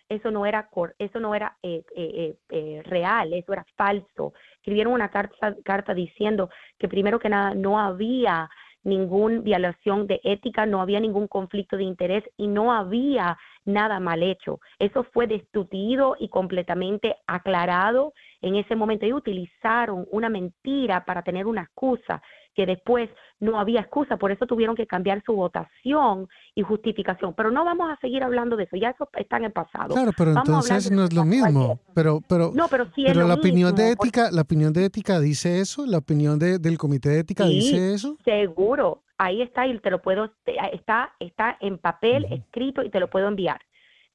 eso 0.10 0.32
no 0.32 0.46
era 0.46 0.70
eso 1.00 1.20
no 1.20 1.36
era 1.36 1.58
eh, 1.62 1.84
eh, 1.96 2.36
eh, 2.50 2.82
real, 2.86 3.34
eso 3.34 3.54
era 3.54 3.66
falso. 3.76 4.34
Escribieron 4.58 4.94
una 4.94 5.10
carta, 5.10 5.56
carta 5.64 5.94
diciendo 5.94 6.50
que 6.78 6.88
primero 6.88 7.20
que 7.20 7.30
nada 7.30 7.54
no 7.54 7.80
había 7.80 8.50
ninguna 8.88 9.41
violación 9.41 10.08
de 10.08 10.21
ética, 10.23 10.65
no 10.65 10.82
había 10.82 11.00
ningún 11.00 11.28
conflicto 11.28 11.76
de 11.76 11.84
interés 11.84 12.23
y 12.38 12.47
no 12.47 12.73
había 12.73 13.38
nada 13.65 14.00
mal 14.00 14.23
hecho. 14.23 14.60
Eso 14.80 15.04
fue 15.04 15.28
destituido 15.28 16.15
y 16.17 16.30
completamente 16.30 17.17
aclarado 17.28 18.13
en 18.41 18.56
ese 18.56 18.76
momento. 18.76 19.06
Y 19.06 19.12
utilizaron 19.12 20.08
una 20.10 20.30
mentira 20.30 21.04
para 21.04 21.21
tener 21.21 21.45
una 21.45 21.63
excusa 21.63 22.21
que 22.58 22.65
después 22.65 23.08
no 23.39 23.60
había 23.60 23.82
excusa, 23.82 24.17
por 24.17 24.32
eso 24.32 24.48
tuvieron 24.48 24.76
que 24.76 24.88
cambiar 24.88 25.22
su 25.24 25.34
votación 25.34 26.28
y 26.56 26.63
justificación. 26.63 27.36
Pero 27.36 27.52
no 27.52 27.63
vamos 27.63 27.91
a 27.91 27.96
seguir 28.02 28.24
hablando 28.24 28.56
de 28.56 28.63
eso, 28.63 28.76
ya 28.78 28.89
eso 28.89 29.08
está 29.13 29.38
en 29.38 29.43
el 29.46 29.52
pasado. 29.52 29.93
Claro, 29.93 30.12
pero 30.17 30.32
entonces 30.32 30.89
no 30.89 31.04
es 31.04 31.13
lo 31.13 31.24
mismo. 31.24 31.80
Pero, 31.93 32.20
pero, 32.28 32.52
no, 32.56 32.67
pero, 32.67 32.88
sí 32.96 33.04
la 33.04 33.36
opinión 33.36 33.76
de 33.76 33.91
ética, 33.91 34.32
la 34.32 34.41
opinión 34.41 34.74
de 34.74 34.86
ética 34.86 35.20
dice 35.20 35.62
eso, 35.62 35.86
la 35.86 36.00
opinión 36.00 36.39
del 36.39 36.78
comité 36.80 37.10
de 37.10 37.20
ética 37.20 37.46
dice 37.46 37.93
eso. 37.93 38.17
Seguro, 38.26 39.04
ahí 39.20 39.43
está 39.43 39.67
y 39.67 39.78
te 39.78 39.91
lo 39.91 40.02
puedo, 40.02 40.32
está, 40.74 41.13
está 41.20 41.58
en 41.62 41.78
papel 41.78 42.26
escrito 42.32 42.82
y 42.82 42.89
te 42.89 43.00
lo 43.00 43.08
puedo 43.08 43.28
enviar. 43.28 43.62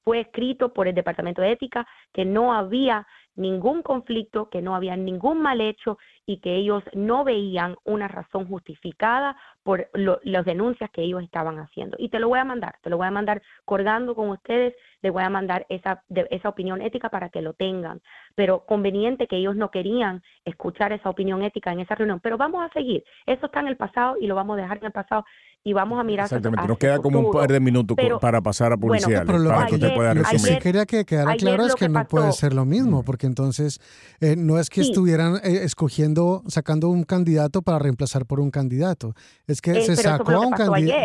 Fue 0.05 0.21
escrito 0.21 0.73
por 0.73 0.89
el 0.89 0.95
departamento 0.95 1.43
de 1.43 1.53
ética 1.53 1.87
que 2.13 2.25
no 2.25 2.53
había 2.53 3.07
ningún 3.35 3.83
conflicto, 3.83 4.49
que 4.51 4.61
no 4.61 4.75
había 4.75 4.97
ningún 4.97 5.41
mal 5.41 5.61
hecho 5.61 5.99
y 6.27 6.39
que 6.41 6.57
ellos 6.57 6.83
no 6.93 7.25
veían 7.25 7.77
una 7.85 8.09
razón 8.09 8.47
justificada 8.47 9.37
por 9.63 9.89
las 9.95 10.45
denuncias 10.45 10.91
que 10.91 11.03
ellos 11.03 11.23
estaban 11.23 11.59
haciendo. 11.59 11.97
Y 11.99 12.11
te 12.11 12.19
lo 12.19 12.29
voy 12.29 12.39
a 12.39 12.45
mandar, 12.45 12.77
te 12.83 12.91
lo 12.91 12.99
voy 12.99 13.07
a 13.07 13.11
mandar 13.11 13.43
colgando 13.65 14.15
con 14.15 14.29
ustedes, 14.31 14.75
les 15.01 15.13
voy 15.13 15.23
a 15.23 15.31
mandar 15.31 15.67
esa, 15.69 16.03
esa 16.31 16.49
opinión 16.49 16.83
ética 16.83 17.09
para 17.09 17.29
que 17.31 17.43
lo 17.43 17.55
tengan. 17.55 18.01
Pero 18.35 18.65
conveniente 18.67 19.27
que 19.27 19.37
ellos 19.37 19.57
no 19.57 19.71
querían 19.71 20.23
escuchar 20.45 20.93
esa 20.93 21.11
opinión 21.11 21.43
ética 21.43 21.73
en 21.73 21.81
esa 21.81 21.95
reunión. 21.95 22.21
Pero 22.21 22.37
vamos 22.37 22.63
a 22.63 22.73
seguir. 22.73 23.03
Eso 23.27 23.47
está 23.47 23.61
en 23.61 23.69
el 23.69 23.77
pasado 23.77 24.17
y 24.21 24.27
lo 24.27 24.35
vamos 24.35 24.59
a 24.59 24.63
dejar 24.63 24.79
en 24.79 24.87
el 24.87 24.93
pasado 24.93 25.25
y 25.65 25.73
vamos 25.73 26.01
a 26.01 26.05
mirar. 26.05 26.25
Exactamente, 26.25 26.67
nos 26.67 26.79
queda 26.79 26.99
como 26.99 27.21
un 27.21 27.31
par 27.31 27.51
de 27.51 27.61
minutos 27.61 27.97
para 28.21 28.41
pasar 28.41 28.73
a 28.73 28.77
publicidad. 28.77 29.25
pero 29.25 29.39
lo, 29.39 29.51
para 29.51 29.67
que 29.67 29.75
usted 29.77 29.95
pueda 29.95 30.15
resumir. 30.15 30.59
quería 30.59 30.87
que 30.87 31.05
quedara 31.05 31.37
claro 31.37 31.67
es 31.67 31.75
que, 31.75 31.89
no 31.89 32.05
puede 32.07 32.33
ser 32.33 32.53
lo 32.53 32.65
mismo, 32.65 33.05
porque 33.05 33.27
entonces 33.27 33.81
eh, 34.21 34.35
no 34.37 34.59
es 34.59 34.71
que 34.71 34.81
estuvieran 34.81 35.37
eh, 35.37 35.61
escogiendo, 35.63 36.43
sacando 36.49 36.89
un 36.89 37.05
candidato 37.05 37.63
para 37.63 37.79
reemplazar 37.79 38.27
por 38.27 38.41
un 38.41 38.51
candidato. 38.51 39.15
Es 39.47 39.61
que 39.61 39.73
eh, 39.73 39.83
se, 39.85 39.97
sacó 39.97 40.41
un 40.41 40.55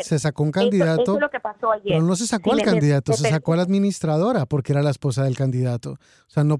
se 0.03 0.19
sacó 0.19 0.43
un 0.43 0.51
candidato. 0.51 1.03
Eso, 1.03 1.15
es 1.15 1.21
lo 1.21 1.29
que 1.29 1.39
pasó 1.39 1.71
ayer. 1.71 1.93
Pero 1.93 2.03
no 2.03 2.15
se 2.15 2.25
sacó 2.25 2.53
al 2.53 2.61
candidato, 2.61 3.13
se 3.13 3.29
sacó 3.29 3.53
a 3.53 3.57
la 3.57 3.63
administradora 3.63 4.45
porque 4.45 4.71
era 4.71 4.81
la 4.81 4.91
esposa 4.91 5.23
del 5.23 5.37
candidato. 5.37 5.91
O 5.91 6.29
sea, 6.29 6.43
no 6.43 6.57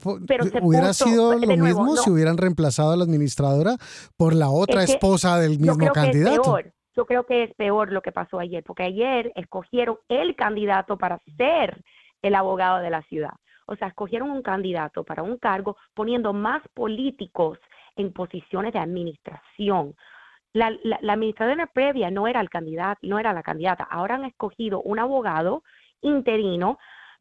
hubiera 0.61 0.93
sido 0.93 1.33
lo 1.33 1.57
mismo 1.57 1.97
si 1.97 2.09
hubieran 2.11 2.37
reemplazado 2.37 2.91
a 2.91 2.97
la 2.97 3.03
administradora 3.03 3.75
por 4.17 4.35
la 4.35 4.49
otra 4.49 4.83
esposa 4.83 5.39
del 5.39 5.59
mismo 5.59 5.91
candidato 5.91 6.57
yo 6.97 7.05
creo 7.05 7.27
que 7.27 7.43
es 7.43 7.53
peor 7.53 7.91
lo 7.91 8.01
que 8.01 8.11
pasó 8.11 8.39
ayer, 8.39 8.63
porque 8.63 8.83
ayer 8.83 9.31
escogieron 9.35 9.99
el 10.09 10.35
candidato 10.35 10.97
para 10.97 11.21
ser 11.37 11.83
el 12.23 12.33
abogado 12.33 12.79
de 12.79 12.89
la 12.89 13.03
ciudad. 13.03 13.35
O 13.67 13.75
sea, 13.75 13.89
escogieron 13.89 14.31
un 14.31 14.41
candidato 14.41 15.03
para 15.03 15.21
un 15.21 15.37
cargo 15.37 15.77
poniendo 15.93 16.33
más 16.33 16.63
políticos 16.73 17.59
en 17.95 18.11
posiciones 18.13 18.73
de 18.73 18.79
administración. 18.79 19.95
La, 20.53 20.75
la, 20.83 21.13
administradora 21.13 21.67
previa 21.67 22.09
no 22.09 22.27
era 22.27 22.41
el 22.41 22.49
candidato, 22.49 22.99
no 23.03 23.19
era 23.19 23.31
la 23.31 23.43
candidata. 23.43 23.83
Ahora 23.83 24.15
han 24.15 24.25
escogido 24.25 24.81
un 24.81 24.97
abogado 24.97 25.63
interino 26.01 26.79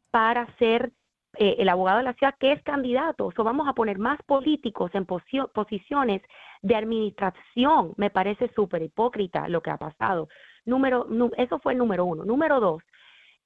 para 0.09 0.47
ser 0.57 0.91
eh, 1.35 1.55
el 1.59 1.69
abogado 1.69 1.99
de 1.99 2.05
la 2.05 2.13
ciudad 2.13 2.35
que 2.39 2.51
es 2.51 2.63
candidato. 2.63 3.31
O 3.35 3.43
vamos 3.43 3.67
a 3.67 3.73
poner 3.73 3.99
más 3.99 4.19
políticos 4.23 4.91
en 4.93 5.05
posiciones 5.05 6.21
de 6.61 6.75
administración. 6.75 7.93
Me 7.97 8.09
parece 8.09 8.49
súper 8.55 8.81
hipócrita 8.81 9.47
lo 9.47 9.61
que 9.61 9.71
ha 9.71 9.77
pasado. 9.77 10.29
Número, 10.65 11.07
eso 11.37 11.59
fue 11.59 11.73
el 11.73 11.79
número 11.79 12.05
uno. 12.05 12.25
Número 12.25 12.59
dos, 12.59 12.83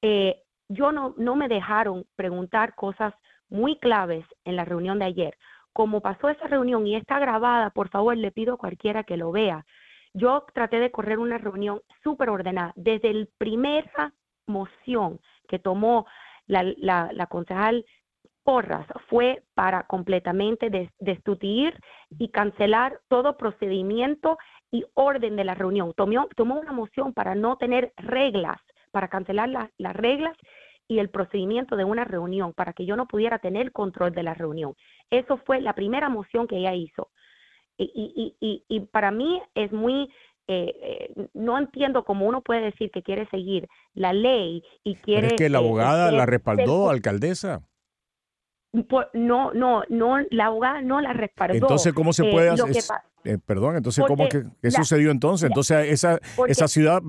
eh, 0.02 0.42
yo 0.70 0.92
no, 0.92 1.14
no 1.18 1.36
me 1.36 1.48
dejaron 1.48 2.06
preguntar 2.16 2.76
cosas 2.76 3.14
muy 3.50 3.78
claves 3.78 4.26
en 4.46 4.56
la 4.56 4.66
reunión 4.66 5.00
de 5.00 5.06
ayer. 5.06 5.38
Como 5.74 6.02
pasó 6.02 6.30
esa 6.30 6.48
reunión 6.48 6.88
y 6.88 6.96
está 6.96 7.20
grabada, 7.20 7.70
por 7.70 7.90
favor, 7.90 8.16
le 8.18 8.32
pido 8.32 8.56
a 8.56 8.58
cualquiera 8.58 9.04
que 9.04 9.18
lo 9.18 9.32
vea. 9.32 9.66
Yo 10.14 10.46
traté 10.54 10.80
de 10.80 10.92
correr 10.92 11.20
una 11.20 11.38
reunión 11.38 11.82
súper 12.04 12.30
ordenada. 12.30 12.74
Desde 12.76 13.14
la 13.14 13.26
primera 13.38 14.14
moción 14.48 15.20
que 15.48 15.60
tomó 15.60 16.06
la, 16.48 17.28
concejal 17.30 17.86
Porras 18.44 18.88
fue 19.08 19.44
para 19.54 19.84
completamente 19.84 20.70
destituir 21.00 21.80
y 22.18 22.30
cancelar 22.30 23.00
todo 23.08 23.38
procedimiento 23.38 24.38
y 24.72 24.84
orden 24.96 25.36
de 25.36 25.44
la 25.44 25.54
reunión. 25.54 25.94
Tomó, 25.96 26.28
tomó 26.36 26.60
una 26.60 26.72
moción 26.72 27.14
para 27.14 27.36
no 27.36 27.58
tener 27.58 27.94
reglas, 27.98 28.58
para 28.92 29.10
cancelar 29.10 29.50
las 29.50 29.96
reglas 29.96 30.36
y 30.88 31.00
el 31.00 31.10
procedimiento 31.10 31.78
de 31.78 31.86
una 31.86 32.04
reunión, 32.04 32.52
para 32.52 32.74
que 32.74 32.86
yo 32.86 32.98
no 32.98 33.08
pudiera 33.08 33.40
tener 33.40 33.72
control 33.72 34.12
de 34.12 34.24
la 34.24 34.34
reunión. 34.34 34.74
Eso 35.10 35.38
fue 35.46 35.62
la 35.62 35.74
primera 35.74 36.10
moción 36.10 36.48
que 36.48 36.58
ella 36.58 36.74
hizo. 36.74 37.10
Y, 37.78 38.36
y, 38.42 38.64
y, 38.68 38.80
para 38.88 39.10
mí 39.10 39.42
es 39.56 39.72
muy, 39.72 40.12
eh, 40.48 40.74
eh, 40.82 41.28
no 41.34 41.58
entiendo 41.58 42.04
cómo 42.04 42.26
uno 42.26 42.42
puede 42.42 42.62
decir 42.62 42.92
que 42.92 43.04
quiere 43.04 43.28
seguir 43.30 43.70
la 43.94 44.12
ley 44.12 44.64
y 44.84 44.96
quiere... 44.96 45.28
es 45.28 45.34
que 45.34 45.50
la 45.50 45.60
abogada 45.60 46.12
la 46.12 46.26
respaldó, 46.26 46.90
alcaldesa. 46.90 47.62
no, 49.14 49.54
no, 49.54 49.84
no, 49.88 50.18
la 50.30 50.46
abogada 50.48 50.82
no 50.82 51.00
la 51.00 51.14
respaldó. 51.14 51.54
Entonces, 51.54 51.94
¿cómo 51.94 52.12
se 52.12 52.28
eh, 52.28 52.32
puede 52.32 52.50
hacer? 52.50 52.84
Eh, 53.24 53.38
perdón, 53.38 53.76
entonces, 53.78 54.04
¿cómo 54.08 54.28
que 54.28 54.44
qué 54.62 54.72
sucedió 54.72 55.12
entonces? 55.12 55.48
Entonces, 55.48 55.92
esa, 55.92 56.20
esa 56.48 56.68
ciudad, 56.68 57.02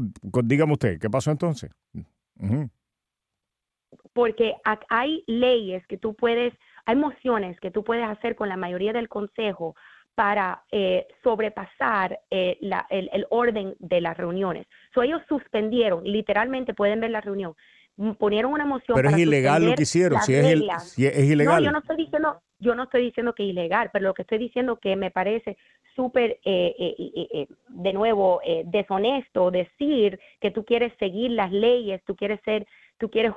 dígame 0.45 0.74
usted, 0.74 0.99
¿qué 1.01 1.09
pasó 1.09 1.30
entonces? 1.30 1.70
Porque 4.12 4.55
hay 4.91 5.24
leyes 5.26 5.87
que 5.87 5.97
tú 5.97 6.14
puedes, 6.14 6.53
hay 6.85 6.97
mociones 6.97 7.59
que 7.61 7.70
tú 7.70 7.83
puedes 7.83 8.07
hacer 8.07 8.37
con 8.37 8.51
la 8.51 8.59
mayoría 8.59 8.93
del 8.93 9.09
consejo 9.09 9.74
para 10.14 10.62
eh, 10.70 11.06
sobrepasar 11.22 12.20
eh, 12.30 12.58
la, 12.60 12.86
el, 12.90 13.26
orden 13.30 13.74
de 13.78 14.00
las 14.00 14.16
reuniones. 14.16 14.66
So, 14.94 15.02
ellos 15.02 15.22
suspendieron, 15.28 16.04
literalmente 16.04 16.74
pueden 16.74 17.00
ver 17.00 17.10
la 17.10 17.20
reunión, 17.20 17.54
ponieron 18.18 18.52
una 18.52 18.66
moción. 18.66 18.94
Pero 18.94 19.10
es 19.10 19.18
ilegal 19.18 19.64
lo 19.64 19.74
que 19.74 19.82
hicieron, 19.82 20.20
si 20.22 20.34
es, 20.34 20.62
si 20.82 21.06
es, 21.06 21.18
ilegal. 21.18 21.62
No, 21.62 21.66
yo 21.66 21.72
no 21.72 21.78
estoy 21.78 21.96
diciendo, 21.96 22.42
yo 22.58 22.74
no 22.74 22.84
estoy 22.84 23.04
diciendo 23.04 23.34
que 23.34 23.44
es 23.44 23.50
ilegal, 23.50 23.90
pero 23.92 24.06
lo 24.06 24.14
que 24.14 24.22
estoy 24.22 24.38
diciendo 24.38 24.76
que 24.76 24.96
me 24.96 25.10
parece 25.10 25.56
súper, 25.94 26.38
eh, 26.44 26.74
eh, 26.78 27.28
eh, 27.32 27.46
de 27.68 27.92
nuevo, 27.92 28.40
deshonesto 28.66 29.50
decir 29.50 30.18
que 30.40 30.50
tú 30.50 30.64
quieres 30.64 30.92
seguir 30.98 31.32
las 31.32 31.52
leyes, 31.52 32.02
tú 32.04 32.16
quieres 32.16 32.40
ser, 32.44 32.66
tú 32.99 33.11
quieres 33.11 33.32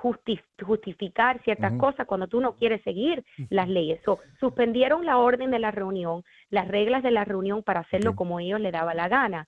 justificar 0.64 1.41
ciertas 1.43 1.74
cosas 1.80 2.06
cuando 2.06 2.28
tú 2.28 2.39
no 2.39 2.56
quieres 2.56 2.82
seguir 2.84 3.24
las 3.49 3.68
leyes. 3.68 3.99
suspendieron 4.39 5.06
la 5.06 5.18
orden 5.18 5.51
de 5.51 5.60
la 5.60 5.72
reunión, 5.72 6.24
las 6.49 6.68
reglas 6.68 7.03
de 7.03 7.12
la 7.12 7.26
reunión 7.26 7.64
para 7.64 7.82
hacerlo 7.82 8.16
como 8.16 8.39
ellos 8.39 8.60
le 8.60 8.72
daba 8.72 8.93
la 8.93 9.08
gana. 9.08 9.47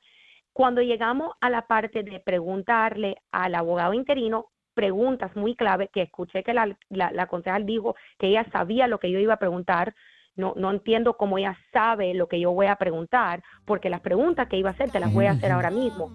Cuando 0.54 0.82
llegamos 0.82 1.34
a 1.40 1.50
la 1.50 1.68
parte 1.68 2.02
de 2.02 2.20
preguntarle 2.20 3.18
al 3.32 3.54
abogado 3.54 3.94
interino, 3.94 4.48
preguntas 4.74 5.36
muy 5.36 5.56
clave 5.56 5.90
que 5.92 6.04
escuché 6.04 6.44
que 6.44 6.54
la, 6.54 6.76
la, 6.90 7.12
la 7.12 7.28
concejal 7.28 7.66
dijo 7.66 7.96
que 8.18 8.28
ella 8.28 8.46
sabía 8.52 8.88
lo 8.88 9.00
que 9.00 9.12
yo 9.12 9.20
iba 9.20 9.36
a 9.36 9.40
preguntar, 9.40 9.94
no, 10.38 10.54
no 10.56 10.72
entiendo 10.72 11.18
cómo 11.18 11.38
ella 11.38 11.58
sabe 11.74 12.14
lo 12.14 12.28
que 12.28 12.40
yo 12.40 12.52
voy 12.52 12.68
a 12.68 12.76
preguntar, 12.76 13.44
porque 13.66 13.90
las 13.90 14.02
preguntas 14.02 14.48
que 14.48 14.58
iba 14.58 14.70
a 14.70 14.74
hacer 14.74 14.90
te 14.92 15.00
las 15.00 15.14
voy 15.14 15.26
a 15.26 15.32
hacer 15.32 15.52
ahora 15.52 15.72
mismo. 15.72 16.12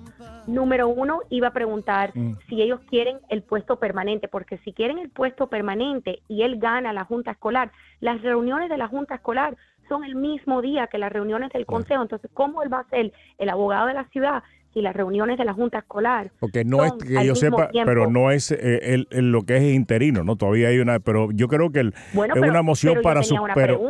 Número 0.46 0.88
uno, 0.88 1.20
iba 1.28 1.48
a 1.48 1.52
preguntar 1.52 2.12
mm. 2.14 2.38
si 2.48 2.62
ellos 2.62 2.80
quieren 2.88 3.18
el 3.28 3.42
puesto 3.42 3.78
permanente, 3.78 4.28
porque 4.28 4.58
si 4.58 4.72
quieren 4.72 4.98
el 4.98 5.10
puesto 5.10 5.48
permanente 5.48 6.22
y 6.28 6.42
él 6.42 6.58
gana 6.58 6.92
la 6.92 7.04
junta 7.04 7.32
escolar, 7.32 7.72
las 8.00 8.22
reuniones 8.22 8.70
de 8.70 8.78
la 8.78 8.88
junta 8.88 9.16
escolar 9.16 9.56
son 9.88 10.04
el 10.04 10.14
mismo 10.14 10.62
día 10.62 10.86
que 10.86 10.98
las 10.98 11.12
reuniones 11.12 11.52
del 11.52 11.66
consejo. 11.66 12.02
Entonces, 12.02 12.30
¿cómo 12.32 12.62
él 12.62 12.72
va 12.72 12.80
a 12.80 12.88
ser 12.88 13.12
el 13.38 13.48
abogado 13.50 13.88
de 13.88 13.94
la 13.94 14.04
ciudad 14.04 14.42
y 14.74 14.82
las 14.82 14.94
reuniones 14.94 15.38
de 15.38 15.44
la 15.44 15.52
Junta 15.52 15.78
Escolar. 15.78 16.30
Porque 16.38 16.64
no 16.64 16.84
es 16.84 16.92
que 16.94 17.24
yo 17.24 17.34
sepa, 17.34 17.70
pero 17.84 18.10
no 18.10 18.30
es 18.30 18.50
eh, 18.50 19.04
el, 19.10 19.32
lo 19.32 19.42
que 19.42 19.56
es 19.56 19.62
interino, 19.74 20.24
¿no? 20.24 20.36
Todavía 20.36 20.68
hay 20.68 20.78
una, 20.78 20.98
pero 21.00 21.30
yo 21.32 21.48
creo 21.48 21.70
que 21.70 21.80
el, 21.80 21.94
es 22.12 22.42
una 22.42 22.62
moción 22.62 22.98
para 23.02 23.22
su. 23.22 23.36
pero, 23.54 23.80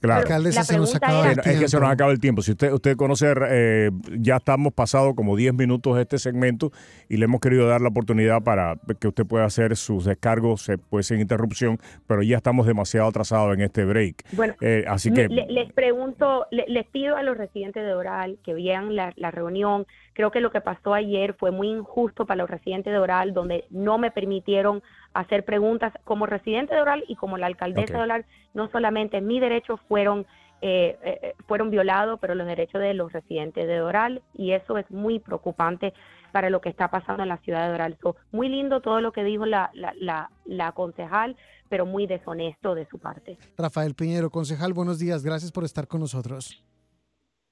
Claro. 0.00 0.26
se 0.50 0.78
nos 0.78 0.94
acaba 0.94 1.32
el 1.32 1.38
Es 1.38 1.60
que 1.60 1.68
se 1.68 1.80
nos 1.80 1.90
acaba 1.90 2.12
el 2.12 2.20
tiempo. 2.20 2.42
Si 2.42 2.52
usted, 2.52 2.72
usted 2.72 2.96
conoce, 2.96 3.32
eh, 3.48 3.90
ya 4.18 4.36
estamos 4.36 4.72
pasados 4.72 5.14
como 5.14 5.36
10 5.36 5.54
minutos 5.54 5.96
de 5.96 6.02
este 6.02 6.18
segmento 6.18 6.70
y 7.08 7.16
le 7.16 7.24
hemos 7.24 7.40
querido 7.40 7.66
dar 7.66 7.80
la 7.80 7.88
oportunidad 7.88 8.42
para 8.42 8.76
que 8.98 9.08
usted 9.08 9.26
pueda 9.26 9.44
hacer 9.44 9.76
sus 9.76 10.04
descargos, 10.04 10.70
pues 10.90 11.06
sin 11.06 11.20
interrupción, 11.20 11.78
pero 12.06 12.22
ya 12.22 12.36
estamos 12.38 12.66
demasiado 12.66 13.08
atrasados 13.08 13.54
en 13.54 13.62
este 13.62 13.84
break. 13.84 14.24
Bueno, 14.32 14.54
eh, 14.60 14.84
así 14.88 15.12
que. 15.12 15.28
les 15.28 15.72
pregunto, 15.72 16.46
les 16.50 16.86
pido 16.86 17.16
a 17.16 17.22
los 17.22 17.36
residentes 17.36 17.84
de 17.84 17.94
Oral 17.94 18.38
que 18.44 18.54
vean 18.54 18.94
la, 18.94 19.12
la 19.16 19.30
reunión 19.30 19.86
Creo 20.16 20.25
que 20.30 20.40
lo 20.40 20.50
que 20.50 20.60
pasó 20.60 20.94
ayer 20.94 21.34
fue 21.34 21.50
muy 21.50 21.68
injusto 21.68 22.26
para 22.26 22.38
los 22.38 22.50
residentes 22.50 22.92
de 22.92 22.98
Oral, 22.98 23.34
donde 23.34 23.66
no 23.70 23.98
me 23.98 24.10
permitieron 24.10 24.82
hacer 25.14 25.44
preguntas 25.44 25.92
como 26.04 26.26
residente 26.26 26.74
de 26.74 26.80
Oral 26.80 27.04
y 27.08 27.16
como 27.16 27.38
la 27.38 27.46
alcaldesa 27.46 27.98
de 27.98 28.02
Oral. 28.02 28.26
No 28.54 28.70
solamente 28.70 29.20
mis 29.20 29.40
derechos 29.40 29.80
fueron 29.88 30.26
eh, 30.62 30.98
eh, 31.02 31.34
fueron 31.46 31.68
violados, 31.70 32.18
pero 32.18 32.34
los 32.34 32.46
derechos 32.46 32.80
de 32.80 32.94
los 32.94 33.12
residentes 33.12 33.66
de 33.66 33.82
Oral 33.82 34.22
y 34.32 34.52
eso 34.52 34.78
es 34.78 34.90
muy 34.90 35.18
preocupante 35.18 35.92
para 36.32 36.48
lo 36.48 36.62
que 36.62 36.70
está 36.70 36.88
pasando 36.88 37.22
en 37.22 37.28
la 37.28 37.36
ciudad 37.38 37.68
de 37.68 37.74
Oral. 37.74 37.98
muy 38.32 38.48
lindo 38.48 38.80
todo 38.80 39.00
lo 39.00 39.12
que 39.12 39.22
dijo 39.22 39.44
la, 39.44 39.70
la, 39.74 40.30
la 40.46 40.72
concejal, 40.72 41.36
pero 41.68 41.84
muy 41.84 42.06
deshonesto 42.06 42.74
de 42.74 42.86
su 42.86 42.98
parte. 42.98 43.38
Rafael 43.58 43.94
Piñero, 43.94 44.30
concejal, 44.30 44.72
buenos 44.72 44.98
días, 44.98 45.22
gracias 45.22 45.52
por 45.52 45.64
estar 45.64 45.86
con 45.86 46.00
nosotros. 46.00 46.62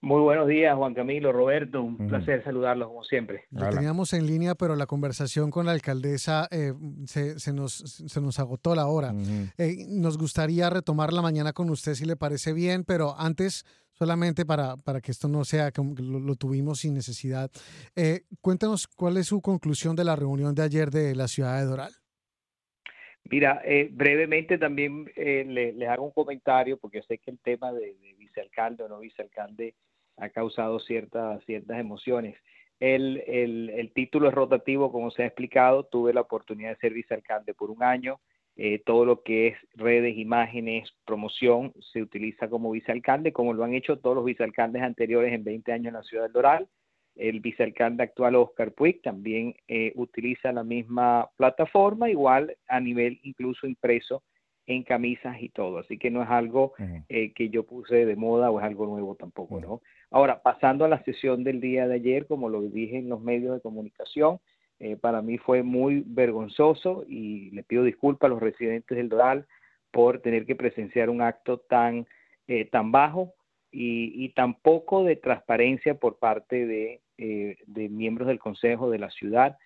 Muy 0.04 0.20
buenos 0.20 0.46
días, 0.46 0.76
Juan 0.76 0.92
Camilo, 0.92 1.32
Roberto. 1.32 1.82
Un 1.82 1.96
placer 1.96 2.44
saludarlos 2.44 2.88
como 2.88 3.04
siempre. 3.04 3.44
Lo 3.50 3.70
teníamos 3.70 4.12
en 4.12 4.26
línea, 4.26 4.54
pero 4.54 4.76
la 4.76 4.84
conversación 4.84 5.50
con 5.50 5.64
la 5.64 5.72
alcaldesa 5.72 6.46
eh, 6.50 6.74
se, 7.06 7.38
se, 7.38 7.54
nos, 7.54 7.72
se 7.72 8.20
nos 8.20 8.38
agotó 8.38 8.74
la 8.74 8.86
hora. 8.86 9.14
Eh, 9.56 9.86
nos 9.88 10.18
gustaría 10.18 10.68
retomar 10.68 11.10
la 11.10 11.22
mañana 11.22 11.54
con 11.54 11.70
usted 11.70 11.94
si 11.94 12.04
le 12.04 12.16
parece 12.16 12.52
bien, 12.52 12.84
pero 12.84 13.14
antes, 13.16 13.64
solamente 13.92 14.44
para, 14.44 14.76
para 14.76 15.00
que 15.00 15.10
esto 15.10 15.26
no 15.26 15.42
sea 15.42 15.72
como 15.72 15.94
que 15.94 16.02
lo, 16.02 16.36
tuvimos 16.36 16.80
sin 16.80 16.92
necesidad, 16.92 17.50
eh, 17.96 18.24
cuéntanos 18.42 18.86
cuál 18.86 19.16
es 19.16 19.28
su 19.28 19.40
conclusión 19.40 19.96
de 19.96 20.04
la 20.04 20.16
reunión 20.16 20.54
de 20.54 20.64
ayer 20.64 20.90
de 20.90 21.14
la 21.14 21.28
ciudad 21.28 21.58
de 21.58 21.64
Doral. 21.64 21.92
Mira, 23.30 23.62
brevemente 23.92 24.58
también 24.58 25.10
les 25.16 25.88
hago 25.88 26.04
un 26.04 26.12
comentario, 26.12 26.76
porque 26.76 27.00
sé 27.08 27.16
que 27.16 27.30
el 27.30 27.38
tema 27.38 27.72
de, 27.72 27.94
de 27.94 28.14
vicealcalde 28.18 28.82
o 28.82 28.88
no 28.88 29.00
vicealcalde 29.00 29.74
ha 30.16 30.28
causado 30.28 30.78
ciertas, 30.80 31.44
ciertas 31.44 31.78
emociones. 31.78 32.36
El, 32.80 33.22
el, 33.26 33.70
el, 33.70 33.92
título 33.92 34.28
es 34.28 34.34
rotativo, 34.34 34.90
como 34.90 35.10
se 35.10 35.22
ha 35.22 35.26
explicado. 35.26 35.84
Tuve 35.84 36.12
la 36.12 36.22
oportunidad 36.22 36.70
de 36.70 36.76
ser 36.76 36.92
vicealcalde 36.92 37.54
por 37.54 37.70
un 37.70 37.82
año. 37.82 38.20
Eh, 38.56 38.82
todo 38.84 39.04
lo 39.04 39.22
que 39.22 39.48
es 39.48 39.56
redes, 39.74 40.16
imágenes, 40.16 40.88
promoción, 41.04 41.72
se 41.92 42.00
utiliza 42.02 42.48
como 42.48 42.70
vicealcalde, 42.70 43.32
como 43.32 43.52
lo 43.52 43.64
han 43.64 43.74
hecho 43.74 43.98
todos 43.98 44.14
los 44.14 44.24
vicealcaldes 44.24 44.82
anteriores 44.82 45.32
en 45.32 45.42
20 45.42 45.72
años 45.72 45.88
en 45.88 45.94
la 45.94 46.02
ciudad 46.04 46.24
del 46.24 46.32
Doral. 46.32 46.68
El 47.16 47.40
vicealcalde 47.40 48.04
actual, 48.04 48.36
Oscar 48.36 48.72
Puig, 48.72 49.02
también 49.02 49.54
eh, 49.68 49.92
utiliza 49.96 50.52
la 50.52 50.64
misma 50.64 51.30
plataforma, 51.36 52.10
igual 52.10 52.56
a 52.68 52.80
nivel 52.80 53.20
incluso 53.22 53.66
impreso 53.66 54.22
en 54.66 54.82
camisas 54.82 55.40
y 55.40 55.48
todo. 55.48 55.78
Así 55.78 55.98
que 55.98 56.10
no 56.10 56.22
es 56.22 56.30
algo 56.30 56.72
eh, 57.08 57.32
que 57.34 57.50
yo 57.50 57.64
puse 57.64 58.06
de 58.06 58.16
moda 58.16 58.50
o 58.50 58.58
es 58.58 58.64
algo 58.64 58.86
nuevo 58.86 59.14
tampoco, 59.14 59.60
¿no? 59.60 59.82
Ahora, 60.14 60.40
pasando 60.40 60.84
a 60.84 60.88
la 60.88 61.02
sesión 61.02 61.42
del 61.42 61.60
día 61.60 61.88
de 61.88 61.96
ayer, 61.96 62.28
como 62.28 62.48
lo 62.48 62.62
dije 62.62 62.98
en 62.98 63.08
los 63.08 63.20
medios 63.20 63.52
de 63.52 63.60
comunicación, 63.60 64.38
eh, 64.78 64.94
para 64.94 65.22
mí 65.22 65.38
fue 65.38 65.64
muy 65.64 66.04
vergonzoso 66.06 67.04
y 67.08 67.50
le 67.50 67.64
pido 67.64 67.82
disculpas 67.82 68.28
a 68.28 68.30
los 68.30 68.40
residentes 68.40 68.96
del 68.96 69.08
Doral 69.08 69.44
por 69.90 70.20
tener 70.20 70.46
que 70.46 70.54
presenciar 70.54 71.10
un 71.10 71.20
acto 71.20 71.58
tan, 71.58 72.06
eh, 72.46 72.64
tan 72.66 72.92
bajo 72.92 73.34
y, 73.72 74.12
y, 74.24 74.28
tan 74.34 74.54
poco 74.54 75.02
de 75.02 75.16
transparencia 75.16 75.94
por 75.96 76.20
parte 76.20 76.64
de, 76.64 77.00
de 77.16 77.88
miembros 77.88 78.28
del 78.28 78.38
Consejo 78.38 78.90
de 78.90 79.00
la 79.00 79.10
ciudad, 79.10 79.58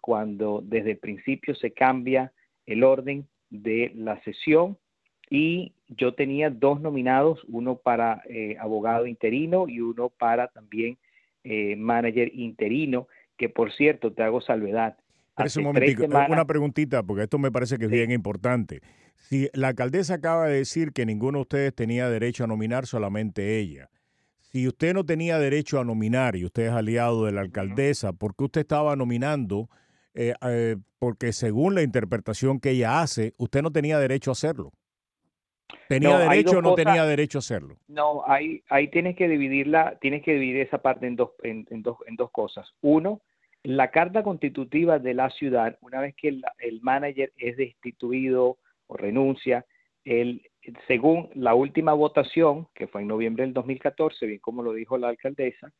cuando 0.00 0.60
desde 0.62 0.92
el 0.92 0.98
principio 0.98 1.52
se 1.56 1.72
cambia 1.72 2.32
el 2.66 2.84
orden 2.84 3.26
de 3.50 3.90
la 3.96 4.22
sesión 4.22 4.78
y 5.30 5.72
yo 5.88 6.14
tenía 6.14 6.50
dos 6.50 6.80
nominados, 6.80 7.44
uno 7.48 7.76
para 7.76 8.22
eh, 8.28 8.56
abogado 8.58 9.06
interino 9.06 9.68
y 9.68 9.80
uno 9.80 10.08
para 10.10 10.48
también 10.48 10.98
eh, 11.44 11.76
manager 11.76 12.30
interino, 12.34 13.08
que 13.36 13.48
por 13.48 13.72
cierto, 13.72 14.12
te 14.12 14.22
hago 14.22 14.40
salvedad, 14.40 14.96
Hace 15.36 15.58
un 15.58 15.64
momentito, 15.66 16.06
una 16.06 16.44
preguntita, 16.44 17.02
porque 17.02 17.24
esto 17.24 17.38
me 17.38 17.50
parece 17.50 17.76
que 17.76 17.86
es 17.86 17.90
bien 17.90 18.12
importante. 18.12 18.82
Si 19.16 19.48
la 19.52 19.68
alcaldesa 19.68 20.14
acaba 20.14 20.46
de 20.46 20.58
decir 20.58 20.92
que 20.92 21.04
ninguno 21.04 21.38
de 21.38 21.42
ustedes 21.42 21.74
tenía 21.74 22.08
derecho 22.08 22.44
a 22.44 22.46
nominar, 22.46 22.86
solamente 22.86 23.58
ella. 23.58 23.90
Si 24.38 24.68
usted 24.68 24.94
no 24.94 25.04
tenía 25.04 25.38
derecho 25.38 25.80
a 25.80 25.84
nominar 25.84 26.36
y 26.36 26.44
usted 26.44 26.66
es 26.66 26.72
aliado 26.72 27.24
de 27.24 27.32
la 27.32 27.40
alcaldesa, 27.40 28.12
¿por 28.12 28.36
qué 28.36 28.44
usted 28.44 28.60
estaba 28.60 28.94
nominando? 28.94 29.68
Eh, 30.14 30.34
eh, 30.42 30.76
porque 31.00 31.32
según 31.32 31.74
la 31.74 31.82
interpretación 31.82 32.60
que 32.60 32.70
ella 32.70 33.00
hace, 33.00 33.32
usted 33.36 33.62
no 33.62 33.72
tenía 33.72 33.98
derecho 33.98 34.30
a 34.30 34.32
hacerlo. 34.32 34.72
¿Tenía 35.88 36.18
derecho 36.18 36.58
o 36.58 36.62
no 36.62 36.74
tenía 36.74 37.04
derecho 37.04 37.38
a 37.38 37.40
hacerlo? 37.40 37.76
No, 37.88 38.22
ahí, 38.26 38.62
ahí 38.68 38.88
tienes 38.88 39.16
que 39.16 39.28
dividirla, 39.28 39.98
tienes 40.00 40.22
que 40.22 40.34
dividir 40.34 40.62
esa 40.62 40.78
parte 40.78 41.06
en 41.06 41.16
dos, 41.16 41.30
en, 41.42 41.66
dos, 41.82 41.98
en 42.06 42.16
dos 42.16 42.30
cosas. 42.30 42.72
Uno, 42.80 43.20
la 43.62 43.90
carta 43.90 44.22
constitutiva 44.22 44.98
de 44.98 45.14
la 45.14 45.30
ciudad, 45.30 45.78
una 45.80 46.00
vez 46.00 46.14
que 46.16 46.28
el, 46.28 46.42
el 46.58 46.80
manager 46.82 47.32
es 47.36 47.56
destituido 47.56 48.58
o 48.86 48.96
renuncia, 48.96 49.64
el, 50.04 50.42
según 50.86 51.30
la 51.34 51.54
última 51.54 51.92
votación, 51.92 52.68
que 52.74 52.86
fue 52.86 53.02
en 53.02 53.08
noviembre 53.08 53.44
del 53.44 53.54
2014, 53.54 54.26
bien 54.26 54.40
como 54.40 54.62
lo 54.62 54.72
dijo 54.72 54.98
la 54.98 55.08
alcaldesa, 55.08 55.72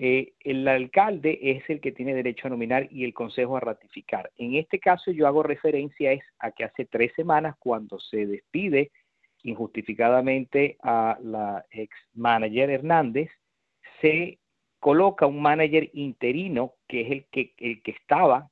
eh, 0.00 0.34
el 0.40 0.66
alcalde 0.68 1.38
es 1.42 1.68
el 1.68 1.80
que 1.80 1.90
tiene 1.90 2.14
derecho 2.14 2.46
a 2.46 2.50
nominar 2.50 2.88
y 2.90 3.04
el 3.04 3.12
consejo 3.12 3.56
a 3.56 3.60
ratificar. 3.60 4.30
En 4.36 4.54
este 4.54 4.78
caso 4.78 5.10
yo 5.10 5.26
hago 5.26 5.42
referencia 5.42 6.12
es 6.12 6.22
a 6.38 6.52
que 6.52 6.64
hace 6.64 6.84
tres 6.84 7.12
semanas 7.16 7.56
cuando 7.58 7.98
se 7.98 8.26
despide 8.26 8.92
injustificadamente 9.42 10.76
a 10.82 11.18
la 11.22 11.64
ex 11.70 11.94
manager 12.14 12.70
Hernández, 12.70 13.30
se 14.00 14.38
coloca 14.80 15.26
un 15.26 15.42
manager 15.42 15.90
interino 15.92 16.74
que 16.86 17.02
es 17.02 17.10
el 17.10 17.26
que, 17.30 17.54
el 17.58 17.82
que 17.82 17.92
estaba 17.92 18.50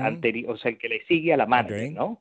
anterior, 0.00 0.52
o 0.52 0.56
sea, 0.56 0.72
el 0.72 0.78
que 0.78 0.88
le 0.88 1.04
sigue 1.06 1.32
a 1.32 1.36
la 1.36 1.46
manager, 1.46 1.92
¿no? 1.92 2.20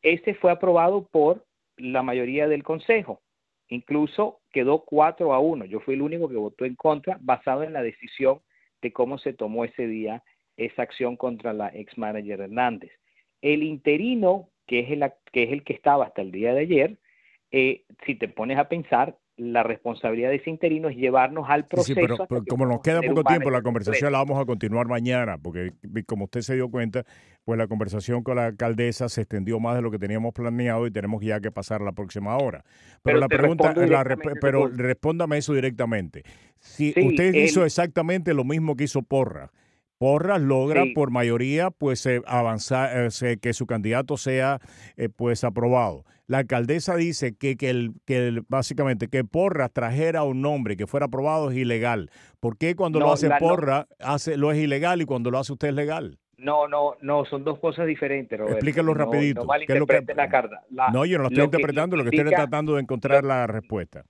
Este 0.00 0.34
fue 0.34 0.50
aprobado 0.50 1.06
por 1.06 1.44
la 1.76 2.02
mayoría 2.02 2.48
del 2.48 2.62
consejo. 2.62 3.20
Incluso 3.68 4.40
quedó 4.50 4.84
4 4.84 5.32
a 5.32 5.38
1. 5.38 5.64
Yo 5.66 5.80
fui 5.80 5.94
el 5.94 6.02
único 6.02 6.28
que 6.28 6.36
votó 6.36 6.64
en 6.64 6.74
contra, 6.74 7.18
basado 7.20 7.62
en 7.62 7.72
la 7.72 7.82
decisión 7.82 8.40
de 8.80 8.92
cómo 8.92 9.18
se 9.18 9.32
tomó 9.32 9.64
ese 9.64 9.86
día 9.86 10.22
esa 10.56 10.82
acción 10.82 11.16
contra 11.16 11.52
la 11.52 11.68
ex 11.68 11.96
manager 11.96 12.40
Hernández. 12.40 12.92
El 13.40 13.62
interino, 13.62 14.50
que 14.66 14.80
es 14.80 14.90
el 14.90 15.10
que, 15.32 15.44
es 15.44 15.52
el 15.52 15.64
que 15.64 15.72
estaba 15.72 16.06
hasta 16.06 16.22
el 16.22 16.30
día 16.32 16.52
de 16.54 16.60
ayer, 16.60 16.98
eh, 17.52 17.84
si 18.06 18.14
te 18.14 18.28
pones 18.28 18.58
a 18.58 18.68
pensar, 18.68 19.18
la 19.36 19.62
responsabilidad 19.62 20.30
de 20.30 20.36
ese 20.36 20.50
interino 20.50 20.88
es 20.88 20.96
llevarnos 20.96 21.46
al 21.48 21.66
proceso. 21.66 21.94
Sí, 21.94 22.00
pero, 22.00 22.44
como 22.48 22.66
nos 22.66 22.80
queda 22.80 23.00
poco 23.02 23.24
tiempo, 23.24 23.50
la 23.50 23.62
conversación 23.62 24.12
la 24.12 24.18
vamos 24.18 24.40
a 24.40 24.44
continuar 24.44 24.86
mañana, 24.88 25.38
porque 25.38 25.72
como 26.06 26.24
usted 26.24 26.42
se 26.42 26.54
dio 26.54 26.70
cuenta, 26.70 27.04
pues 27.44 27.58
la 27.58 27.66
conversación 27.66 28.22
con 28.22 28.36
la 28.36 28.46
alcaldesa 28.46 29.08
se 29.08 29.22
extendió 29.22 29.58
más 29.58 29.76
de 29.76 29.82
lo 29.82 29.90
que 29.90 29.98
teníamos 29.98 30.32
planeado 30.32 30.86
y 30.86 30.90
tenemos 30.90 31.22
ya 31.22 31.40
que 31.40 31.50
pasar 31.50 31.80
la 31.80 31.92
próxima 31.92 32.36
hora. 32.36 32.64
Pero, 33.02 33.18
la 33.18 33.28
pregunta, 33.28 33.74
la, 33.74 34.04
pero 34.40 34.68
respóndame 34.68 35.38
eso 35.38 35.54
directamente. 35.54 36.22
Si 36.58 36.94
usted 36.96 37.34
hizo 37.34 37.64
exactamente 37.64 38.34
lo 38.34 38.44
mismo 38.44 38.76
que 38.76 38.84
hizo 38.84 39.02
Porra, 39.02 39.50
Porras 40.02 40.40
logra 40.40 40.82
por 40.96 41.12
mayoría 41.12 41.70
pues 41.70 42.04
eh, 42.06 42.22
avanzar, 42.26 43.08
eh, 43.22 43.36
que 43.40 43.52
su 43.52 43.68
candidato 43.68 44.16
sea 44.16 44.58
eh, 44.96 45.08
pues 45.08 45.44
aprobado. 45.44 46.02
La 46.26 46.38
alcaldesa 46.38 46.96
dice 46.96 47.36
que, 47.36 47.56
que, 47.56 47.70
el, 47.70 47.92
que 48.04 48.42
básicamente 48.48 49.06
que 49.06 49.22
Porras 49.22 49.72
trajera 49.72 50.24
un 50.24 50.40
nombre 50.40 50.76
que 50.76 50.88
fuera 50.88 51.06
aprobado 51.06 51.52
es 51.52 51.56
ilegal. 51.56 52.10
¿Por 52.40 52.58
qué 52.58 52.74
cuando 52.74 52.98
lo 52.98 53.12
hace 53.12 53.30
Porras 53.38 53.86
hace, 54.00 54.36
lo 54.36 54.50
es 54.50 54.58
ilegal 54.58 55.00
y 55.02 55.04
cuando 55.04 55.30
lo 55.30 55.38
hace 55.38 55.52
usted 55.52 55.68
es 55.68 55.74
legal? 55.74 56.18
No, 56.36 56.66
no, 56.66 56.96
no, 57.00 57.24
son 57.26 57.44
dos 57.44 57.60
cosas 57.60 57.86
diferentes, 57.86 58.36
Roberto. 58.36 58.94
Rapidito. 58.94 59.44
No, 59.44 59.54
es 59.54 59.68
lo 59.78 59.86
que, 59.86 60.02
la 60.16 60.28
carta. 60.28 60.64
no, 60.92 61.06
yo 61.06 61.18
no 61.18 61.22
lo 61.22 61.28
estoy 61.28 61.44
interpretando, 61.44 61.96
lo 61.96 62.02
que 62.02 62.16
estoy 62.16 62.34
tratando 62.34 62.74
de 62.74 62.80
encontrar 62.80 63.22
la 63.22 63.46
respuesta. 63.46 64.04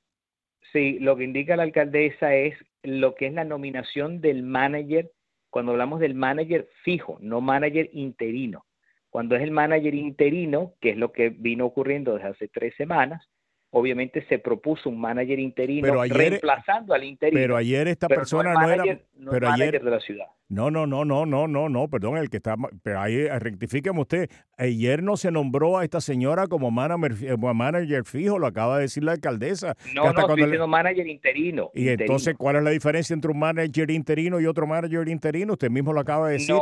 Sí, 0.72 0.98
lo 1.00 1.18
que 1.18 1.24
indica 1.24 1.54
la 1.54 1.64
alcaldesa 1.64 2.34
es 2.34 2.54
lo 2.82 3.14
que 3.14 3.26
es 3.26 3.34
la 3.34 3.44
nominación 3.44 4.22
del 4.22 4.42
manager 4.42 5.10
cuando 5.52 5.72
hablamos 5.72 6.00
del 6.00 6.14
manager 6.14 6.66
fijo, 6.82 7.18
no 7.20 7.42
manager 7.42 7.90
interino. 7.92 8.64
Cuando 9.10 9.36
es 9.36 9.42
el 9.42 9.50
manager 9.50 9.94
interino, 9.94 10.72
que 10.80 10.88
es 10.90 10.96
lo 10.96 11.12
que 11.12 11.28
vino 11.28 11.66
ocurriendo 11.66 12.14
desde 12.14 12.28
hace 12.28 12.48
tres 12.48 12.74
semanas, 12.76 13.28
obviamente 13.74 14.24
se 14.28 14.38
propuso 14.38 14.90
un 14.90 15.00
manager 15.00 15.38
interino 15.38 16.04
reemplazando 16.04 16.92
al 16.92 17.04
interino. 17.04 17.40
Pero 17.40 17.56
ayer 17.56 17.88
esta 17.88 18.06
persona 18.06 18.52
no, 18.52 18.70
era 18.70 18.84
pero 19.30 19.48
ayer, 19.50 19.82
de 19.82 19.90
la 19.90 19.98
ciudad. 19.98 20.26
No, 20.48 20.70
no, 20.70 20.86
no, 20.86 21.06
no, 21.06 21.24
no, 21.24 21.48
no, 21.48 21.68
no, 21.70 21.88
perdón, 21.88 22.18
el 22.18 22.28
que 22.28 22.36
está 22.36 22.54
pero 22.82 23.00
ahí 23.00 23.16
eh, 23.16 23.38
rectifíqueme 23.38 23.98
usted. 23.98 24.28
Ayer 24.58 25.02
no 25.02 25.16
se 25.16 25.30
nombró 25.30 25.78
a 25.78 25.84
esta 25.84 26.02
señora 26.02 26.48
como 26.48 26.70
manager, 26.70 27.12
eh, 27.22 27.36
manager 27.36 28.04
fijo, 28.04 28.38
lo 28.38 28.46
acaba 28.46 28.76
de 28.76 28.82
decir 28.82 29.04
la 29.04 29.12
alcaldesa. 29.12 29.74
No, 29.94 30.12
no, 30.12 30.20
estoy 30.20 30.42
diciendo 30.42 30.68
manager 30.68 31.06
interino. 31.06 31.70
Y 31.74 31.88
entonces, 31.88 32.34
¿cuál 32.36 32.56
es 32.56 32.62
la 32.62 32.70
diferencia 32.70 33.14
entre 33.14 33.30
un 33.30 33.38
manager 33.38 33.90
interino 33.90 34.38
y 34.38 34.46
otro 34.46 34.66
manager 34.66 35.08
interino? 35.08 35.54
Usted 35.54 35.70
mismo 35.70 35.94
lo 35.94 36.00
acaba 36.00 36.28
de 36.28 36.34
decir. 36.34 36.56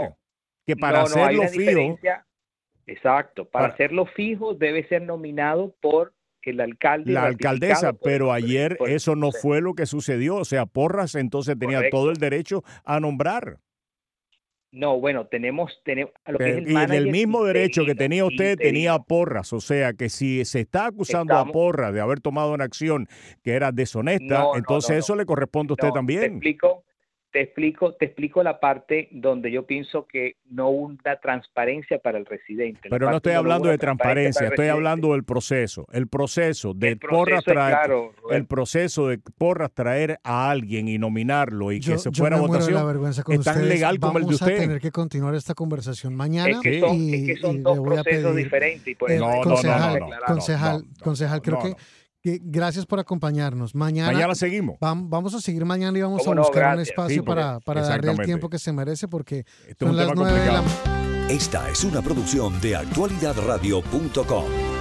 que 0.64 0.76
para 0.76 1.02
hacerlo 1.02 1.42
fijo 1.48 1.98
Exacto, 2.86 3.44
para, 3.44 3.66
hacerlo 3.66 4.06
fijo 4.06 4.54
debe 4.54 4.86
ser 4.88 5.02
nominado 5.02 5.74
por 5.80 6.12
el 6.43 6.61
alcalde. 6.61 7.12
La 7.12 7.24
alcaldesa, 7.24 7.93
pero 7.93 8.32
ayer 8.32 8.78
eso 8.86 9.14
no 9.16 9.30
fue 9.32 9.61
lo 9.61 9.74
que 9.74 9.86
sucedió. 9.86 10.36
O 10.36 10.45
sea, 10.45 10.66
Porras 10.66 11.14
entonces 11.14 11.59
tenía 11.59 11.91
todo 11.91 12.11
el 12.11 12.16
derecho 12.16 12.64
a 12.84 13.01
nombrar. 13.01 13.59
No, 14.72 15.01
bueno, 15.01 15.26
tenemos, 15.26 15.80
tenemos 15.84 16.12
y 16.28 16.95
el 16.95 17.11
mismo 17.11 17.43
derecho 17.43 17.84
que 17.84 17.97
tenía 17.97 18.24
usted 18.24 18.57
tenía 18.57 19.01
Porras, 19.01 19.53
o 19.53 19.61
sea 19.61 19.95
que 19.95 20.09
si 20.09 20.45
se 20.45 20.61
está 20.61 20.86
acusando 20.86 21.34
a 21.34 21.45
Porras 21.45 21.93
de 21.93 22.01
haber 22.01 22.20
tomado 22.20 22.53
una 22.53 22.64
acción 22.64 23.09
que 23.43 23.55
era 23.55 23.72
deshonesta, 23.72 24.45
entonces 24.55 24.99
eso 24.99 25.16
le 25.16 25.26
corresponde 25.26 25.72
a 25.72 25.74
usted 25.74 25.91
también. 25.91 26.20
Te 26.20 26.26
explico, 26.26 26.84
te 27.33 27.43
explico, 27.43 27.95
te 27.95 28.07
explico 28.07 28.43
la 28.43 28.59
parte 28.59 29.09
donde 29.12 29.53
yo 29.53 29.64
pienso 29.64 30.07
que 30.07 30.37
no 30.51 30.70
una 30.70 31.16
transparencia 31.20 31.99
para 31.99 32.18
el 32.18 32.26
residente. 32.26 32.89
Pero 32.91 33.09
no 33.09 33.16
estoy 33.16 33.35
hablando 33.35 33.68
de 33.68 33.78
transparencia, 33.78 34.49
estoy 34.49 34.68
hablando 34.68 35.12
del 35.12 35.24
proceso. 35.24 35.87
El 35.93 36.09
proceso 36.09 36.74
de 36.74 36.97
porras 36.97 37.45
traer, 37.45 37.91
el 38.31 38.47
proceso 38.47 39.09
de 39.09 39.18
porras 39.39 39.70
traer 39.72 40.18
a 40.24 40.51
alguien 40.51 40.89
y 40.89 40.99
nominarlo 40.99 41.70
y 41.72 41.81
que 41.81 41.99
se 41.99 42.11
fuera 42.11 42.37
a 42.37 42.41
votación 42.41 43.05
es 43.28 43.45
tan 43.45 43.68
legal 43.68 44.01
como 44.01 44.18
el 44.18 44.26
de 44.26 44.35
usted. 44.35 44.47
Vamos 44.47 44.61
a 44.61 44.62
tener 44.62 44.81
que 44.81 44.91
continuar 44.91 45.35
esta 45.35 45.55
conversación 45.55 46.16
mañana. 46.16 46.51
Es 46.51 46.61
que 46.61 46.81
son, 46.81 46.97
y, 46.97 47.37
son 47.37 47.62
dos 47.62 47.78
procesos 47.81 48.35
diferentes. 48.35 48.97
Eh, 49.09 49.20
concejal, 49.43 50.01
concejal, 50.26 50.85
concejal, 51.03 51.43
creo 51.43 51.59
que 51.61 51.76
Gracias 52.22 52.86
por 52.86 53.00
acompañarnos. 53.00 53.74
Mañana, 53.74 54.12
mañana 54.12 54.34
seguimos. 54.34 54.76
Vamos 54.80 55.34
a 55.34 55.40
seguir 55.40 55.64
mañana 55.64 55.98
y 55.98 56.02
vamos 56.02 56.26
a 56.26 56.34
buscar 56.34 56.76
un 56.76 56.82
espacio 56.82 57.24
para, 57.24 57.60
para 57.60 57.82
darle 57.82 58.12
el 58.12 58.20
tiempo 58.20 58.48
que 58.48 58.58
se 58.58 58.72
merece 58.72 59.08
porque 59.08 59.44
son 59.78 59.96
las 59.96 60.10
nueve 60.14 60.40
de 60.40 60.52
la 60.52 60.62
Esta 61.28 61.70
es 61.70 61.84
una 61.84 62.02
producción 62.02 62.60
de 62.60 62.76
actualidadradio.com. 62.76 64.80